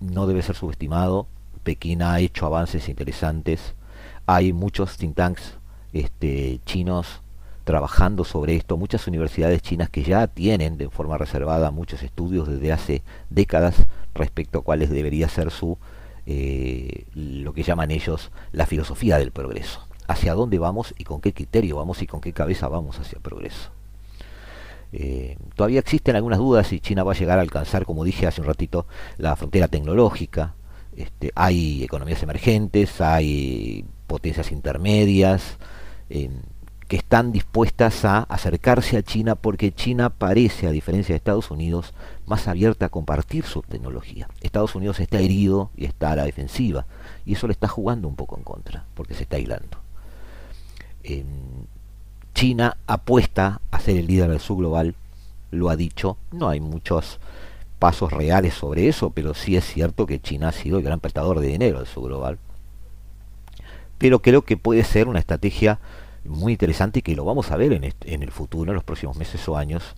no 0.00 0.26
debe 0.26 0.42
ser 0.42 0.56
subestimado, 0.56 1.26
Pekín 1.62 2.02
ha 2.02 2.20
hecho 2.20 2.44
avances 2.44 2.90
interesantes, 2.90 3.74
hay 4.26 4.52
muchos 4.52 4.98
think 4.98 5.16
tanks 5.16 5.54
este, 5.94 6.60
chinos 6.66 7.22
trabajando 7.64 8.24
sobre 8.24 8.56
esto, 8.56 8.76
muchas 8.76 9.06
universidades 9.06 9.62
chinas 9.62 9.88
que 9.88 10.02
ya 10.02 10.26
tienen 10.26 10.76
de 10.76 10.90
forma 10.90 11.16
reservada 11.16 11.70
muchos 11.70 12.02
estudios 12.02 12.46
desde 12.46 12.72
hace 12.72 13.02
décadas 13.30 13.86
respecto 14.14 14.58
a 14.58 14.62
cuáles 14.62 14.90
debería 14.90 15.30
ser 15.30 15.50
su, 15.50 15.78
eh, 16.26 17.06
lo 17.14 17.54
que 17.54 17.62
llaman 17.62 17.90
ellos, 17.90 18.30
la 18.52 18.66
filosofía 18.66 19.16
del 19.16 19.32
progreso. 19.32 19.85
Hacia 20.08 20.34
dónde 20.34 20.58
vamos 20.58 20.94
y 20.98 21.04
con 21.04 21.20
qué 21.20 21.32
criterio 21.32 21.76
vamos 21.76 22.02
y 22.02 22.06
con 22.06 22.20
qué 22.20 22.32
cabeza 22.32 22.68
vamos 22.68 22.98
hacia 22.98 23.18
progreso. 23.18 23.70
Eh, 24.92 25.36
todavía 25.54 25.80
existen 25.80 26.16
algunas 26.16 26.38
dudas 26.38 26.68
si 26.68 26.80
China 26.80 27.02
va 27.02 27.12
a 27.12 27.16
llegar 27.16 27.38
a 27.38 27.42
alcanzar, 27.42 27.84
como 27.84 28.04
dije 28.04 28.26
hace 28.26 28.40
un 28.40 28.46
ratito, 28.46 28.86
la 29.18 29.36
frontera 29.36 29.68
tecnológica. 29.68 30.54
Este, 30.96 31.32
hay 31.34 31.84
economías 31.84 32.22
emergentes, 32.22 33.00
hay 33.00 33.84
potencias 34.06 34.52
intermedias, 34.52 35.58
que 36.88 36.96
están 36.96 37.32
dispuestas 37.32 38.04
a 38.04 38.20
acercarse 38.20 38.96
a 38.96 39.02
China 39.02 39.34
porque 39.34 39.72
China 39.72 40.10
parece, 40.10 40.66
a 40.66 40.70
diferencia 40.70 41.12
de 41.12 41.16
Estados 41.16 41.50
Unidos, 41.50 41.94
más 42.26 42.46
abierta 42.46 42.86
a 42.86 42.90
compartir 42.90 43.44
su 43.44 43.62
tecnología. 43.62 44.28
Estados 44.40 44.74
Unidos 44.74 45.00
está 45.00 45.18
herido 45.18 45.70
y 45.76 45.84
está 45.84 46.12
a 46.12 46.16
la 46.16 46.24
defensiva 46.24 46.86
y 47.24 47.34
eso 47.34 47.48
le 47.48 47.52
está 47.52 47.66
jugando 47.66 48.06
un 48.06 48.16
poco 48.16 48.36
en 48.36 48.44
contra 48.44 48.84
porque 48.94 49.14
se 49.14 49.24
está 49.24 49.36
aislando. 49.36 49.85
China 52.34 52.76
apuesta 52.86 53.60
a 53.70 53.80
ser 53.80 53.96
el 53.96 54.06
líder 54.06 54.30
del 54.30 54.40
sur 54.40 54.58
global, 54.58 54.94
lo 55.50 55.70
ha 55.70 55.76
dicho, 55.76 56.16
no 56.32 56.48
hay 56.48 56.60
muchos 56.60 57.18
pasos 57.78 58.12
reales 58.12 58.54
sobre 58.54 58.88
eso, 58.88 59.10
pero 59.10 59.34
sí 59.34 59.56
es 59.56 59.64
cierto 59.64 60.06
que 60.06 60.20
China 60.20 60.48
ha 60.48 60.52
sido 60.52 60.78
el 60.78 60.84
gran 60.84 61.00
prestador 61.00 61.40
de 61.40 61.48
dinero 61.48 61.78
del 61.78 61.86
sur 61.86 62.04
global 62.04 62.38
pero 63.98 64.20
creo 64.20 64.42
que 64.42 64.56
puede 64.56 64.84
ser 64.84 65.08
una 65.08 65.18
estrategia 65.18 65.78
muy 66.24 66.52
interesante 66.52 66.98
y 66.98 67.02
que 67.02 67.16
lo 67.16 67.24
vamos 67.24 67.50
a 67.50 67.56
ver 67.56 67.72
en, 67.72 68.22
el 68.22 68.30
futuro, 68.30 68.72
en 68.72 68.74
los 68.74 68.84
próximos 68.84 69.16
meses 69.16 69.46
o 69.48 69.56
años, 69.56 69.94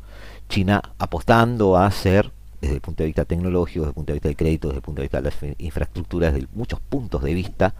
China 0.48 0.82
apostando 0.98 1.76
a 1.76 1.90
ser, 1.90 2.30
desde 2.60 2.76
el 2.76 2.80
punto 2.80 3.02
de 3.02 3.06
vista 3.06 3.24
tecnológico, 3.24 3.80
desde 3.80 3.90
el 3.90 3.94
punto 3.94 4.12
de 4.12 4.14
vista 4.14 4.28
del 4.28 4.36
crédito, 4.36 4.68
desde 4.68 4.78
el 4.78 4.82
punto 4.82 5.00
de 5.00 5.04
vista 5.04 5.22
de 5.22 5.30
las 5.30 5.58
infraestructuras, 5.58 6.34
desde 6.34 6.48
muchos 6.52 6.80
puntos 6.80 7.22
de 7.22 7.34
vista, 7.34 7.74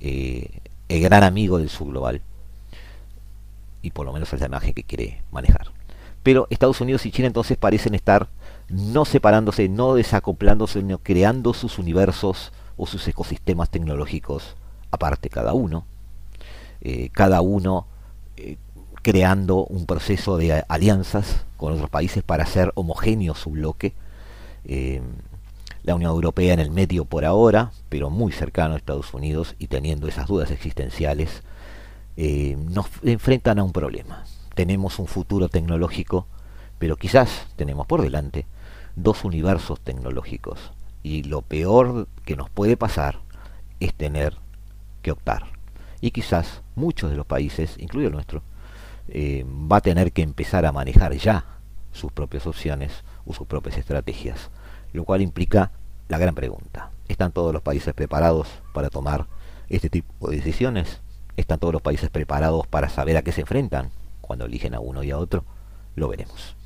eh, 0.00 0.60
el 0.88 1.02
gran 1.02 1.22
amigo 1.22 1.58
del 1.58 1.68
subglobal. 1.68 2.22
Y 3.82 3.90
por 3.90 4.06
lo 4.06 4.12
menos 4.12 4.32
es 4.32 4.40
la 4.40 4.46
imagen 4.46 4.74
que 4.74 4.84
quiere 4.84 5.22
manejar. 5.30 5.72
Pero 6.22 6.46
Estados 6.50 6.80
Unidos 6.80 7.04
y 7.04 7.10
China 7.10 7.26
entonces 7.26 7.56
parecen 7.56 7.94
estar 7.94 8.28
no 8.68 9.04
separándose, 9.04 9.68
no 9.68 9.94
desacoplándose, 9.94 10.80
sino 10.80 10.98
creando 10.98 11.52
sus 11.52 11.78
universos 11.78 12.52
o 12.76 12.86
sus 12.86 13.06
ecosistemas 13.08 13.70
tecnológicos 13.70 14.56
aparte 14.92 15.30
cada 15.30 15.54
uno, 15.54 15.84
eh, 16.80 17.08
cada 17.10 17.40
uno 17.40 17.86
eh, 18.36 18.58
creando 19.02 19.64
un 19.64 19.86
proceso 19.86 20.36
de 20.36 20.64
alianzas 20.68 21.44
con 21.56 21.72
otros 21.72 21.90
países 21.90 22.22
para 22.22 22.44
hacer 22.44 22.70
homogéneo 22.76 23.34
su 23.34 23.50
bloque. 23.50 23.94
Eh, 24.64 25.02
la 25.82 25.96
Unión 25.96 26.12
Europea 26.12 26.54
en 26.54 26.60
el 26.60 26.70
medio 26.70 27.04
por 27.04 27.24
ahora, 27.24 27.72
pero 27.88 28.08
muy 28.08 28.30
cercano 28.30 28.74
a 28.74 28.76
Estados 28.76 29.12
Unidos 29.14 29.56
y 29.58 29.66
teniendo 29.66 30.06
esas 30.06 30.28
dudas 30.28 30.52
existenciales, 30.52 31.42
nos 32.16 32.86
enfrentan 33.02 33.58
a 33.58 33.64
un 33.64 33.72
problema. 33.72 34.24
Tenemos 34.54 34.98
un 34.98 35.06
futuro 35.06 35.48
tecnológico, 35.48 36.26
pero 36.78 36.96
quizás 36.96 37.46
tenemos 37.56 37.86
por 37.86 38.02
delante 38.02 38.46
dos 38.96 39.24
universos 39.24 39.80
tecnológicos. 39.80 40.72
Y 41.02 41.24
lo 41.24 41.42
peor 41.42 42.08
que 42.24 42.36
nos 42.36 42.50
puede 42.50 42.76
pasar 42.76 43.18
es 43.80 43.94
tener 43.94 44.36
que 45.02 45.10
optar. 45.10 45.46
Y 46.00 46.10
quizás 46.10 46.62
muchos 46.74 47.10
de 47.10 47.16
los 47.16 47.26
países, 47.26 47.76
incluido 47.78 48.08
el 48.08 48.14
nuestro, 48.14 48.42
eh, 49.08 49.44
va 49.46 49.78
a 49.78 49.80
tener 49.80 50.12
que 50.12 50.22
empezar 50.22 50.64
a 50.66 50.72
manejar 50.72 51.12
ya 51.14 51.44
sus 51.92 52.12
propias 52.12 52.46
opciones 52.46 53.04
o 53.26 53.34
sus 53.34 53.46
propias 53.46 53.76
estrategias, 53.76 54.50
lo 54.92 55.04
cual 55.04 55.22
implica 55.22 55.72
la 56.08 56.18
gran 56.18 56.34
pregunta. 56.34 56.90
¿Están 57.08 57.32
todos 57.32 57.52
los 57.52 57.62
países 57.62 57.94
preparados 57.94 58.48
para 58.72 58.90
tomar 58.90 59.26
este 59.68 59.90
tipo 59.90 60.30
de 60.30 60.36
decisiones? 60.36 61.00
¿Están 61.36 61.58
todos 61.58 61.72
los 61.72 61.82
países 61.82 62.10
preparados 62.10 62.66
para 62.66 62.88
saber 62.88 63.16
a 63.16 63.22
qué 63.22 63.32
se 63.32 63.40
enfrentan 63.40 63.90
cuando 64.20 64.44
eligen 64.44 64.74
a 64.74 64.80
uno 64.80 65.02
y 65.02 65.10
a 65.10 65.18
otro? 65.18 65.44
Lo 65.96 66.08
veremos. 66.08 66.56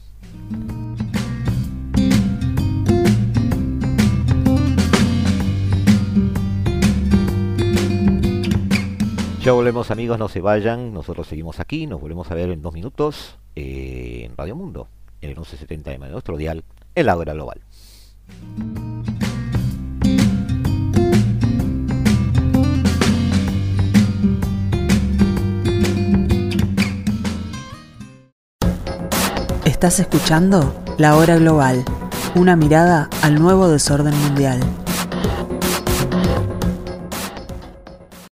Ya 9.40 9.52
volvemos 9.52 9.92
amigos, 9.92 10.18
no 10.18 10.28
se 10.28 10.40
vayan, 10.40 10.92
nosotros 10.92 11.28
seguimos 11.28 11.60
aquí, 11.60 11.86
nos 11.86 12.00
volvemos 12.00 12.28
a 12.32 12.34
ver 12.34 12.50
en 12.50 12.62
dos 12.62 12.74
minutos 12.74 13.38
eh, 13.54 14.22
en 14.24 14.36
Radio 14.36 14.56
Mundo, 14.56 14.88
en 15.20 15.30
el 15.30 15.36
1170M 15.36 16.00
de 16.00 16.10
nuestro 16.10 16.36
dial, 16.36 16.64
en 16.96 17.06
la 17.06 17.16
hora 17.16 17.32
global. 17.32 17.60
Estás 29.86 30.00
escuchando 30.00 30.82
La 30.98 31.14
Hora 31.14 31.36
Global, 31.36 31.84
una 32.34 32.56
mirada 32.56 33.08
al 33.22 33.40
nuevo 33.40 33.68
desorden 33.68 34.18
mundial. 34.18 34.58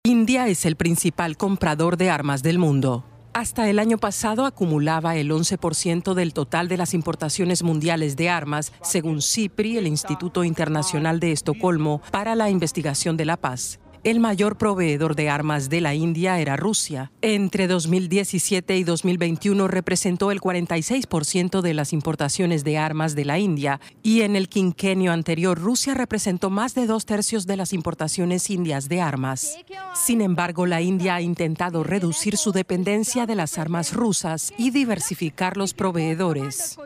India 0.03 0.49
es 0.49 0.67
el 0.67 0.75
principal 0.75 1.37
comprador 1.37 1.97
de 1.97 2.11
armas 2.11 2.43
del 2.43 2.59
mundo. 2.59 3.05
Hasta 3.35 3.71
el 3.71 3.79
año 3.79 3.99
pasado 3.99 4.47
acumulaba 4.47 5.15
el 5.15 5.31
11% 5.31 6.15
del 6.15 6.35
total 6.35 6.67
de 6.67 6.77
las 6.77 6.93
importaciones 6.93 7.63
mundiales 7.63 8.17
de 8.17 8.31
armas, 8.31 8.73
según 8.83 9.23
CIPRI, 9.23 9.79
el 9.79 9.87
Instituto 9.87 10.43
Internacional 10.43 11.21
de 11.21 11.31
Estocolmo 11.31 12.03
para 12.11 12.35
la 12.35 12.51
Investigación 12.51 13.17
de 13.17 13.27
la 13.27 13.37
Paz 13.37 13.79
el 14.05 14.21
mayor 14.21 14.59
proveedor 14.59 15.17
de 15.17 15.31
armas 15.31 15.71
de 15.71 15.81
la 15.81 15.95
India 15.95 16.39
era 16.39 16.57
Rusia. 16.57 17.11
Entre 17.23 17.67
2017 17.67 18.77
y 18.77 18.85
2021 18.85 19.67
representó 19.67 20.31
el 20.31 20.43
46% 20.43 21.63
de 21.63 21.73
las 21.73 21.95
importaciones 21.95 22.65
de 22.65 22.77
armas 22.77 23.15
de 23.15 23.25
la 23.25 23.39
India 23.39 23.81
y 24.03 24.21
en 24.21 24.37
el 24.37 24.51
quinquenio 24.51 25.11
anterior 25.11 25.59
Rusia 25.59 25.95
representó 25.95 26.51
más 26.51 26.75
de 26.75 26.87
dos 26.87 27.07
tercios 27.07 27.47
de 27.47 27.57
las 27.57 27.73
importaciones 27.73 28.51
indias 28.51 28.91
de 28.91 29.01
armas. 29.01 29.59
Sin 29.95 30.21
embargo, 30.21 30.67
la 30.67 30.83
India 30.83 31.15
ha 31.15 31.23
intentado 31.23 31.83
reducir 31.83 32.37
su 32.37 32.53
dependencia 32.53 33.25
de 33.25 33.37
las 33.37 33.57
armas 33.57 33.95
rusas 33.95 34.53
y 34.59 34.71
diversificar 34.71 35.57
los 35.57 35.73
proveedores. 35.73 36.79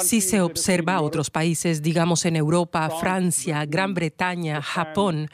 Si 0.00 0.20
se 0.22 0.40
observa 0.40 0.94
a 0.94 1.02
otros 1.02 1.28
países, 1.28 1.82
digamos 1.82 2.24
en 2.24 2.36
Europa, 2.36 2.88
Francia, 3.00 3.66
Gran 3.66 3.92
Bretaña, 3.92 4.62
Japón, 4.62 5.25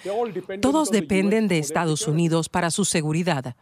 todos 0.61 0.91
dependen 0.91 1.49
de 1.49 1.59
Estados 1.59 2.07
Unidos 2.07 2.49
para 2.49 2.71
su 2.71 2.85
seguridad. 2.85 3.57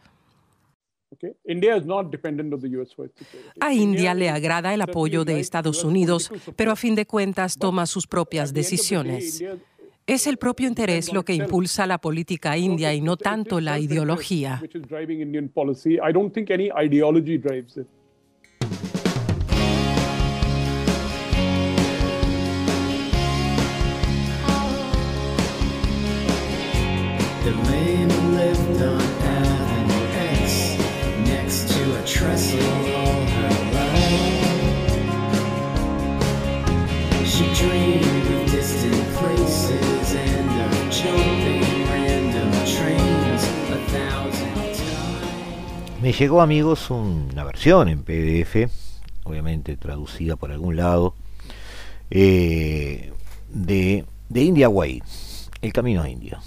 A 3.59 3.73
India 3.73 4.13
le 4.13 4.29
agrada 4.29 4.73
el 4.73 4.81
apoyo 4.81 5.25
de 5.25 5.39
Estados 5.39 5.83
Unidos, 5.83 6.31
pero 6.55 6.71
a 6.71 6.75
fin 6.75 6.95
de 6.95 7.05
cuentas 7.05 7.57
toma 7.57 7.85
sus 7.85 8.07
propias 8.07 8.53
decisiones. 8.53 9.43
Es 10.07 10.25
el 10.27 10.37
propio 10.37 10.67
interés 10.67 11.13
lo 11.13 11.23
que 11.23 11.33
impulsa 11.33 11.85
la 11.85 11.99
política 11.99 12.57
india 12.57 12.93
y 12.93 13.01
no 13.01 13.17
tanto 13.17 13.61
la 13.61 13.79
ideología. 13.79 14.61
Me 45.99 46.13
llegó 46.13 46.41
amigos 46.41 46.91
una 46.91 47.43
versión 47.43 47.89
en 47.89 48.03
PDF, 48.03 48.69
obviamente 49.23 49.77
traducida 49.77 50.35
por 50.35 50.51
algún 50.51 50.75
lado, 50.75 51.15
eh, 52.11 53.11
de, 53.49 54.05
de 54.29 54.43
India 54.43 54.69
Way, 54.69 55.01
El 55.63 55.73
Camino 55.73 56.03
a 56.03 56.09
India 56.09 56.39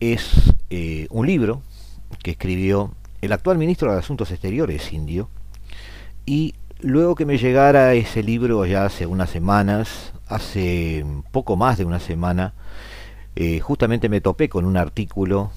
es 0.00 0.54
eh, 0.70 1.06
un 1.10 1.26
libro 1.26 1.62
que 2.22 2.32
escribió 2.32 2.92
el 3.20 3.32
actual 3.32 3.58
ministro 3.58 3.92
de 3.92 3.98
Asuntos 3.98 4.30
Exteriores 4.30 4.92
indio 4.92 5.28
y 6.26 6.54
luego 6.80 7.14
que 7.14 7.26
me 7.26 7.38
llegara 7.38 7.94
ese 7.94 8.22
libro 8.22 8.64
ya 8.64 8.86
hace 8.86 9.06
unas 9.06 9.30
semanas, 9.30 10.12
hace 10.26 11.04
poco 11.30 11.56
más 11.56 11.78
de 11.78 11.84
una 11.84 12.00
semana, 12.00 12.54
eh, 13.36 13.60
justamente 13.60 14.08
me 14.08 14.20
topé 14.20 14.48
con 14.48 14.64
un 14.64 14.76
artículo 14.76 15.50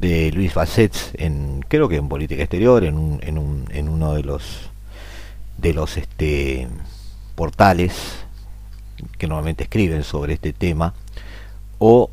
de 0.00 0.30
Luis 0.32 0.52
Bassets 0.52 1.12
en 1.14 1.64
creo 1.66 1.88
que 1.88 1.96
en 1.96 2.08
política 2.08 2.42
exterior 2.42 2.84
en, 2.84 2.98
un, 2.98 3.20
en, 3.22 3.38
un, 3.38 3.64
en 3.70 3.88
uno 3.88 4.12
de 4.12 4.22
los 4.22 4.70
de 5.56 5.72
los 5.72 5.96
este 5.96 6.68
portales 7.34 7.94
que 9.16 9.26
normalmente 9.26 9.64
escriben 9.64 10.02
sobre 10.02 10.34
este 10.34 10.52
tema 10.52 10.92
o 11.78 12.10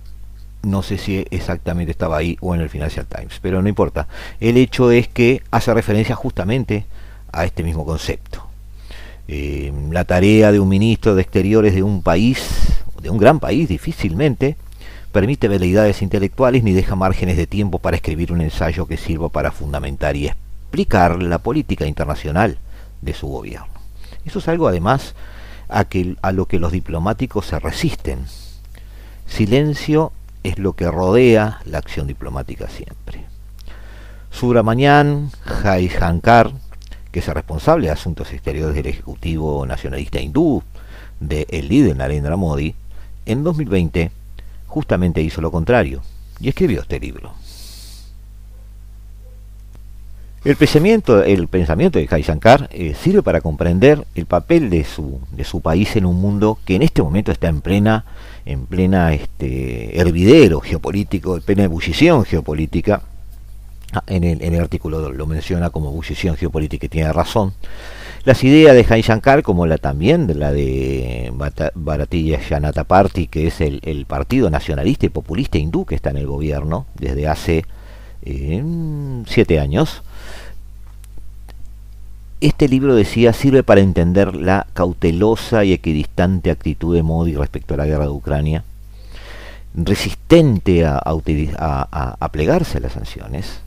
no 0.64 0.82
sé 0.82 0.98
si 0.98 1.26
exactamente 1.30 1.92
estaba 1.92 2.18
ahí 2.18 2.38
o 2.42 2.56
en 2.56 2.62
el 2.62 2.70
Financial 2.70 3.06
Times, 3.06 3.40
pero 3.42 3.62
no 3.62 3.70
importa. 3.70 4.08
El 4.40 4.58
hecho 4.58 4.92
es 4.92 5.08
que 5.08 5.44
hace 5.52 5.74
referencia 5.74 6.16
justamente 6.16 6.86
a 7.32 7.46
este 7.46 7.64
mismo 7.64 7.86
concepto. 7.86 8.48
Eh, 9.28 9.72
la 9.92 10.06
tarea 10.06 10.52
de 10.52 10.60
un 10.60 10.70
ministro 10.70 11.16
de 11.16 11.22
Exteriores 11.22 11.76
de 11.76 11.84
un 11.84 12.02
país, 12.02 12.82
de 13.02 13.10
un 13.10 13.18
gran 13.18 13.40
país, 13.40 13.70
difícilmente 13.70 14.56
permite 15.12 15.48
veleidades 15.48 16.02
intelectuales 16.02 16.64
ni 16.64 16.74
deja 16.74 16.96
márgenes 16.96 17.38
de 17.38 17.46
tiempo 17.46 17.78
para 17.78 17.96
escribir 17.96 18.34
un 18.34 18.42
ensayo 18.42 18.88
que 18.88 18.98
sirva 18.98 19.30
para 19.30 19.52
fundamentar 19.52 20.16
y 20.16 20.28
explicar 20.28 21.22
la 21.22 21.38
política 21.38 21.86
internacional 21.86 22.58
de 23.02 23.14
su 23.14 23.28
gobierno. 23.28 23.68
Eso 24.26 24.40
es 24.40 24.48
algo 24.48 24.68
además 24.68 25.14
a, 25.70 25.86
que, 25.86 26.16
a 26.22 26.32
lo 26.32 26.48
que 26.48 26.58
los 26.58 26.72
diplomáticos 26.72 27.46
se 27.46 27.60
resisten. 27.60 28.26
Silencio 29.28 30.12
es 30.44 30.60
lo 30.60 30.74
que 30.74 30.90
rodea 30.90 31.60
la 31.66 31.78
acción 31.78 32.08
diplomática 32.08 32.68
siempre. 32.68 33.26
Subramanian 34.32 35.32
Jai 35.44 35.88
Shankar, 35.88 36.52
que 37.12 37.20
es 37.20 37.28
el 37.28 37.36
responsable 37.36 37.88
de 37.88 37.94
asuntos 37.94 38.32
exteriores 38.34 38.76
del 38.76 38.88
Ejecutivo 38.88 39.66
Nacionalista 39.66 40.20
Hindú 40.20 40.64
de 41.20 41.48
el 41.50 41.70
líder 41.70 41.96
Narendra 41.96 42.36
Modi, 42.36 42.76
en 43.26 43.44
2020 43.44 44.12
justamente 44.68 45.22
hizo 45.22 45.40
lo 45.40 45.52
contrario 45.52 46.02
y 46.40 46.50
escribió 46.50 46.82
este 46.82 47.00
libro. 47.00 47.34
El 50.44 50.58
pensamiento, 50.58 51.22
de 51.22 52.08
Jai 52.10 52.22
Shankar 52.22 52.68
eh, 52.74 52.96
sirve 52.96 53.24
para 53.24 53.40
comprender 53.40 54.06
el 54.14 54.26
papel 54.26 54.70
de 54.70 54.84
su, 54.84 55.22
de 55.32 55.46
su 55.46 55.62
país 55.62 55.96
en 55.96 56.06
un 56.06 56.20
mundo 56.20 56.60
que 56.66 56.76
en 56.76 56.82
este 56.82 57.02
momento 57.02 57.32
está 57.32 57.48
en 57.48 57.62
plena 57.62 58.04
en 58.46 58.66
plena 58.66 59.14
este, 59.14 60.00
hervidero 60.00 60.60
geopolítico, 60.60 61.38
en 61.38 61.44
plena 61.44 61.64
ebullición 61.64 62.26
geopolítica. 62.26 63.02
Ah, 63.94 64.04
en 64.08 64.24
el, 64.24 64.42
en 64.42 64.56
el 64.56 64.62
artículo 64.62 65.12
lo 65.12 65.28
menciona 65.28 65.70
como 65.70 65.90
ebullición 65.90 66.36
geopolítica 66.36 66.88
y 66.88 66.90
tiene 66.90 67.14
razón. 67.14 67.54
Las 68.26 68.42
ideas 68.46 68.74
de 68.74 68.86
Jai 68.86 69.02
Shankar, 69.02 69.44
como 69.44 69.66
la 69.66 69.78
también 69.78 70.28
de 70.28 70.36
la 70.36 70.54
de 70.54 71.30
Bharatiya 71.76 72.40
Janata 72.40 72.86
Party, 72.86 73.28
que 73.28 73.48
es 73.48 73.60
el, 73.60 74.06
partido 74.08 74.50
nacionalista 74.50 75.06
y 75.06 75.10
populista 75.10 75.58
hindú 75.58 75.86
que 75.86 75.96
está 75.96 76.12
en 76.12 76.18
el 76.18 76.28
gobierno 76.28 76.86
desde 76.96 77.28
hace 77.28 77.66
eh, 78.22 78.64
siete 79.28 79.60
años, 79.60 80.04
este 82.48 82.68
libro 82.68 82.94
decía 82.94 83.32
sirve 83.32 83.64
para 83.64 83.80
entender 83.80 84.36
la 84.36 84.68
cautelosa 84.74 85.64
y 85.64 85.72
equidistante 85.72 86.52
actitud 86.52 86.94
de 86.94 87.02
Modi 87.02 87.36
respecto 87.36 87.74
a 87.74 87.78
la 87.78 87.86
guerra 87.86 88.04
de 88.04 88.12
Ucrania, 88.12 88.66
resistente 89.74 90.86
a, 90.86 91.02
plegarse 92.32 92.80
a 92.80 92.82
las 92.82 92.92
sanciones, 92.92 93.62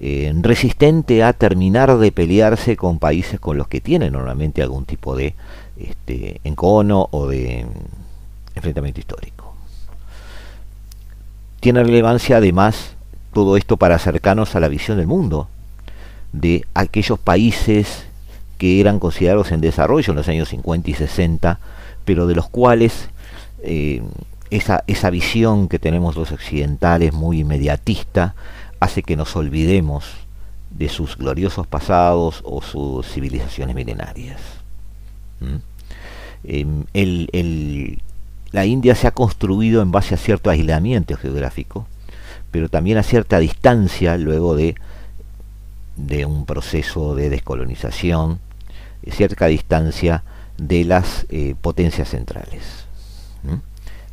eh, 0.00 0.32
resistente 0.40 1.24
a 1.24 1.32
terminar 1.32 1.98
de 1.98 2.12
pelearse 2.12 2.76
con 2.76 3.00
países 3.00 3.40
con 3.40 3.58
los 3.58 3.66
que 3.66 3.80
tiene 3.80 4.08
normalmente 4.08 4.62
algún 4.62 4.84
tipo 4.84 5.16
de 5.16 5.34
este, 5.76 6.40
encono 6.44 7.08
o 7.10 7.26
de 7.26 7.66
enfrentamiento 8.54 9.00
histórico. 9.00 9.52
Tiene 11.58 11.82
relevancia 11.82 12.36
además 12.36 12.94
todo 13.32 13.56
esto 13.56 13.76
para 13.76 13.96
acercarnos 13.96 14.54
a 14.54 14.60
la 14.60 14.68
visión 14.68 14.96
del 14.96 15.08
mundo 15.08 15.48
de 16.32 16.64
aquellos 16.74 17.18
países 17.18 18.04
que 18.58 18.80
eran 18.80 18.98
considerados 18.98 19.52
en 19.52 19.60
desarrollo 19.60 20.12
en 20.12 20.16
los 20.16 20.28
años 20.28 20.50
50 20.50 20.90
y 20.90 20.94
60, 20.94 21.58
pero 22.04 22.26
de 22.26 22.34
los 22.34 22.48
cuales 22.48 23.08
eh, 23.62 24.02
esa, 24.50 24.84
esa 24.86 25.10
visión 25.10 25.68
que 25.68 25.78
tenemos 25.78 26.16
los 26.16 26.32
occidentales 26.32 27.12
muy 27.12 27.40
inmediatista 27.40 28.34
hace 28.80 29.02
que 29.02 29.16
nos 29.16 29.34
olvidemos 29.36 30.04
de 30.70 30.88
sus 30.88 31.16
gloriosos 31.16 31.66
pasados 31.66 32.42
o 32.44 32.62
sus 32.62 33.06
civilizaciones 33.06 33.74
milenarias. 33.74 34.40
¿Mm? 35.40 35.56
Em, 36.42 37.96
la 38.52 38.66
India 38.66 38.94
se 38.94 39.06
ha 39.06 39.12
construido 39.12 39.82
en 39.82 39.92
base 39.92 40.14
a 40.14 40.18
cierto 40.18 40.50
aislamiento 40.50 41.16
geográfico, 41.16 41.86
pero 42.50 42.68
también 42.68 42.98
a 42.98 43.02
cierta 43.02 43.38
distancia 43.38 44.16
luego 44.16 44.56
de, 44.56 44.74
de 46.06 46.26
un 46.26 46.46
proceso 46.46 47.14
de 47.14 47.30
descolonización, 47.30 48.40
cierta 49.10 49.46
distancia 49.46 50.22
de 50.58 50.84
las 50.84 51.26
eh, 51.30 51.54
potencias 51.60 52.10
centrales. 52.10 52.84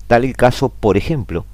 Tal 0.08 0.24
el 0.24 0.36
caso, 0.36 0.70
por 0.70 0.96
ejemplo, 0.96 1.46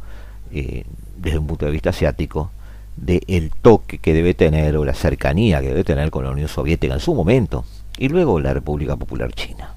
eh, 0.52 0.86
desde 1.18 1.40
un 1.40 1.48
punto 1.48 1.66
de 1.66 1.72
vista 1.72 1.90
asiático, 1.90 2.52
del 2.96 3.52
toque 3.62 3.98
que 3.98 4.14
debe 4.14 4.36
tener 4.36 4.78
o 4.78 4.86
la 4.86 4.94
cercanía 4.94 5.62
que 5.62 5.70
debe 5.70 5.84
tener 5.84 6.12
con 6.12 6.24
la 6.26 6.30
Unión 6.30 6.48
Soviética 6.48 6.94
en 6.94 7.00
su 7.00 7.16
momento 7.16 7.66
y 7.98 8.08
luego 8.10 8.40
la 8.40 8.54
República 8.54 8.96
Popular 8.96 9.34
China. 9.34 9.74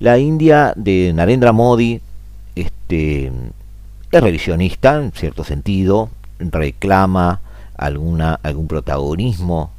La 0.00 0.18
India 0.18 0.72
de 0.74 1.12
Narendra 1.14 1.52
Modi 1.52 2.00
este, 2.56 3.30
es 4.10 4.20
revisionista 4.20 4.96
en 4.96 5.12
cierto 5.12 5.44
sentido, 5.44 6.10
reclama 6.38 7.40
alguna, 7.76 8.38
algún 8.42 8.68
protagonismo 8.68 9.70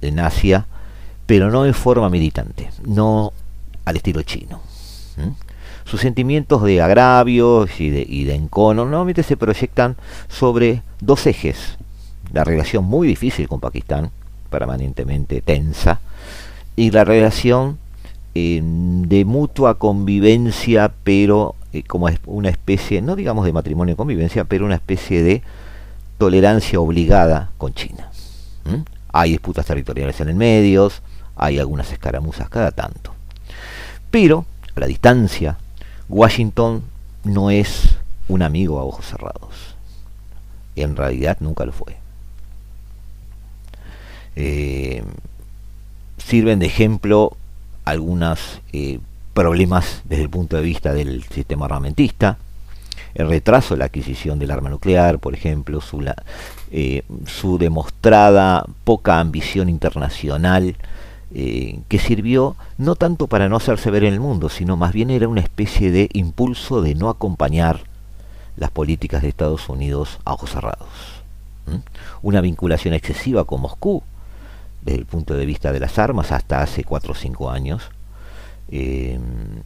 en 0.00 0.20
Asia, 0.20 0.66
pero 1.26 1.50
no 1.50 1.66
en 1.66 1.74
forma 1.74 2.08
militante, 2.08 2.70
no 2.84 3.32
al 3.84 3.96
estilo 3.96 4.22
chino 4.22 4.60
sus 5.86 6.00
sentimientos 6.00 6.62
de 6.64 6.82
agravios 6.82 7.80
y 7.80 7.90
de, 7.90 8.04
y 8.06 8.24
de 8.24 8.34
encono 8.34 8.84
normalmente 8.84 9.22
se 9.22 9.36
proyectan 9.36 9.96
sobre 10.28 10.82
dos 11.00 11.26
ejes. 11.26 11.78
La 12.32 12.42
relación 12.42 12.84
muy 12.84 13.06
difícil 13.06 13.48
con 13.48 13.60
Pakistán, 13.60 14.10
permanentemente 14.50 15.40
tensa, 15.40 16.00
y 16.74 16.90
la 16.90 17.04
relación 17.04 17.78
eh, 18.34 18.60
de 18.62 19.24
mutua 19.24 19.78
convivencia, 19.78 20.92
pero 21.04 21.54
eh, 21.72 21.84
como 21.84 22.08
una 22.26 22.48
especie, 22.48 23.00
no 23.00 23.14
digamos 23.14 23.46
de 23.46 23.52
matrimonio 23.52 23.94
y 23.94 23.96
convivencia, 23.96 24.44
pero 24.44 24.66
una 24.66 24.74
especie 24.74 25.22
de 25.22 25.42
tolerancia 26.18 26.80
obligada 26.80 27.50
con 27.58 27.74
China. 27.74 28.10
Hay 29.12 29.30
disputas 29.30 29.64
territoriales 29.64 30.20
en 30.20 30.28
el 30.28 30.34
medio, 30.34 30.90
hay 31.36 31.58
algunas 31.58 31.90
escaramuzas 31.92 32.48
cada 32.48 32.70
tanto. 32.72 33.14
Pero 34.10 34.44
a 34.74 34.80
la 34.80 34.86
distancia 34.86 35.56
Washington 36.08 36.82
no 37.24 37.50
es 37.50 37.96
un 38.28 38.42
amigo 38.42 38.78
a 38.78 38.84
ojos 38.84 39.06
cerrados. 39.06 39.76
En 40.74 40.96
realidad 40.96 41.38
nunca 41.40 41.64
lo 41.64 41.72
fue. 41.72 41.96
Eh, 44.36 45.02
sirven 46.18 46.58
de 46.58 46.66
ejemplo 46.66 47.36
algunos 47.84 48.60
eh, 48.72 49.00
problemas 49.32 50.02
desde 50.04 50.24
el 50.24 50.30
punto 50.30 50.56
de 50.56 50.62
vista 50.62 50.92
del 50.92 51.22
sistema 51.24 51.66
armamentista, 51.66 52.38
el 53.16 53.28
retraso 53.28 53.74
de 53.74 53.78
la 53.78 53.86
adquisición 53.86 54.38
del 54.38 54.50
arma 54.50 54.68
nuclear, 54.68 55.18
por 55.18 55.34
ejemplo, 55.34 55.80
su, 55.80 56.04
eh, 56.70 57.02
su 57.24 57.56
demostrada 57.56 58.66
poca 58.84 59.20
ambición 59.20 59.70
internacional 59.70 60.76
eh, 61.34 61.80
que 61.88 61.98
sirvió 61.98 62.56
no 62.76 62.94
tanto 62.94 63.26
para 63.26 63.48
no 63.48 63.56
hacerse 63.56 63.90
ver 63.90 64.04
en 64.04 64.12
el 64.12 64.20
mundo, 64.20 64.50
sino 64.50 64.76
más 64.76 64.92
bien 64.92 65.08
era 65.08 65.28
una 65.28 65.40
especie 65.40 65.90
de 65.90 66.10
impulso 66.12 66.82
de 66.82 66.94
no 66.94 67.08
acompañar 67.08 67.84
las 68.58 68.70
políticas 68.70 69.22
de 69.22 69.28
Estados 69.28 69.70
Unidos 69.70 70.18
a 70.26 70.34
ojos 70.34 70.50
cerrados. 70.50 70.88
Una 72.20 72.42
vinculación 72.42 72.92
excesiva 72.92 73.44
con 73.44 73.62
Moscú, 73.62 74.02
desde 74.82 75.00
el 75.00 75.06
punto 75.06 75.34
de 75.34 75.46
vista 75.46 75.72
de 75.72 75.80
las 75.80 75.98
armas, 75.98 76.32
hasta 76.32 76.60
hace 76.60 76.84
cuatro 76.84 77.12
o 77.12 77.16
cinco 77.16 77.50
años. 77.50 77.82
Eh, 78.68 79.18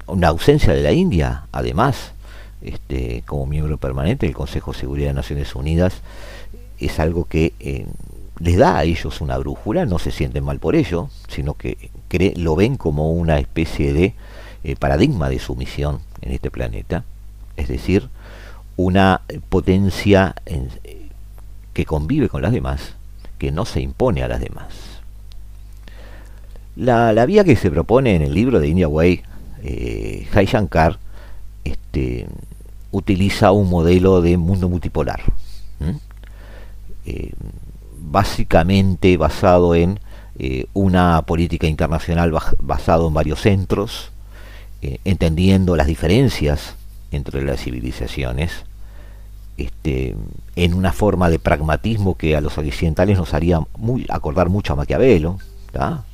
una 0.06 0.28
ausencia 0.28 0.72
de 0.72 0.82
la 0.82 0.92
India, 0.92 1.46
además, 1.50 2.12
este, 2.62 3.22
como 3.26 3.46
miembro 3.46 3.76
permanente 3.78 4.26
del 4.26 4.34
Consejo 4.34 4.72
de 4.72 4.78
Seguridad 4.78 5.08
de 5.08 5.14
Naciones 5.14 5.54
Unidas, 5.54 6.02
es 6.78 6.98
algo 6.98 7.24
que 7.24 7.52
eh, 7.60 7.86
les 8.38 8.56
da 8.56 8.78
a 8.78 8.84
ellos 8.84 9.20
una 9.20 9.36
brújula, 9.38 9.86
no 9.86 9.98
se 9.98 10.10
sienten 10.10 10.44
mal 10.44 10.58
por 10.58 10.74
ello, 10.74 11.10
sino 11.28 11.54
que 11.54 11.90
lo 12.36 12.56
ven 12.56 12.76
como 12.76 13.12
una 13.12 13.38
especie 13.38 13.92
de 13.92 14.14
eh, 14.64 14.76
paradigma 14.76 15.28
de 15.28 15.38
sumisión 15.38 16.00
en 16.22 16.32
este 16.32 16.50
planeta, 16.50 17.04
es 17.56 17.68
decir, 17.68 18.08
una 18.76 19.20
potencia 19.48 20.34
que 21.74 21.84
convive 21.84 22.28
con 22.28 22.42
las 22.42 22.52
demás, 22.52 22.94
que 23.38 23.52
no 23.52 23.64
se 23.64 23.80
impone 23.80 24.22
a 24.22 24.28
las 24.28 24.40
demás. 24.40 24.68
La, 26.76 27.26
vía 27.26 27.44
que 27.44 27.56
se 27.56 27.70
propone 27.70 28.14
en 28.16 28.22
el 28.22 28.32
libro 28.32 28.58
de 28.58 28.68
India 28.68 28.88
Way, 28.88 29.22
eh, 29.62 30.26
Jai 30.32 30.46
Shankar, 30.46 30.98
este, 31.64 32.26
utiliza 32.90 33.52
un 33.52 33.70
modelo 33.70 34.20
de 34.20 34.36
mundo 34.36 34.68
multipolar 34.68 35.20
básicamente 38.10 39.16
basado 39.16 39.74
en 39.74 40.00
eh, 40.38 40.66
una 40.74 41.22
política 41.22 41.66
internacional 41.66 42.32
basado 42.58 43.06
en 43.06 43.14
varios 43.14 43.40
centros, 43.40 44.10
eh, 44.82 44.98
entendiendo 45.04 45.76
las 45.76 45.86
diferencias 45.86 46.74
entre 47.12 47.42
las 47.42 47.60
civilizaciones, 47.62 48.64
este, 49.56 50.16
en 50.56 50.74
una 50.74 50.92
forma 50.92 51.30
de 51.30 51.38
pragmatismo 51.38 52.16
que 52.16 52.36
a 52.36 52.40
los 52.40 52.58
occidentales 52.58 53.18
nos 53.18 53.34
haría 53.34 53.60
muy, 53.76 54.06
acordar 54.08 54.48
mucho 54.48 54.72
a 54.72 54.76
Maquiavelo 54.76 55.38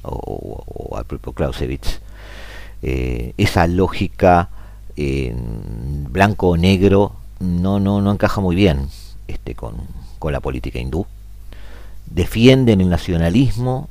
o, 0.03 0.97
al 0.97 1.05
propio 1.05 1.33
Clausewitz. 1.33 2.01
Eh, 2.83 3.33
esa 3.39 3.67
lógica 3.67 4.51
blanco 6.11 6.49
o 6.49 6.57
negro 6.57 7.13
no, 7.41 7.81
no, 7.81 8.01
no 8.01 8.13
encaja 8.13 8.41
muy 8.41 8.57
bien 8.57 8.89
este, 9.29 9.55
con, 9.55 9.75
con 10.19 10.33
la 10.33 10.41
política 10.41 10.79
hindú 10.79 11.07
defienden 12.11 12.81
el 12.81 12.89
nacionalismo, 12.89 13.89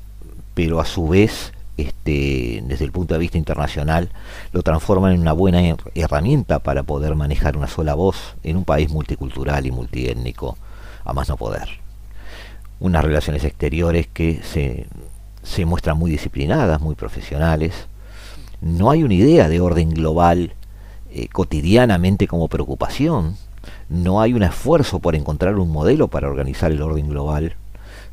pero 0.53 0.79
a 0.79 0.85
su 0.85 1.07
vez, 1.07 1.53
este, 1.77 2.63
desde 2.65 2.85
el 2.85 2.91
punto 2.91 3.13
de 3.13 3.19
vista 3.19 3.37
internacional, 3.37 4.09
lo 4.51 4.63
transforman 4.63 5.13
en 5.13 5.21
una 5.21 5.33
buena 5.33 5.61
herramienta 5.93 6.59
para 6.59 6.83
poder 6.83 7.15
manejar 7.15 7.57
una 7.57 7.67
sola 7.67 7.93
voz 7.93 8.35
en 8.43 8.57
un 8.57 8.65
país 8.65 8.89
multicultural 8.89 9.65
y 9.65 9.71
multiétnico, 9.71 10.57
a 11.03 11.13
más 11.13 11.29
no 11.29 11.37
poder. 11.37 11.67
Unas 12.79 13.03
relaciones 13.03 13.43
exteriores 13.43 14.07
que 14.07 14.41
se, 14.43 14.87
se 15.43 15.65
muestran 15.65 15.97
muy 15.97 16.11
disciplinadas, 16.11 16.81
muy 16.81 16.95
profesionales. 16.95 17.73
No 18.61 18.89
hay 18.89 19.03
una 19.03 19.13
idea 19.13 19.49
de 19.49 19.61
orden 19.61 19.91
global 19.91 20.53
eh, 21.15 21.27
cotidianamente 21.29 22.27
como 22.27 22.47
preocupación. 22.47 23.37
No 23.89 24.21
hay 24.21 24.33
un 24.33 24.43
esfuerzo 24.43 24.99
por 24.99 25.15
encontrar 25.15 25.57
un 25.57 25.71
modelo 25.71 26.07
para 26.07 26.27
organizar 26.27 26.71
el 26.71 26.83
orden 26.83 27.09
global 27.09 27.55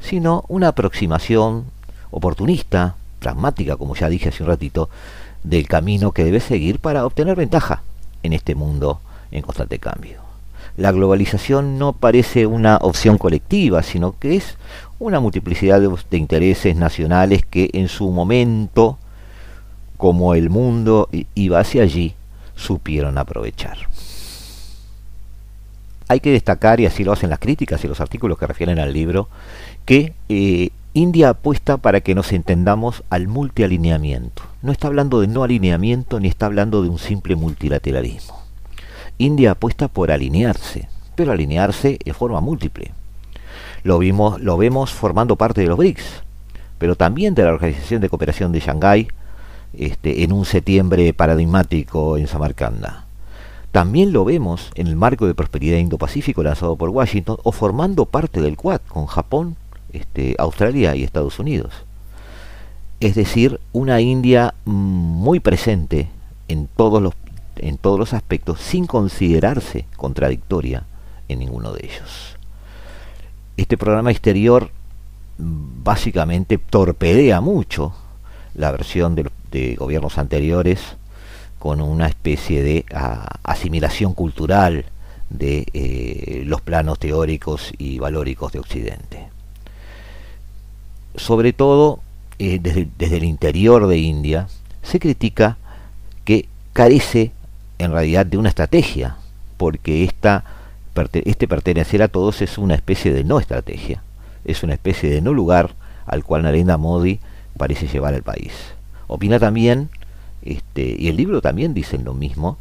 sino 0.03 0.45
una 0.49 0.69
aproximación 0.69 1.65
oportunista, 2.11 2.97
pragmática, 3.21 3.77
como 3.77 3.95
ya 3.95 4.09
dije 4.09 4.29
hace 4.29 4.43
un 4.43 4.49
ratito, 4.49 4.91
del 5.45 5.67
camino 5.67 6.13
que 6.13 6.25
debe 6.25 6.41
seguir 6.41 6.79
para 6.79 7.07
obtener 7.07 7.37
ventaja 7.37 7.83
en 8.23 8.33
este 8.33 8.55
mundo 8.55 9.01
en 9.31 9.43
constante 9.43 9.79
cambio. 9.79 10.21
La 10.77 10.93
globalización 10.93 11.79
no 11.79 11.93
parece 11.93 12.47
una 12.47 12.79
opción 12.79 13.19
colectiva, 13.19 13.83
sino 13.83 14.19
que 14.19 14.37
es 14.37 14.57
una 14.99 15.21
multiplicidad 15.21 15.81
de, 15.81 16.19
intereses 16.19 16.77
nacionales 16.77 17.45
que 17.45 17.71
en 17.73 17.89
su 17.89 18.11
momento, 18.11 18.99
como 19.97 20.35
el 20.35 20.51
mundo 20.51 21.09
iba 21.35 21.61
hacia 21.61 21.83
allí, 21.83 22.15
supieron 22.55 23.19
aprovechar. 23.19 23.79
Hay 26.09 26.21
que 26.21 26.33
destacar, 26.33 26.81
y 26.81 26.87
así 26.87 27.05
lo 27.05 27.13
hacen 27.13 27.31
las 27.31 27.39
críticas 27.39 27.83
y 27.85 27.89
los 27.89 28.01
artículos 28.01 28.39
que 28.39 28.47
refieren 28.47 28.79
al 28.79 28.93
libro, 28.93 29.29
que 29.87 30.13
eh, 30.29 30.71
India 30.95 31.31
apuesta 31.31 31.79
para 31.79 32.03
que 32.03 32.15
nos 32.15 32.33
entendamos 32.33 33.03
al 33.09 33.29
multialineamiento. 33.29 34.43
No 34.61 34.73
está 34.73 34.89
hablando 34.89 35.21
de 35.21 35.27
no 35.27 35.43
alineamiento 35.43 36.21
ni 36.21 36.29
está 36.29 36.47
hablando 36.47 36.83
de 36.83 36.91
un 36.91 36.99
simple 36.99 37.35
multilateralismo. 37.35 38.43
India 39.17 39.53
apuesta 39.53 39.89
por 39.89 40.11
alinearse, 40.11 40.89
pero 41.15 41.33
alinearse 41.33 41.99
en 42.05 42.15
forma 42.15 42.41
múltiple. 42.41 42.93
Lo, 43.85 43.99
vimos, 43.99 44.41
lo 44.41 44.57
vemos 44.57 44.93
formando 44.93 45.37
parte 45.37 45.63
de 45.63 45.69
los 45.69 45.79
BRICS, 45.79 46.23
pero 46.79 46.95
también 46.95 47.35
de 47.35 47.45
la 47.45 47.53
Organización 47.53 48.01
de 48.03 48.09
Cooperación 48.09 48.53
de 48.53 48.61
Shanghái 48.61 49.09
este, 49.77 50.25
en 50.25 50.33
un 50.33 50.45
septiembre 50.45 51.13
paradigmático 51.15 52.17
en 52.17 52.27
Samarcanda. 52.27 53.07
También 53.71 54.13
lo 54.13 54.25
vemos 54.25 54.71
en 54.75 54.87
el 54.87 54.97
marco 54.97 55.27
de 55.27 55.35
prosperidad 55.35 55.79
Indo-Pacífico 55.79 56.43
lanzado 56.43 56.77
por 56.77 56.91
Washington 56.91 57.39
o 57.43 57.53
formando 57.53 58.05
parte 58.05 58.43
del 58.43 58.57
Quad 58.57 58.83
con 58.87 59.07
Japón, 59.07 59.57
este, 59.93 60.37
Australia 60.39 60.95
y 60.95 61.03
Estados 61.03 61.39
Unidos. 61.39 61.73
es 63.01 63.17
decir, 63.17 63.59
una 63.73 64.01
India 64.01 64.55
muy 64.65 65.41
presente 65.41 66.09
en 66.47 66.69
todos 66.69 67.03
los, 67.03 67.15
en 67.57 67.77
todos 67.77 67.99
los 67.99 68.13
aspectos 68.13 68.61
sin 68.61 68.87
considerarse 68.87 69.87
contradictoria 69.97 70.85
en 71.29 71.41
ninguno 71.41 71.73
de 71.73 71.87
ellos. 71.87 72.37
Este 73.57 73.77
programa 73.77 74.13
exterior 74.13 74.71
básicamente 75.39 76.59
torpedea 76.59 77.41
mucho 77.41 77.93
la 78.55 78.71
versión 78.71 79.15
de, 79.53 79.77
gobiernos 79.77 80.19
anteriores 80.19 80.81
con 81.59 81.81
una 81.81 82.09
especie 82.09 82.63
de 82.63 82.85
asimilación 83.45 84.15
cultural 84.15 84.85
de 85.31 85.67
eh, 85.73 86.43
los 86.45 86.61
planos 86.61 86.99
teóricos 86.99 87.73
y 87.79 87.99
valóricos 87.99 88.53
de 88.53 88.59
Occidente. 88.59 89.29
Sobre 91.15 91.53
todo, 91.53 92.01
eh, 92.39 92.59
desde, 92.61 93.17
el 93.17 93.25
interior 93.25 93.87
de 93.87 93.99
India, 93.99 94.49
se 94.83 94.99
critica 94.99 95.57
que 96.25 96.49
carece 96.73 97.33
en 97.79 97.93
realidad 97.93 98.27
de 98.27 98.39
una 98.39 98.49
estrategia, 98.49 99.17
porque 99.57 100.05
esta, 100.05 100.45
este 101.13 101.47
pertenecer 101.49 102.03
a 102.03 102.09
todos 102.09 102.43
es 102.43 102.59
una 102.59 102.75
especie 102.75 103.13
de 103.13 103.25
no 103.25 103.39
estrategia, 103.39 104.03
es 104.45 104.63
una 104.63 104.75
especie 104.75 105.11
de 105.11 105.21
no 105.21 105.33
lugar 105.33 105.75
al 106.07 106.25
cual 106.25 106.43
Narendra 106.43 106.77
Modi 106.77 107.21
parece 107.57 107.87
llevar 107.87 108.15
al 108.15 108.23
país. 108.23 108.53
Opina 109.13 109.39
también, 109.39 109.91
este, 110.43 110.97
y 110.99 111.09
el 111.09 111.17
libro 111.17 111.41
también 111.43 111.75
dice 111.75 111.99
lo 111.99 112.15
mismo, 112.15 112.57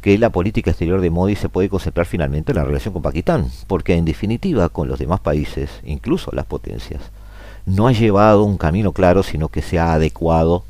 que 0.00 0.18
la 0.18 0.30
política 0.30 0.70
exterior 0.70 1.00
de 1.00 1.10
Modi 1.10 1.34
se 1.34 1.48
puede 1.48 1.68
concentrar 1.68 2.06
finalmente 2.06 2.52
en 2.52 2.56
la 2.58 2.64
relación 2.64 2.92
con 2.92 3.02
Pakistán, 3.02 3.50
porque 3.66 3.94
en 3.94 4.04
definitiva 4.04 4.68
con 4.68 4.86
los 4.86 4.98
demás 4.98 5.20
países, 5.20 5.70
incluso 5.84 6.30
las 6.32 6.46
potencias, 6.46 7.00
no 7.66 7.88
ha 7.88 7.92
llevado 7.92 8.44
un 8.44 8.58
camino 8.58 8.92
claro, 8.92 9.22
sino 9.22 9.48
que 9.48 9.62
se 9.62 9.78
ha 9.78 9.94
adecuado 9.94 10.64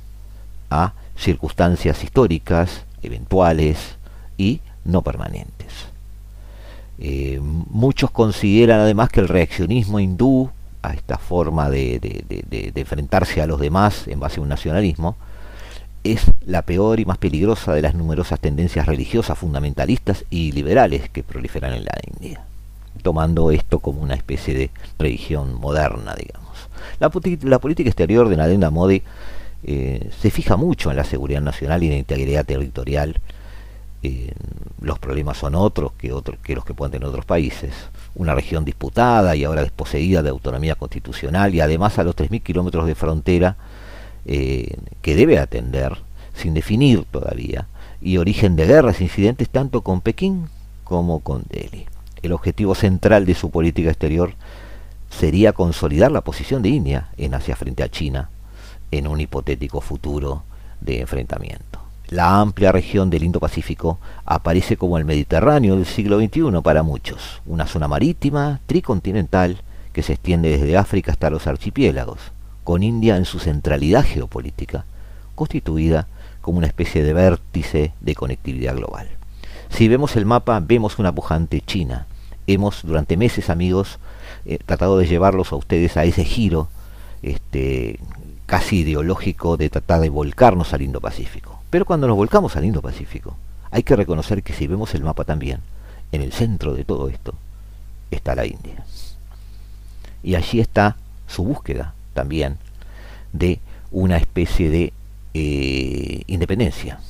a 0.71 0.95
circunstancias 1.17 2.03
históricas, 2.05 2.85
eventuales 3.03 3.97
y 4.37 4.61
no 4.85 5.03
permanentes. 5.03 5.73
Eh, 6.99 7.41
muchos 7.41 8.11
consideran 8.11 8.81
además 8.81 9.11
que 9.11 9.21
el 9.21 9.29
reaccionismo 9.29 10.01
hindú 10.01 10.51
a 10.83 10.93
esta 10.93 11.19
forma 11.19 11.71
de, 11.71 11.99
de, 12.01 12.73
enfrentarse 12.75 13.43
a 13.43 13.47
los 13.47 13.61
demás 13.61 14.07
en 14.09 14.21
base 14.21 14.41
a 14.41 14.43
un 14.43 14.49
nacionalismo 14.49 15.17
es 16.05 16.23
la 16.47 16.63
peor 16.63 17.01
y 17.01 17.05
más 17.05 17.19
peligrosa 17.19 17.75
de 17.75 17.83
las 17.83 17.95
numerosas 17.95 18.41
tendencias 18.41 18.87
religiosas 18.87 19.37
fundamentalistas 19.37 20.25
y 20.31 20.53
liberales 20.53 21.09
que 21.11 21.23
proliferan 21.23 21.73
en 21.73 21.85
la 21.85 21.99
India, 22.15 22.43
tomando 23.03 23.51
esto 23.51 23.81
como 23.81 24.01
una 24.01 24.15
especie 24.15 24.55
de 24.55 24.71
religión 24.99 25.55
moderna, 25.55 26.15
digamos. 26.15 26.49
La, 27.01 27.11
la 27.43 27.59
política 27.59 27.91
exterior 27.91 28.29
de 28.29 28.37
Narendra 28.37 28.71
Modi 28.71 29.03
eh, 29.65 30.11
se 30.21 30.31
fija 30.31 30.57
mucho 30.57 30.91
en 30.91 30.97
la 30.97 31.05
seguridad 31.05 31.41
nacional 31.41 31.83
y 31.83 31.87
en 31.87 31.93
la 31.93 31.99
integridad 31.99 32.45
territorial. 32.45 33.17
los 34.81 34.99
problemas 35.01 35.37
son 35.39 35.57
otros 35.57 35.93
que, 35.99 36.13
otros 36.13 36.39
que 36.43 36.55
los 36.55 36.65
que 36.65 36.75
pueden 36.75 36.93
tener 36.93 37.09
otros 37.09 37.25
países. 37.25 37.73
Una 38.19 38.35
región 38.35 38.65
disputada 38.65 39.35
y 39.35 39.45
ahora 39.45 39.63
desposeída 39.63 40.23
de 40.23 40.29
autonomía 40.29 40.75
constitucional 40.75 41.55
y 41.55 41.61
además 41.61 41.99
a 41.99 42.05
los 42.05 42.15
3.000 42.15 42.43
kilómetros 42.43 42.87
de 42.87 42.95
frontera 42.95 43.57
eh, 44.27 44.77
que 45.01 45.17
debe 45.17 45.39
atender, 45.39 45.97
sin 46.35 46.53
definir 46.53 47.05
todavía, 47.05 47.67
y 48.03 48.19
origen 48.19 48.57
de 48.57 48.67
guerras 48.67 49.01
e 49.01 49.05
incidentes 49.05 49.49
tanto 49.49 49.81
con 49.81 50.03
Pekín 50.03 50.49
como 50.85 51.21
con 51.21 51.45
Delhi. 51.49 51.87
El 52.23 52.33
objetivo 52.33 52.75
central 52.75 53.25
de 53.25 53.35
su 53.35 53.51
política 53.51 53.91
exterior 53.91 54.35
sería 55.11 55.53
consolidar 55.53 56.13
la 56.13 56.23
posición 56.23 56.63
de 56.63 56.71
India 56.71 57.09
en 57.17 57.35
Asia 57.35 57.57
frente 57.57 57.83
a 57.83 57.89
China 57.89 58.31
en 58.91 59.07
un 59.07 59.21
hipotético 59.21 59.81
futuro 59.81 60.43
de 60.81 61.01
enfrentamiento. 61.01 61.78
La 62.11 62.41
amplia 62.41 62.73
región 62.73 63.11
del 63.11 63.23
Indo-Pacífico 63.23 63.99
aparece 64.25 64.79
como 64.79 64.97
el 64.97 65.05
Mediterráneo 65.05 65.77
del 65.77 65.85
siglo 65.85 66.19
XXI 66.19 66.63
para 66.63 66.83
muchos, 66.83 67.43
una 67.45 67.67
zona 67.67 67.87
marítima, 67.87 68.61
tricontinental, 68.67 69.61
que 69.93 70.03
se 70.03 70.15
extiende 70.15 70.57
desde 70.57 70.79
África 70.79 71.13
hasta 71.13 71.29
los 71.29 71.47
archipiélagos, 71.47 72.19
con 72.65 72.83
India 72.83 73.19
en 73.19 73.27
su 73.27 73.39
centralidad 73.39 74.05
geopolítica, 74.05 74.87
constituida 75.35 76.09
como 76.41 76.57
una 76.57 76.67
especie 76.67 77.05
de 77.05 77.13
vértice 77.13 77.93
de 78.01 78.15
conectividad 78.15 78.75
global. 78.75 79.09
Si 79.69 79.87
vemos 79.87 80.17
el 80.17 80.25
mapa, 80.25 80.61
vemos 80.61 80.99
una 80.99 81.13
pujante 81.13 81.61
China. 81.61 82.07
Hemos, 82.47 82.85
durante 82.85 83.19
meses, 83.19 83.51
amigos, 83.51 83.99
eh, 84.47 84.59
tratado 84.65 84.97
de 84.97 85.07
llevarlos 85.07 85.53
a 85.53 85.57
ustedes 85.57 85.99
a 85.99 86.05
ese 86.05 86.25
giro 86.25 86.71
este, 87.21 88.01
casi 88.47 88.79
ideológico 88.79 89.59
de 89.59 89.69
tratar 89.69 90.01
de 90.01 90.09
volcarnos 90.09 90.73
al 90.73 90.81
Indo-Pacífico. 90.81 91.58
Pero 91.71 91.85
cuando 91.85 92.07
nos 92.07 92.17
volcamos 92.17 92.57
al 92.57 92.65
Indo-Pacífico, 92.65 93.37
hay 93.71 93.83
que 93.83 93.97
reconocer 93.97 94.43
que 94.43 94.53
si 94.53 94.67
vemos 94.67 94.95
el 94.95 95.03
mapa 95.03 95.25
también, 95.25 95.61
en 96.13 96.23
el 96.23 96.33
centro 96.33 96.75
de 96.75 96.85
todo 96.85 97.09
esto 97.09 97.35
está 98.11 98.35
la 98.35 98.47
India. 98.47 98.85
Y 100.23 100.35
allí 100.35 100.61
está 100.61 100.97
su 101.27 101.45
búsqueda 101.45 101.95
también 102.15 102.57
de 103.33 103.61
una 103.91 104.17
especie 104.17 104.71
de 104.71 104.93
eh, 105.35 106.23
independencia, 106.27 107.01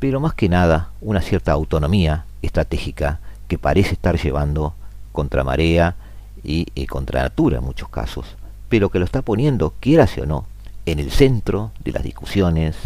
pero 0.00 0.20
más 0.20 0.34
que 0.34 0.48
nada 0.48 0.90
una 1.00 1.22
cierta 1.22 1.52
autonomía 1.52 2.24
estratégica 2.42 3.20
que 3.48 3.58
parece 3.58 3.94
estar 3.94 4.20
llevando 4.20 4.74
contra 5.12 5.44
marea 5.44 5.94
y 6.42 6.66
eh, 6.74 6.86
contra 6.86 7.22
natura 7.22 7.58
en 7.58 7.64
muchos 7.64 7.88
casos, 7.88 8.26
pero 8.68 8.90
que 8.90 8.98
lo 8.98 9.04
está 9.04 9.22
poniendo, 9.22 9.74
quiera 9.80 10.08
o 10.20 10.26
no, 10.26 10.46
en 10.84 10.98
el 10.98 11.10
centro 11.10 11.70
de 11.84 11.92
las 11.92 12.02
discusiones 12.02 12.76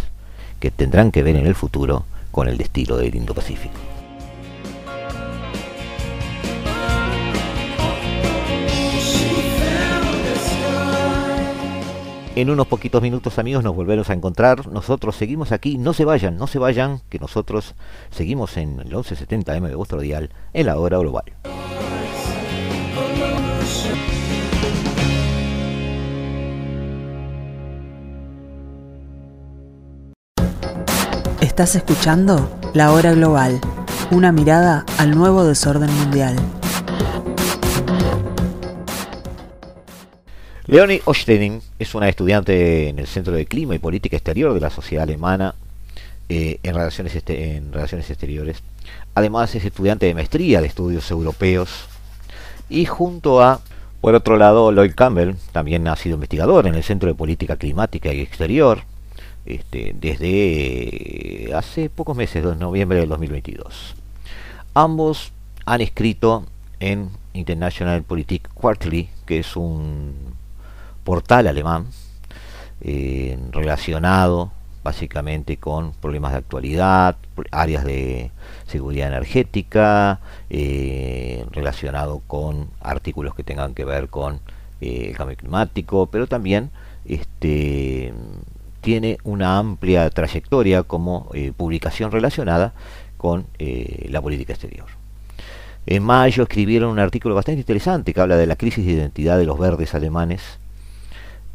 que 0.60 0.70
tendrán 0.70 1.10
que 1.10 1.22
ver 1.22 1.36
en 1.36 1.46
el 1.46 1.54
futuro 1.54 2.04
con 2.30 2.48
el 2.48 2.56
destino 2.56 2.96
del 2.96 3.14
Indo-Pacífico. 3.14 3.74
En 12.36 12.48
unos 12.48 12.68
poquitos 12.68 13.02
minutos 13.02 13.38
amigos 13.38 13.64
nos 13.64 13.74
volvemos 13.74 14.08
a 14.08 14.14
encontrar. 14.14 14.68
Nosotros 14.68 15.16
seguimos 15.16 15.50
aquí. 15.52 15.76
No 15.76 15.92
se 15.92 16.04
vayan, 16.04 16.36
no 16.36 16.46
se 16.46 16.58
vayan, 16.58 17.00
que 17.10 17.18
nosotros 17.18 17.74
seguimos 18.10 18.56
en 18.56 18.80
el 18.80 18.92
1170M 18.92 19.68
de 19.68 19.74
vuestro 19.74 20.00
dial 20.00 20.30
en 20.52 20.66
la 20.66 20.78
hora 20.78 20.98
global. 20.98 21.24
Estás 31.50 31.74
escuchando 31.74 32.48
La 32.74 32.92
Hora 32.92 33.12
Global, 33.12 33.60
una 34.12 34.30
mirada 34.30 34.86
al 34.98 35.10
nuevo 35.10 35.44
desorden 35.44 35.92
mundial. 35.92 36.36
Leonie 40.66 41.02
Osteding 41.04 41.60
es 41.80 41.94
una 41.96 42.08
estudiante 42.08 42.88
en 42.88 43.00
el 43.00 43.08
Centro 43.08 43.34
de 43.34 43.46
Clima 43.46 43.74
y 43.74 43.80
Política 43.80 44.16
Exterior 44.16 44.54
de 44.54 44.60
la 44.60 44.70
Sociedad 44.70 45.02
Alemana 45.02 45.56
eh, 46.28 46.60
en, 46.62 46.74
relaciones 46.76 47.16
este, 47.16 47.56
en 47.56 47.72
Relaciones 47.72 48.08
Exteriores. 48.08 48.62
Además 49.16 49.52
es 49.56 49.64
estudiante 49.64 50.06
de 50.06 50.14
maestría 50.14 50.60
de 50.60 50.68
estudios 50.68 51.10
europeos 51.10 51.68
y 52.68 52.86
junto 52.86 53.42
a, 53.42 53.60
por 54.00 54.14
otro 54.14 54.36
lado, 54.36 54.70
Lloyd 54.70 54.94
Campbell, 54.94 55.34
también 55.50 55.88
ha 55.88 55.96
sido 55.96 56.14
investigador 56.14 56.68
en 56.68 56.76
el 56.76 56.84
Centro 56.84 57.08
de 57.08 57.16
Política 57.16 57.56
Climática 57.56 58.12
y 58.12 58.20
Exterior 58.20 58.84
este, 59.54 59.94
desde 59.98 61.52
hace 61.54 61.90
pocos 61.90 62.16
meses, 62.16 62.44
de 62.44 62.56
noviembre 62.56 62.98
del 62.98 63.08
2022. 63.08 63.94
Ambos 64.74 65.32
han 65.66 65.80
escrito 65.80 66.46
en 66.78 67.10
International 67.32 68.02
Politik 68.02 68.48
Quarterly, 68.54 69.08
que 69.26 69.40
es 69.40 69.56
un 69.56 70.14
portal 71.04 71.46
alemán 71.46 71.86
eh, 72.80 73.38
relacionado 73.50 74.52
básicamente 74.82 75.58
con 75.58 75.92
problemas 75.92 76.32
de 76.32 76.38
actualidad, 76.38 77.16
áreas 77.50 77.84
de 77.84 78.30
seguridad 78.66 79.08
energética, 79.08 80.20
eh, 80.48 81.44
relacionado 81.50 82.22
con 82.26 82.70
artículos 82.80 83.34
que 83.34 83.44
tengan 83.44 83.74
que 83.74 83.84
ver 83.84 84.08
con 84.08 84.40
eh, 84.80 85.08
el 85.10 85.16
cambio 85.16 85.36
climático, 85.36 86.06
pero 86.06 86.26
también 86.26 86.70
este, 87.04 88.14
tiene 88.80 89.18
una 89.24 89.58
amplia 89.58 90.08
trayectoria 90.10 90.82
como 90.82 91.30
publicación 91.56 92.10
relacionada 92.10 92.74
con 93.16 93.46
la 93.58 94.20
política 94.20 94.52
exterior. 94.52 94.86
En 95.86 96.02
mayo 96.02 96.42
escribieron 96.42 96.90
un 96.90 96.98
artículo 96.98 97.34
bastante 97.34 97.60
interesante 97.60 98.12
que 98.12 98.20
habla 98.20 98.36
de 98.36 98.46
la 98.46 98.56
crisis 98.56 98.84
de 98.84 98.92
identidad 98.92 99.38
de 99.38 99.46
los 99.46 99.58
verdes 99.58 99.94
alemanes 99.94 100.42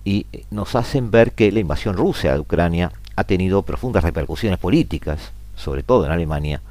y 0.03 0.27
nos 0.51 0.75
hacen 0.75 1.11
ver 1.11 1.31
que 1.31 1.51
la 1.51 1.59
invasión 1.59 1.95
rusa 1.95 2.33
de 2.33 2.39
Ucrania 2.39 2.91
ha 3.15 3.23
tenido 3.23 3.63
profundas 3.63 4.03
repercusiones 4.03 4.59
políticas, 4.59 5.31
sobre 5.55 5.83
todo 5.83 6.05
en 6.05 6.11
Alemania, 6.11 6.61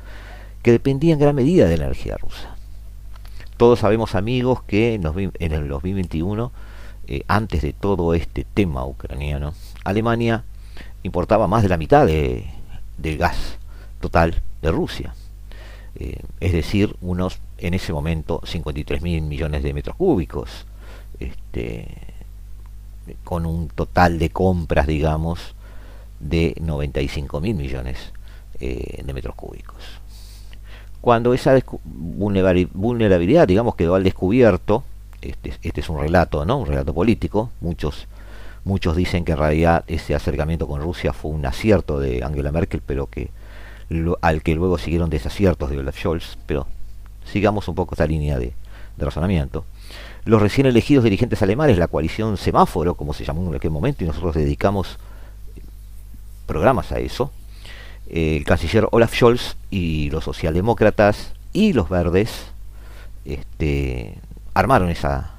que 0.63 0.73
dependían 0.73 1.15
en 1.15 1.21
gran 1.21 1.35
medida 1.35 1.67
de 1.67 1.77
la 1.77 1.85
energía 1.85 2.17
rusa. 2.17 2.55
Todos 3.57 3.81
sabemos, 3.81 4.15
amigos, 4.15 4.63
que 4.65 4.95
en, 4.95 5.53
el 5.53 5.69
2021 5.69 6.53
eh, 7.07 7.23
antes 7.29 7.63
de 7.63 7.73
todo 7.73 8.15
este 8.15 8.45
tema 8.45 8.85
ucraniano, 8.85 9.55
Alemania 9.85 10.45
importaba 11.03 11.47
más 11.47 11.63
de 11.63 11.69
la 11.69 11.77
mitad 11.77 12.07
de, 12.07 12.47
del 12.99 13.19
gas 13.19 13.59
total 14.01 14.43
de 14.63 14.71
Rusia. 14.71 15.15
Eh, 15.97 16.21
es 16.41 16.53
decir, 16.53 16.97
unos 17.01 17.39
en 17.59 17.75
ese 17.75 17.93
momento 17.93 18.41
53 18.45 19.01
mil 19.03 19.23
millones 19.23 19.63
de 19.63 19.73
metros 19.73 19.97
cúbicos, 19.97 20.67
este, 21.21 21.87
con 23.23 23.47
un 23.47 23.69
total 23.69 24.19
de 24.19 24.31
compras, 24.31 24.87
digamos, 24.87 25.55
de 26.21 26.55
95 26.61 27.41
mil 27.41 27.55
millones 27.55 28.13
eh, 28.61 29.03
de 29.05 29.13
metros 29.13 29.35
cúbicos. 29.35 29.77
Cuando 31.01 31.35
esa 31.35 31.55
vulnerabilidad, 31.85 33.47
digamos, 33.47 33.75
quedó 33.75 33.95
al 33.95 34.05
descubierto, 34.05 34.85
este, 35.21 35.55
este, 35.63 35.81
es 35.81 35.89
un 35.89 36.01
relato, 36.01 36.45
¿no? 36.45 36.59
Un 36.59 36.67
relato 36.67 36.95
político, 36.95 37.51
muchos 37.61 38.07
muchos 38.65 38.97
dicen 38.97 39.25
que 39.25 39.33
en 39.33 39.39
realidad 39.39 39.85
ese 39.87 40.15
acercamiento 40.15 40.67
con 40.67 40.81
Rusia 40.81 41.13
fue 41.13 41.31
un 41.31 41.45
acierto 41.47 41.99
de 41.99 42.23
Angela 42.25 42.53
Merkel, 42.53 42.83
pero 42.85 43.07
que 43.07 43.31
al 44.23 44.43
que 44.43 44.55
luego 44.55 44.79
siguieron 44.79 45.11
desaciertos 45.11 45.71
de 45.71 45.79
Olaf 45.79 45.99
Scholz, 45.99 46.39
pero 46.47 46.67
sigamos 47.31 47.69
un 47.69 47.75
poco 47.75 47.95
esta 47.95 48.07
línea 48.07 48.39
de, 48.39 48.53
razonamiento. 48.97 49.65
Los 50.25 50.41
recién 50.41 50.67
elegidos 50.67 51.05
dirigentes 51.05 51.43
alemanes, 51.43 51.79
la 51.79 51.89
coalición 51.89 52.37
semáforo, 52.37 52.95
como 52.95 53.13
se 53.13 53.25
llamó 53.25 53.47
en 53.49 53.57
aquel 53.57 53.71
momento, 53.71 54.05
y 54.05 54.07
nosotros 54.07 54.35
dedicamos 54.37 54.99
programas 56.47 56.93
a 56.93 57.01
eso, 57.01 57.31
el 58.09 58.45
canciller 58.45 58.87
Olaf 58.93 59.15
Scholz 59.15 59.57
y 59.71 60.11
los 60.11 60.25
socialdemócratas 60.25 61.33
y 61.53 61.73
los 61.73 61.89
verdes 61.89 62.47
este, 63.25 64.15
armaron 64.55 64.91
esa 64.91 65.33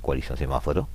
coalición 0.00 0.38
semáforo. 0.38 0.88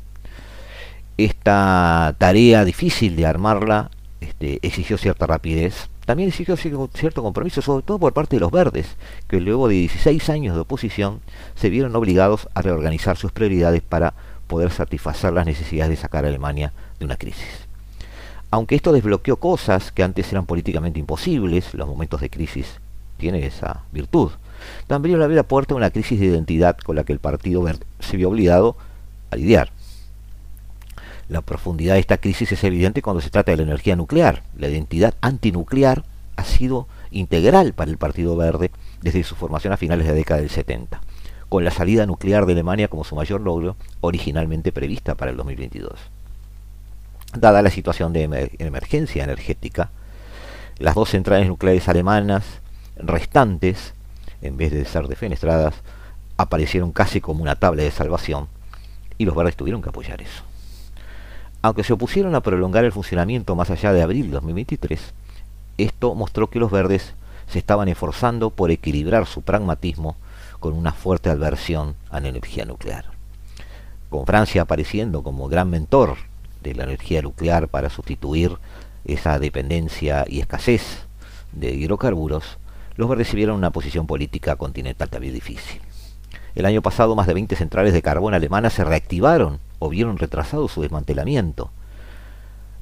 Esta 1.19 2.15
tarea 2.17 2.63
difícil 2.63 3.17
de 3.17 3.25
armarla 3.25 3.91
este, 4.21 4.57
exigió 4.61 4.97
cierta 4.97 5.27
rapidez, 5.27 5.89
también 6.05 6.29
exigió 6.29 6.55
cierto 6.55 7.21
compromiso, 7.21 7.61
sobre 7.61 7.83
todo 7.83 7.99
por 7.99 8.13
parte 8.13 8.37
de 8.37 8.39
los 8.39 8.51
verdes, 8.51 8.95
que 9.27 9.41
luego 9.41 9.67
de 9.67 9.73
16 9.73 10.29
años 10.29 10.55
de 10.55 10.61
oposición 10.61 11.19
se 11.55 11.69
vieron 11.69 11.93
obligados 11.97 12.47
a 12.53 12.61
reorganizar 12.61 13.17
sus 13.17 13.33
prioridades 13.33 13.81
para 13.81 14.13
poder 14.47 14.71
satisfacer 14.71 15.33
las 15.33 15.45
necesidades 15.45 15.89
de 15.89 16.01
sacar 16.01 16.23
a 16.23 16.29
Alemania 16.29 16.71
de 16.99 17.05
una 17.05 17.17
crisis. 17.17 17.67
Aunque 18.49 18.75
esto 18.75 18.93
desbloqueó 18.93 19.35
cosas 19.35 19.91
que 19.91 20.03
antes 20.03 20.31
eran 20.31 20.45
políticamente 20.45 21.01
imposibles, 21.01 21.73
los 21.73 21.89
momentos 21.89 22.21
de 22.21 22.29
crisis 22.29 22.79
tienen 23.17 23.43
esa 23.43 23.83
virtud. 23.91 24.31
También 24.87 25.19
le 25.19 25.25
abrió 25.25 25.35
la 25.35 25.43
puerta 25.43 25.73
a 25.73 25.77
una 25.77 25.89
crisis 25.89 26.17
de 26.17 26.27
identidad 26.27 26.77
con 26.77 26.95
la 26.95 27.03
que 27.03 27.11
el 27.11 27.19
Partido 27.19 27.61
Verde 27.61 27.85
se 27.99 28.15
vio 28.15 28.29
obligado 28.29 28.77
a 29.31 29.35
lidiar. 29.35 29.73
La 31.29 31.41
profundidad 31.41 31.93
de 31.93 31.99
esta 31.99 32.17
crisis 32.17 32.51
es 32.51 32.63
evidente 32.63 33.03
cuando 33.03 33.21
se 33.21 33.29
trata 33.29 33.51
de 33.51 33.57
la 33.57 33.63
energía 33.63 33.95
nuclear. 33.95 34.41
La 34.57 34.67
identidad 34.67 35.13
antinuclear 35.21 36.03
ha 36.35 36.43
sido 36.43 36.87
integral 37.11 37.73
para 37.73 37.91
el 37.91 37.99
Partido 37.99 38.35
Verde 38.35 38.71
desde 39.03 39.23
su 39.23 39.35
formación 39.35 39.71
a 39.71 39.77
finales 39.77 40.07
de 40.07 40.13
la 40.13 40.17
década 40.17 40.41
del 40.41 40.49
70, 40.49 40.99
con 41.47 41.63
la 41.63 41.69
salida 41.69 42.07
nuclear 42.07 42.47
de 42.47 42.53
Alemania 42.53 42.87
como 42.87 43.03
su 43.03 43.15
mayor 43.15 43.41
logro, 43.41 43.75
originalmente 44.01 44.71
prevista 44.71 45.13
para 45.13 45.29
el 45.29 45.37
2022. 45.37 45.99
Dada 47.37 47.61
la 47.61 47.69
situación 47.69 48.11
de 48.11 48.49
emergencia 48.57 49.23
energética, 49.23 49.91
las 50.79 50.95
dos 50.95 51.09
centrales 51.09 51.47
nucleares 51.47 51.87
alemanas 51.89 52.43
restantes, 52.97 53.93
en 54.41 54.57
vez 54.57 54.71
de 54.71 54.83
ser 54.83 55.07
defenestradas, 55.07 55.75
aparecieron 56.37 56.91
casi 56.91 57.21
como 57.21 57.43
una 57.43 57.55
tabla 57.55 57.83
de 57.83 57.91
salvación 57.91 58.47
y 59.19 59.25
los 59.25 59.35
verdes 59.35 59.55
tuvieron 59.55 59.83
que 59.83 59.89
apoyar 59.89 60.23
eso. 60.23 60.48
Aunque 61.61 61.83
se 61.83 61.93
opusieron 61.93 62.35
a 62.35 62.41
prolongar 62.41 62.85
el 62.85 62.93
funcionamiento 62.93 63.55
más 63.55 63.69
allá 63.69 63.91
de 63.91 64.01
abril 64.01 64.27
de 64.27 64.33
2023, 64.33 65.13
esto 65.77 66.15
mostró 66.15 66.49
que 66.49 66.59
los 66.59 66.71
verdes 66.71 67.13
se 67.47 67.59
estaban 67.59 67.89
esforzando 67.89 68.49
por 68.49 68.71
equilibrar 68.71 69.25
su 69.25 69.41
pragmatismo 69.41 70.15
con 70.59 70.73
una 70.73 70.93
fuerte 70.93 71.29
adversión 71.29 71.95
a 72.09 72.21
la 72.21 72.29
energía 72.29 72.63
nuclear. 72.63 73.05
Con 74.09 74.25
Francia 74.25 74.61
apareciendo 74.61 75.21
como 75.21 75.49
gran 75.49 75.69
mentor 75.69 76.15
de 76.63 76.75
la 76.75 76.83
energía 76.83 77.21
nuclear 77.21 77.67
para 77.67 77.89
sustituir 77.89 78.57
esa 79.03 79.37
dependencia 79.37 80.25
y 80.27 80.39
escasez 80.39 81.07
de 81.51 81.71
hidrocarburos, 81.71 82.57
los 82.95 83.09
verdes 83.09 83.33
vieron 83.33 83.57
una 83.57 83.71
posición 83.71 84.07
política 84.07 84.55
continental 84.55 85.09
también 85.09 85.33
difícil. 85.33 85.81
El 86.55 86.65
año 86.65 86.81
pasado 86.81 87.15
más 87.15 87.27
de 87.27 87.33
20 87.33 87.55
centrales 87.55 87.93
de 87.93 88.01
carbón 88.01 88.33
alemanas 88.33 88.73
se 88.73 88.83
reactivaron 88.83 89.59
o 89.79 89.89
vieron 89.89 90.17
retrasado 90.17 90.67
su 90.67 90.81
desmantelamiento. 90.81 91.71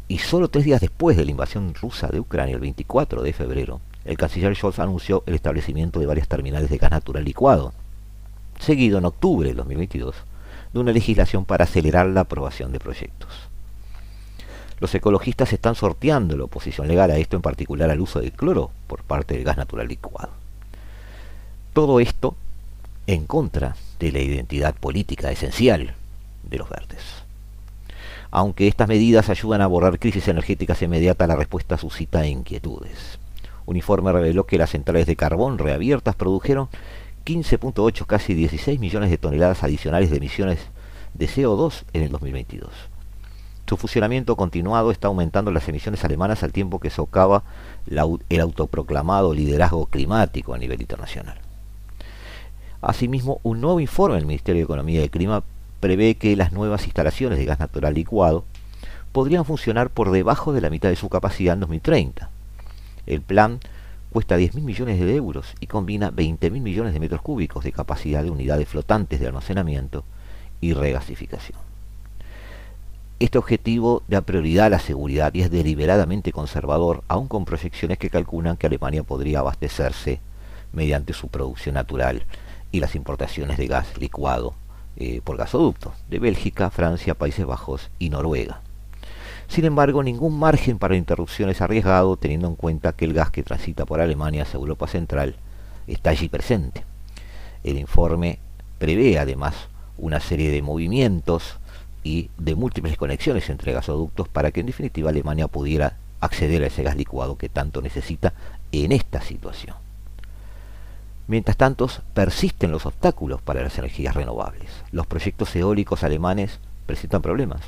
Y 0.08 0.20
solo 0.20 0.50
tres 0.50 0.66
días 0.66 0.82
después 0.82 1.18
de 1.18 1.26
la 1.26 1.32
invasión 1.32 1.74
rusa 1.74 2.08
de 2.08 2.20
Ucrania, 2.20 2.56
el 2.56 2.62
24 2.62 3.22
de 3.22 3.34
febrero, 3.34 3.82
el 4.06 4.18
canciller 4.18 4.56
Scholz 4.56 4.80
anunció 4.80 5.24
el 5.26 5.36
establecimiento 5.36 6.00
de 6.00 6.06
varias 6.06 6.28
terminales 6.28 6.70
de 6.70 6.78
gas 6.78 6.92
natural 6.92 7.26
licuado, 7.26 7.74
seguido 8.60 8.98
en 8.98 9.06
octubre 9.06 9.50
de 9.50 9.56
2022 9.56 10.16
de 10.74 10.80
una 10.80 10.92
legislación 10.92 11.46
para 11.46 11.66
acelerar 11.66 12.08
la 12.08 12.22
aprobación 12.22 12.72
de 12.72 12.80
proyectos. 12.80 13.30
Los 14.80 14.94
ecologistas 14.94 15.54
están 15.54 15.76
sorteando 15.76 16.38
la 16.38 16.44
oposición 16.44 16.88
legal 16.88 17.10
a 17.12 17.18
esto, 17.18 17.36
en 17.36 17.42
particular 17.42 17.90
al 17.90 18.00
uso 18.00 18.20
del 18.20 18.32
cloro 18.32 18.72
por 18.88 19.04
parte 19.04 19.36
del 19.36 19.44
gas 19.44 19.58
natural 19.58 19.88
licuado. 19.88 20.30
Todo 21.74 22.00
esto 22.00 22.36
en 23.08 23.26
contra 23.26 23.76
de 24.00 24.12
la 24.12 24.20
identidad 24.20 24.76
política 24.76 25.32
esencial 25.32 25.96
de 26.50 26.58
los 26.58 26.70
verdes. 26.70 27.02
Aunque 28.32 28.68
estas 28.68 28.88
medidas 28.88 29.30
ayudan 29.30 29.62
a 29.62 29.66
abordar 29.66 30.00
crisis 30.00 30.28
energéticas 30.28 30.82
inmediatas, 30.82 31.28
la 31.28 31.36
respuesta 31.36 31.78
suscita 31.78 32.26
inquietudes. 32.26 33.20
Un 33.66 33.76
informe 33.76 34.12
reveló 34.12 34.46
que 34.46 34.58
las 34.58 34.72
centrales 34.72 35.08
de 35.08 35.16
carbón 35.16 35.58
reabiertas 35.58 36.16
produjeron 36.16 36.70
15.8, 37.26 38.06
casi 38.06 38.34
16 38.34 38.80
millones 38.80 39.10
de 39.10 39.18
toneladas 39.18 39.64
adicionales 39.64 40.10
de 40.10 40.18
emisiones 40.18 40.60
de 41.14 41.28
CO2 41.28 41.84
en 41.94 42.04
el 42.04 42.10
2022. 42.10 42.70
Su 43.68 43.76
funcionamiento 43.76 44.38
continuado 44.38 44.92
está 44.92 45.10
aumentando 45.10 45.52
las 45.52 45.68
emisiones 45.68 46.06
alemanas 46.06 46.42
al 46.44 46.54
tiempo 46.54 46.80
que 46.80 46.90
socava 46.90 47.44
el 47.86 48.40
autoproclamado 48.40 49.34
liderazgo 49.34 49.88
climático 49.88 50.54
a 50.54 50.58
nivel 50.58 50.80
internacional. 50.80 51.38
Asimismo, 52.82 53.42
un 53.44 53.60
nuevo 53.60 53.82
informe 53.82 54.16
del 54.16 54.26
Ministerio 54.26 54.62
de 54.62 54.66
Economía 54.66 55.04
y 55.04 55.10
Clima 55.10 55.44
prevé 55.80 56.16
que 56.16 56.36
las 56.36 56.52
nuevas 56.52 56.86
instalaciones 56.86 57.38
de 57.38 57.46
gas 57.46 57.60
natural 57.60 57.94
licuado 57.94 58.46
podrían 59.12 59.46
funcionar 59.46 59.90
por 59.90 60.12
debajo 60.12 60.54
de 60.54 60.62
la 60.62 60.70
mitad 60.70 60.90
de 60.90 60.96
su 60.96 61.10
capacidad 61.10 61.54
en 61.54 61.62
2030. 61.62 62.30
El 63.06 63.22
plan 63.22 63.60
cuesta 64.12 64.38
10.000 64.38 64.62
millones 64.62 65.00
de 65.00 65.16
euros 65.16 65.54
y 65.60 65.68
combina 65.68 66.12
20.000 66.12 66.62
millones 66.62 66.94
de 66.94 67.00
metros 67.00 67.22
cúbicos 67.22 67.64
de 67.64 67.72
capacidad 67.72 68.24
de 68.24 68.32
unidades 68.32 68.68
flotantes 68.68 69.20
de 69.20 69.28
almacenamiento 69.28 70.04
y 70.62 70.74
regasificación. 70.74 71.60
Este 73.20 73.38
objetivo 73.38 74.04
da 74.08 74.22
prioridad 74.22 74.68
a 74.68 74.70
la 74.70 74.80
seguridad 74.80 75.34
y 75.34 75.42
es 75.42 75.50
deliberadamente 75.50 76.32
conservador, 76.32 77.04
aun 77.08 77.28
con 77.28 77.46
proyecciones 77.46 77.98
que 77.98 78.12
calculan 78.12 78.58
que 78.58 78.68
Alemania 78.68 79.02
podría 79.02 79.40
abastecerse 79.40 80.20
mediante 80.72 81.14
su 81.14 81.28
producción 81.28 81.76
natural 81.76 82.24
y 82.72 82.80
las 82.80 82.94
importaciones 82.94 83.58
de 83.58 83.68
gas 83.68 83.98
licuado 83.98 84.54
eh, 85.00 85.22
por 85.24 85.38
gasoducto 85.38 85.94
de 86.10 86.20
Bélgica, 86.20 86.72
Francia, 86.72 87.14
Países 87.14 87.46
Bajos 87.46 87.92
y 88.00 88.10
Noruega. 88.10 88.62
Sin 89.48 89.64
embargo, 89.66 90.04
ningún 90.04 90.38
margen 90.38 90.78
para 90.78 90.96
interrupción 90.96 91.50
es 91.50 91.62
arriesgado 91.62 92.18
teniendo 92.18 92.48
en 92.48 92.56
cuenta 92.56 92.94
que 92.94 93.06
el 93.06 93.14
gas 93.14 93.32
que 93.32 93.44
transita 93.44 93.86
por 93.86 94.02
Alemania 94.02 94.44
hacia 94.44 94.58
Europa 94.58 94.88
Central 94.88 95.36
está 95.88 96.10
allí 96.10 96.30
presente. 96.30 96.84
El 97.64 97.78
informe 97.78 98.40
prevé 98.80 99.20
además 99.20 99.56
una 99.98 100.20
serie 100.20 100.52
de 100.52 100.62
movimientos 100.62 101.58
y 102.04 102.30
de 102.38 102.56
múltiples 102.56 102.98
conexiones 102.98 103.50
entre 103.50 103.74
gasoductos 103.74 104.28
para 104.28 104.52
que 104.52 104.62
en 104.62 104.66
definitiva 104.66 105.10
Alemania 105.10 105.48
pudiera 105.48 105.98
acceder 106.20 106.64
a 106.64 106.68
ese 106.68 106.84
gas 106.84 106.96
licuado 106.96 107.38
que 107.38 107.50
tanto 107.50 107.82
necesita 107.82 108.34
en 108.72 108.92
esta 108.92 109.22
situación. 109.22 109.76
Mientras 111.28 111.58
tanto, 111.58 111.90
persisten 112.14 112.72
los 112.72 112.86
obstáculos 112.86 113.42
para 113.42 113.62
las 113.62 113.78
energías 113.78 114.16
renovables. 114.16 114.72
Los 114.92 115.08
proyectos 115.08 115.56
eólicos 115.56 116.04
alemanes 116.04 116.60
presentan 116.86 117.22
problemas, 117.22 117.62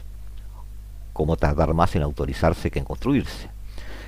como 1.12 1.36
tardar 1.36 1.74
más 1.74 1.96
en 1.96 2.04
autorizarse 2.04 2.72
que 2.72 2.80
en 2.80 2.86
construirse. 2.86 3.50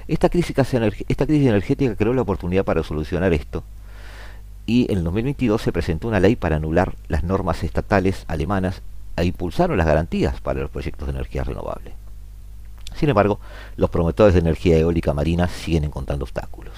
Esta 0.08 0.30
crisis, 0.30 0.56
energética 0.74 1.96
creó 1.96 2.14
la 2.14 2.22
oportunidad 2.22 2.66
para 2.66 2.84
solucionar 2.84 3.34
esto 3.34 3.64
y 4.66 4.92
en 4.92 5.00
el 5.00 5.04
2022 5.04 5.62
se 5.62 5.72
presentó 5.72 6.08
una 6.08 6.20
ley 6.20 6.36
para 6.36 6.56
anular 6.56 6.96
las 7.08 7.24
normas 7.24 7.64
estatales 7.64 8.26
alemanas 8.28 8.82
e 9.16 9.26
impulsaron 9.26 9.78
las 9.78 9.88
garantías 9.88 10.40
para 10.40 10.62
los 10.62 10.70
proyectos 10.70 11.08
de 11.08 11.14
energía 11.14 11.44
renovable. 11.44 11.94
Sin 12.96 13.10
embargo, 13.10 13.40
los 13.76 13.90
promotores 13.90 14.34
de 14.34 14.40
energía 14.40 14.78
eólica 14.78 15.14
marina 15.14 15.48
siguen 15.48 15.86
encontrando 15.86 16.24
obstáculos. 16.24 16.74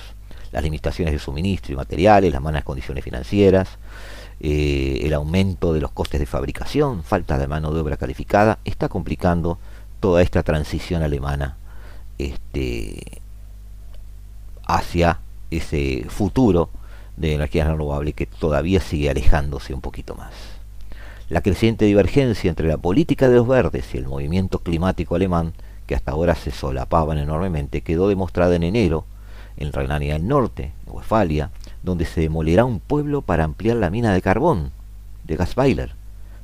Las 0.54 0.64
limitaciones 0.64 1.14
de 1.14 1.20
suministro 1.20 1.74
y 1.74 1.76
materiales, 1.76 2.32
las 2.32 2.42
malas 2.42 2.64
condiciones 2.64 3.04
financieras, 3.04 3.68
eh, 4.40 5.02
el 5.04 5.14
aumento 5.14 5.74
de 5.74 5.82
los 5.82 5.92
costes 5.92 6.20
de 6.20 6.26
fabricación, 6.26 7.04
falta 7.04 7.38
de 7.38 7.48
mano 7.48 7.74
de 7.74 7.82
obra 7.82 7.98
calificada, 7.98 8.60
está 8.64 8.88
complicando 8.88 9.58
toda 10.00 10.22
esta 10.22 10.44
transición 10.44 11.02
alemana 11.02 11.58
este, 12.18 13.22
hacia 14.66 15.20
ese 15.50 16.06
futuro 16.08 16.70
de 17.18 17.34
energías 17.34 17.68
renovables 17.68 18.14
que 18.14 18.26
todavía 18.26 18.80
sigue 18.80 19.10
alejándose 19.10 19.74
un 19.74 19.82
poquito 19.82 20.16
más. 20.16 20.34
La 21.30 21.42
creciente 21.42 21.86
divergencia 21.86 22.50
entre 22.50 22.68
la 22.68 22.78
política 22.78 23.30
de 23.30 23.38
los 23.38 23.48
verdes 23.48 23.94
y 23.94 23.98
el 23.98 24.08
movimiento 24.08 24.60
climático 24.60 25.16
alemán, 25.16 25.54
que 25.88 25.96
hasta 25.96 26.12
ahora 26.12 26.36
se 26.36 26.52
solapaban 26.52 27.18
enormemente, 27.18 27.82
quedó 27.82 28.08
demostrada 28.08 28.56
en 28.56 28.64
enero 28.64 29.06
en 29.64 29.74
Renania 29.74 30.14
del 30.14 30.28
Norte, 30.28 30.72
en 30.86 30.94
Westfalia, 30.94 31.52
donde 31.82 32.06
se 32.06 32.22
demolirá 32.22 32.66
un 32.66 32.80
pueblo 32.80 33.22
para 33.22 33.44
ampliar 33.44 33.78
la 33.78 33.90
mina 33.90 34.14
de 34.14 34.22
carbón 34.22 34.72
de 35.24 35.36
Gasweiler, 35.36 35.96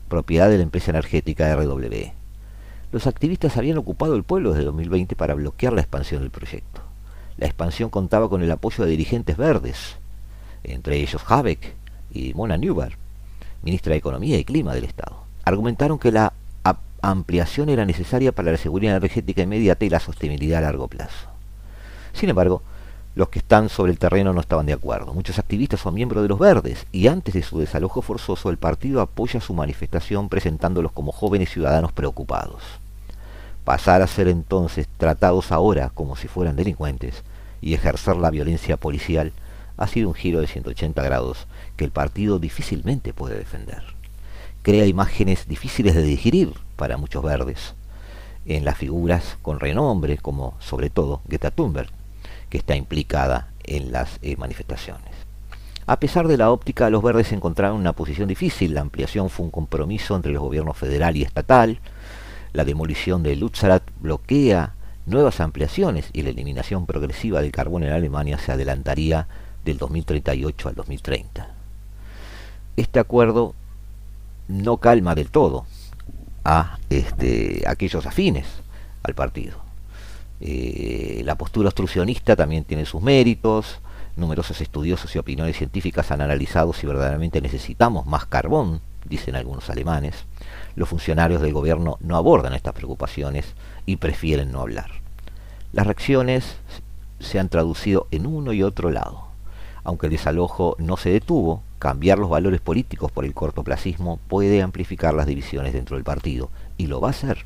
propiedad 0.07 0.49
de 0.49 0.57
la 0.57 0.63
empresa 0.63 0.91
energética 0.91 1.55
RWE. 1.55 2.13
Los 2.91 3.05
activistas 3.05 3.55
habían 3.57 3.77
ocupado 3.77 4.15
el 4.15 4.23
pueblo 4.23 4.51
desde 4.51 4.65
2020 4.65 5.15
para 5.15 5.35
bloquear 5.35 5.73
la 5.73 5.81
expansión 5.81 6.21
del 6.21 6.31
proyecto. 6.31 6.81
La 7.37 7.45
expansión 7.45 7.89
contaba 7.89 8.29
con 8.29 8.41
el 8.41 8.51
apoyo 8.51 8.83
de 8.83 8.91
dirigentes 8.91 9.37
verdes, 9.37 9.97
entre 10.63 10.97
ellos 10.97 11.21
Habeck 11.27 11.75
y 12.11 12.33
Mona 12.33 12.57
Newbar, 12.57 12.97
ministra 13.61 13.91
de 13.91 13.99
Economía 13.99 14.37
y 14.37 14.43
Clima 14.43 14.73
del 14.73 14.85
Estado. 14.85 15.23
Argumentaron 15.45 15.99
que 15.99 16.11
la 16.11 16.33
ampliación 17.01 17.69
era 17.69 17.85
necesaria 17.85 18.33
para 18.33 18.51
la 18.51 18.57
seguridad 18.57 18.97
energética 18.97 19.41
inmediata 19.41 19.85
y 19.85 19.89
la 19.89 20.01
sostenibilidad 20.01 20.59
a 20.59 20.63
largo 20.63 20.89
plazo. 20.89 21.29
Sin 22.11 22.29
embargo, 22.29 22.61
los 23.15 23.29
que 23.29 23.39
están 23.39 23.69
sobre 23.69 23.91
el 23.91 23.99
terreno 23.99 24.33
no 24.33 24.41
estaban 24.41 24.65
de 24.65 24.73
acuerdo. 24.73 25.13
Muchos 25.13 25.39
activistas 25.39 25.79
son 25.79 25.93
miembros 25.93 26.23
de 26.23 26.29
los 26.29 26.39
verdes 26.39 26.85
y 26.91 27.07
antes 27.07 27.33
de 27.33 27.43
su 27.43 27.59
desalojo 27.59 28.01
forzoso 28.01 28.49
el 28.49 28.57
partido 28.57 29.01
apoya 29.01 29.41
su 29.41 29.53
manifestación 29.53 30.29
presentándolos 30.29 30.91
como 30.91 31.11
jóvenes 31.11 31.49
ciudadanos 31.49 31.91
preocupados. 31.91 32.61
Pasar 33.63 34.01
a 34.01 34.07
ser 34.07 34.27
entonces 34.27 34.87
tratados 34.97 35.51
ahora 35.51 35.89
como 35.93 36.15
si 36.15 36.27
fueran 36.27 36.55
delincuentes 36.55 37.23
y 37.61 37.73
ejercer 37.73 38.15
la 38.15 38.29
violencia 38.29 38.77
policial 38.77 39.33
ha 39.77 39.87
sido 39.87 40.09
un 40.09 40.13
giro 40.13 40.41
de 40.41 40.47
180 40.47 41.01
grados 41.03 41.47
que 41.77 41.85
el 41.85 41.91
partido 41.91 42.39
difícilmente 42.39 43.13
puede 43.13 43.37
defender. 43.37 43.83
Crea 44.61 44.85
imágenes 44.85 45.47
difíciles 45.47 45.95
de 45.95 46.03
digerir 46.03 46.53
para 46.75 46.97
muchos 46.97 47.23
verdes, 47.23 47.73
en 48.45 48.65
las 48.65 48.77
figuras 48.77 49.37
con 49.41 49.59
renombre 49.59 50.17
como 50.17 50.55
sobre 50.59 50.89
todo 50.89 51.21
Greta 51.27 51.51
Thunberg, 51.51 51.89
que 52.49 52.57
está 52.57 52.75
implicada 52.75 53.51
en 53.63 53.91
las 53.91 54.19
eh, 54.21 54.35
manifestaciones. 54.37 55.09
A 55.85 55.99
pesar 55.99 56.27
de 56.27 56.37
la 56.37 56.51
óptica, 56.51 56.89
los 56.89 57.01
verdes 57.01 57.31
encontraron 57.31 57.77
una 57.79 57.93
posición 57.93 58.27
difícil. 58.27 58.75
La 58.75 58.81
ampliación 58.81 59.29
fue 59.29 59.45
un 59.45 59.51
compromiso 59.51 60.15
entre 60.15 60.31
los 60.31 60.41
gobiernos 60.41 60.77
federal 60.77 61.17
y 61.17 61.23
estatal. 61.23 61.79
La 62.53 62.63
demolición 62.63 63.23
de 63.23 63.35
Lutzarat 63.35 63.83
bloquea 63.99 64.73
nuevas 65.07 65.39
ampliaciones 65.39 66.09
y 66.13 66.21
la 66.21 66.29
eliminación 66.29 66.85
progresiva 66.85 67.41
del 67.41 67.51
carbón 67.51 67.83
en 67.83 67.93
Alemania 67.93 68.37
se 68.37 68.51
adelantaría 68.51 69.27
del 69.65 69.77
2038 69.77 70.69
al 70.69 70.75
2030. 70.75 71.49
Este 72.77 72.99
acuerdo 72.99 73.55
no 74.47 74.77
calma 74.77 75.15
del 75.15 75.31
todo 75.31 75.65
a 76.45 76.77
este, 76.89 77.63
aquellos 77.67 78.05
afines 78.05 78.45
al 79.03 79.15
partido. 79.15 79.68
Eh, 80.41 81.21
la 81.25 81.35
postura 81.35 81.69
obstruccionista 81.69 82.35
también 82.35 82.63
tiene 82.63 82.85
sus 82.85 83.01
méritos. 83.01 83.79
Numerosos 84.15 84.59
estudiosos 84.61 85.15
y 85.15 85.19
opiniones 85.19 85.57
científicas 85.57 86.11
han 86.11 86.21
analizado 86.21 86.73
si 86.73 86.85
verdaderamente 86.85 87.41
necesitamos 87.41 88.05
más 88.05 88.25
carbón, 88.25 88.81
dicen 89.05 89.35
algunos 89.35 89.69
alemanes. 89.69 90.25
Los 90.75 90.89
funcionarios 90.89 91.41
del 91.41 91.53
gobierno 91.53 91.97
no 92.01 92.17
abordan 92.17 92.53
estas 92.53 92.73
preocupaciones 92.73 93.53
y 93.85 93.97
prefieren 93.97 94.51
no 94.51 94.61
hablar. 94.61 94.91
Las 95.71 95.85
reacciones 95.85 96.57
se 97.19 97.39
han 97.39 97.49
traducido 97.49 98.07
en 98.11 98.25
uno 98.25 98.53
y 98.53 98.63
otro 98.63 98.91
lado. 98.91 99.27
Aunque 99.83 100.07
el 100.07 100.11
desalojo 100.11 100.75
no 100.79 100.97
se 100.97 101.09
detuvo, 101.09 101.63
cambiar 101.79 102.19
los 102.19 102.29
valores 102.29 102.59
políticos 102.59 103.11
por 103.11 103.25
el 103.25 103.33
cortoplacismo 103.33 104.19
puede 104.27 104.61
amplificar 104.61 105.13
las 105.13 105.27
divisiones 105.27 105.73
dentro 105.73 105.95
del 105.95 106.03
partido, 106.03 106.49
y 106.77 106.87
lo 106.87 106.99
va 106.99 107.07
a 107.07 107.11
hacer. 107.11 107.45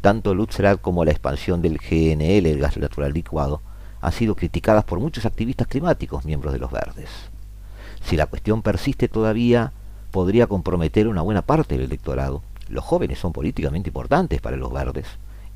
Tanto 0.00 0.32
Lutzrat 0.32 0.80
como 0.80 1.04
la 1.04 1.10
expansión 1.10 1.60
del 1.60 1.78
GNL, 1.78 2.46
el 2.46 2.60
gas 2.60 2.76
natural 2.76 3.12
licuado, 3.12 3.60
han 4.00 4.12
sido 4.12 4.36
criticadas 4.36 4.84
por 4.84 5.00
muchos 5.00 5.26
activistas 5.26 5.66
climáticos, 5.66 6.24
miembros 6.24 6.52
de 6.52 6.60
los 6.60 6.70
verdes. 6.70 7.08
Si 8.04 8.16
la 8.16 8.26
cuestión 8.26 8.62
persiste 8.62 9.08
todavía, 9.08 9.72
podría 10.12 10.46
comprometer 10.46 11.08
una 11.08 11.22
buena 11.22 11.42
parte 11.42 11.76
del 11.76 11.86
electorado. 11.86 12.42
Los 12.68 12.84
jóvenes 12.84 13.18
son 13.18 13.32
políticamente 13.32 13.90
importantes 13.90 14.40
para 14.40 14.56
los 14.56 14.72
verdes. 14.72 15.06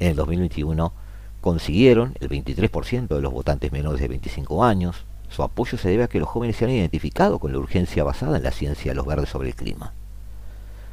En 0.01 0.09
el 0.09 0.17
2021 0.17 0.93
consiguieron 1.41 2.15
el 2.21 2.29
23% 2.29 3.07
de 3.09 3.21
los 3.21 3.33
votantes 3.33 3.71
menores 3.71 4.01
de 4.01 4.09
25 4.09 4.65
años. 4.65 5.05
Su 5.29 5.45
apoyo 5.45 5.79
se 5.79 5.89
debe 5.89 6.03
a 6.05 6.09
que 6.09 6.19
los 6.19 6.29
jóvenes 6.29 6.57
se 6.57 6.65
han 6.65 6.73
identificado 6.73 7.39
con 7.39 7.53
la 7.53 7.59
urgencia 7.59 8.03
basada 8.03 8.39
en 8.39 8.43
la 8.43 8.51
ciencia 8.51 8.91
de 8.91 8.97
los 8.97 9.07
verdes 9.07 9.29
sobre 9.29 9.51
el 9.51 9.55
clima. 9.55 9.93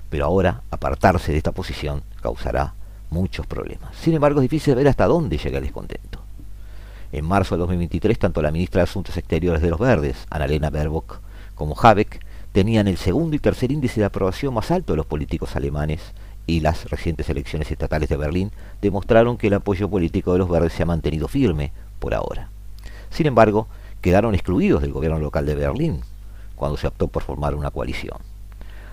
Pero 0.10 0.26
ahora, 0.26 0.62
apartarse 0.70 1.32
de 1.32 1.39
esta 1.39 1.52
posición 1.52 2.04
causará 2.22 2.74
muchos 3.10 3.45
problemas. 3.47 3.95
Sin 3.95 4.14
embargo, 4.14 4.39
es 4.39 4.49
difícil 4.49 4.76
ver 4.76 4.88
hasta 4.88 5.05
dónde 5.05 5.38
llega 5.38 5.57
el 5.57 5.64
descontento. 5.64 6.20
En 7.12 7.26
marzo 7.26 7.55
de 7.55 7.60
2023, 7.60 8.20
tanto 8.20 8.41
la 8.41 8.51
ministra 8.51 8.80
de 8.80 8.84
Asuntos 8.84 9.18
Exteriores 9.18 9.62
de 9.62 9.70
los 9.70 9.80
Verdes, 9.80 10.28
Annalena 10.30 10.70
Baerbock, 10.70 11.20
como 11.55 11.76
Habeck, 11.80 12.24
tenían 12.51 12.88
el 12.88 12.97
segundo 12.97 13.36
y 13.36 13.39
tercer 13.39 13.72
índice 13.72 13.99
de 13.99 14.05
aprobación 14.05 14.53
más 14.53 14.72
alto 14.72 14.93
de 14.93 14.97
los 14.97 15.05
políticos 15.05 15.55
alemanes 15.55 16.01
y 16.45 16.62
las 16.62 16.89
recientes 16.89 17.30
elecciones 17.30 17.70
estatales 17.72 18.10
de 18.10 18.18
Berlín 18.18 18.51
demostraron 18.82 19.38
que 19.38 19.47
el 19.47 19.53
apoyo 19.53 19.89
político 19.89 20.34
de 20.34 20.39
los 20.39 20.49
verdes 20.49 20.74
se 20.74 20.84
ha 20.84 20.86
mantenido 20.86 21.28
firme 21.28 21.72
por 21.99 22.14
ahora. 22.14 22.49
Sin 23.10 23.28
embargo, 23.28 23.68
quedaron 24.01 24.34
excluidos 24.34 24.82
del 24.82 24.93
gobierno 24.93 25.20
local 25.20 25.45
de 25.45 25.55
Berlín 25.55 26.01
cuando 26.55 26.78
se 26.78 26.88
optó 26.88 27.07
por 27.07 27.24
formar 27.24 27.55
una 27.55 27.72
coalición. 27.72 28.18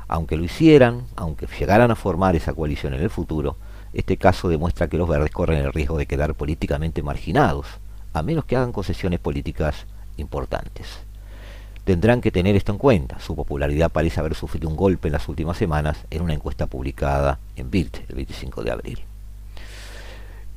Aunque 0.08 0.36
lo 0.36 0.44
hicieran, 0.44 1.02
aunque 1.16 1.46
llegaran 1.58 1.90
a 1.90 1.96
formar 1.96 2.36
esa 2.36 2.52
coalición 2.52 2.94
en 2.94 3.02
el 3.02 3.10
futuro, 3.10 3.56
este 3.96 4.18
caso 4.18 4.50
demuestra 4.50 4.88
que 4.88 4.98
los 4.98 5.08
verdes 5.08 5.30
corren 5.30 5.64
el 5.64 5.72
riesgo 5.72 5.96
de 5.96 6.04
quedar 6.04 6.34
políticamente 6.34 7.02
marginados, 7.02 7.66
a 8.12 8.22
menos 8.22 8.44
que 8.44 8.54
hagan 8.54 8.70
concesiones 8.70 9.20
políticas 9.20 9.86
importantes. 10.18 10.86
Tendrán 11.84 12.20
que 12.20 12.30
tener 12.30 12.56
esto 12.56 12.72
en 12.72 12.78
cuenta. 12.78 13.18
Su 13.20 13.34
popularidad 13.34 13.90
parece 13.90 14.20
haber 14.20 14.34
sufrido 14.34 14.68
un 14.68 14.76
golpe 14.76 15.08
en 15.08 15.12
las 15.12 15.26
últimas 15.30 15.56
semanas 15.56 15.96
en 16.10 16.20
una 16.20 16.34
encuesta 16.34 16.66
publicada 16.66 17.38
en 17.56 17.70
Bild 17.70 18.04
el 18.10 18.16
25 18.16 18.64
de 18.64 18.70
abril. 18.70 19.00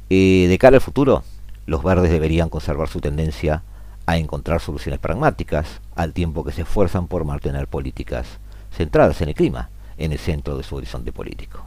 Eh, 0.09 0.47
de 0.49 0.57
cara 0.57 0.75
al 0.75 0.81
futuro, 0.81 1.23
los 1.65 1.81
verdes 1.81 2.11
deberían 2.11 2.49
conservar 2.49 2.89
su 2.89 2.99
tendencia 2.99 3.63
a 4.05 4.17
encontrar 4.17 4.59
soluciones 4.59 4.99
pragmáticas, 4.99 5.79
al 5.95 6.11
tiempo 6.11 6.43
que 6.43 6.51
se 6.51 6.63
esfuerzan 6.63 7.07
por 7.07 7.23
mantener 7.23 7.67
políticas 7.67 8.27
centradas 8.75 9.21
en 9.21 9.29
el 9.29 9.35
clima 9.35 9.69
en 9.97 10.11
el 10.11 10.19
centro 10.19 10.57
de 10.57 10.63
su 10.63 10.75
horizonte 10.75 11.13
político 11.13 11.63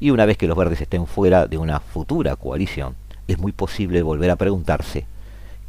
y 0.00 0.10
una 0.10 0.24
vez 0.24 0.38
que 0.38 0.48
los 0.48 0.56
verdes 0.56 0.80
estén 0.80 1.06
fuera 1.06 1.46
de 1.46 1.58
una 1.58 1.78
futura 1.80 2.34
coalición, 2.36 2.94
es 3.28 3.38
muy 3.38 3.52
posible 3.52 4.02
volver 4.02 4.30
a 4.30 4.36
preguntarse 4.36 5.04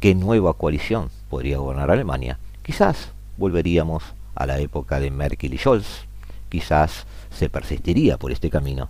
qué 0.00 0.14
nueva 0.14 0.54
coalición 0.54 1.10
podría 1.28 1.58
gobernar 1.58 1.90
Alemania. 1.90 2.38
Quizás 2.62 3.10
volveríamos 3.36 4.02
a 4.34 4.46
la 4.46 4.58
época 4.58 4.98
de 4.98 5.10
Merkel 5.10 5.54
y 5.54 5.58
Scholz, 5.58 6.06
quizás 6.48 7.06
se 7.30 7.50
persistiría 7.50 8.16
por 8.16 8.32
este 8.32 8.50
camino, 8.50 8.88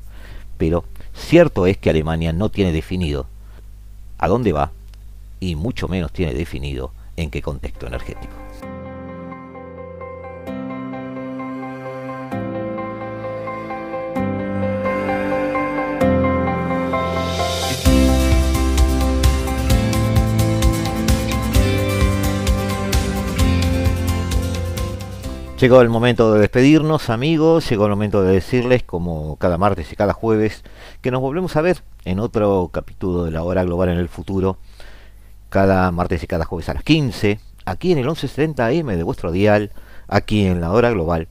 pero 0.58 0.84
cierto 1.14 1.66
es 1.66 1.76
que 1.76 1.90
Alemania 1.90 2.32
no 2.32 2.48
tiene 2.48 2.72
definido 2.72 3.26
a 4.18 4.28
dónde 4.28 4.52
va 4.52 4.70
y 5.40 5.56
mucho 5.56 5.88
menos 5.88 6.12
tiene 6.12 6.34
definido 6.34 6.92
en 7.16 7.30
qué 7.30 7.42
contexto 7.42 7.88
energético. 7.88 8.51
Llegó 25.62 25.80
el 25.80 25.90
momento 25.90 26.34
de 26.34 26.40
despedirnos, 26.40 27.08
amigos. 27.08 27.70
Llegó 27.70 27.84
el 27.84 27.90
momento 27.90 28.24
de 28.24 28.32
decirles, 28.32 28.82
como 28.82 29.36
cada 29.36 29.58
martes 29.58 29.92
y 29.92 29.94
cada 29.94 30.12
jueves, 30.12 30.64
que 31.00 31.12
nos 31.12 31.20
volvemos 31.20 31.54
a 31.54 31.60
ver 31.60 31.84
en 32.04 32.18
otro 32.18 32.70
capítulo 32.72 33.22
de 33.22 33.30
la 33.30 33.44
hora 33.44 33.62
global 33.62 33.90
en 33.90 33.98
el 33.98 34.08
futuro, 34.08 34.58
cada 35.50 35.88
martes 35.92 36.20
y 36.24 36.26
cada 36.26 36.46
jueves 36.46 36.68
a 36.68 36.74
las 36.74 36.82
15, 36.82 37.38
aquí 37.64 37.92
en 37.92 37.98
el 37.98 38.06
1170 38.06 38.66
AM 38.66 38.86
de 38.88 39.04
vuestro 39.04 39.30
dial, 39.30 39.70
aquí 40.08 40.46
en 40.46 40.60
la 40.60 40.72
hora 40.72 40.90
global. 40.90 41.28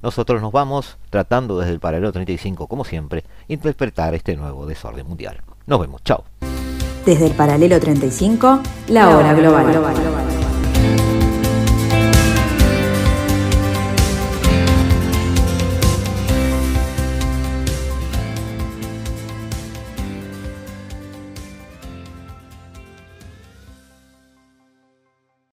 Nosotros 0.00 0.40
nos 0.40 0.52
vamos 0.52 0.96
tratando 1.10 1.58
desde 1.58 1.72
el 1.72 1.80
paralelo 1.80 2.12
35, 2.12 2.68
como 2.68 2.84
siempre, 2.84 3.24
interpretar 3.48 4.14
este 4.14 4.36
nuevo 4.36 4.64
desorden 4.64 5.08
mundial. 5.08 5.40
Nos 5.66 5.80
vemos, 5.80 6.04
chao. 6.04 6.22
Desde 7.04 7.26
el 7.26 7.32
paralelo 7.32 7.80
35, 7.80 8.60
la, 8.90 9.08
hora 9.08 9.34
global. 9.34 9.72
global. 9.72 10.41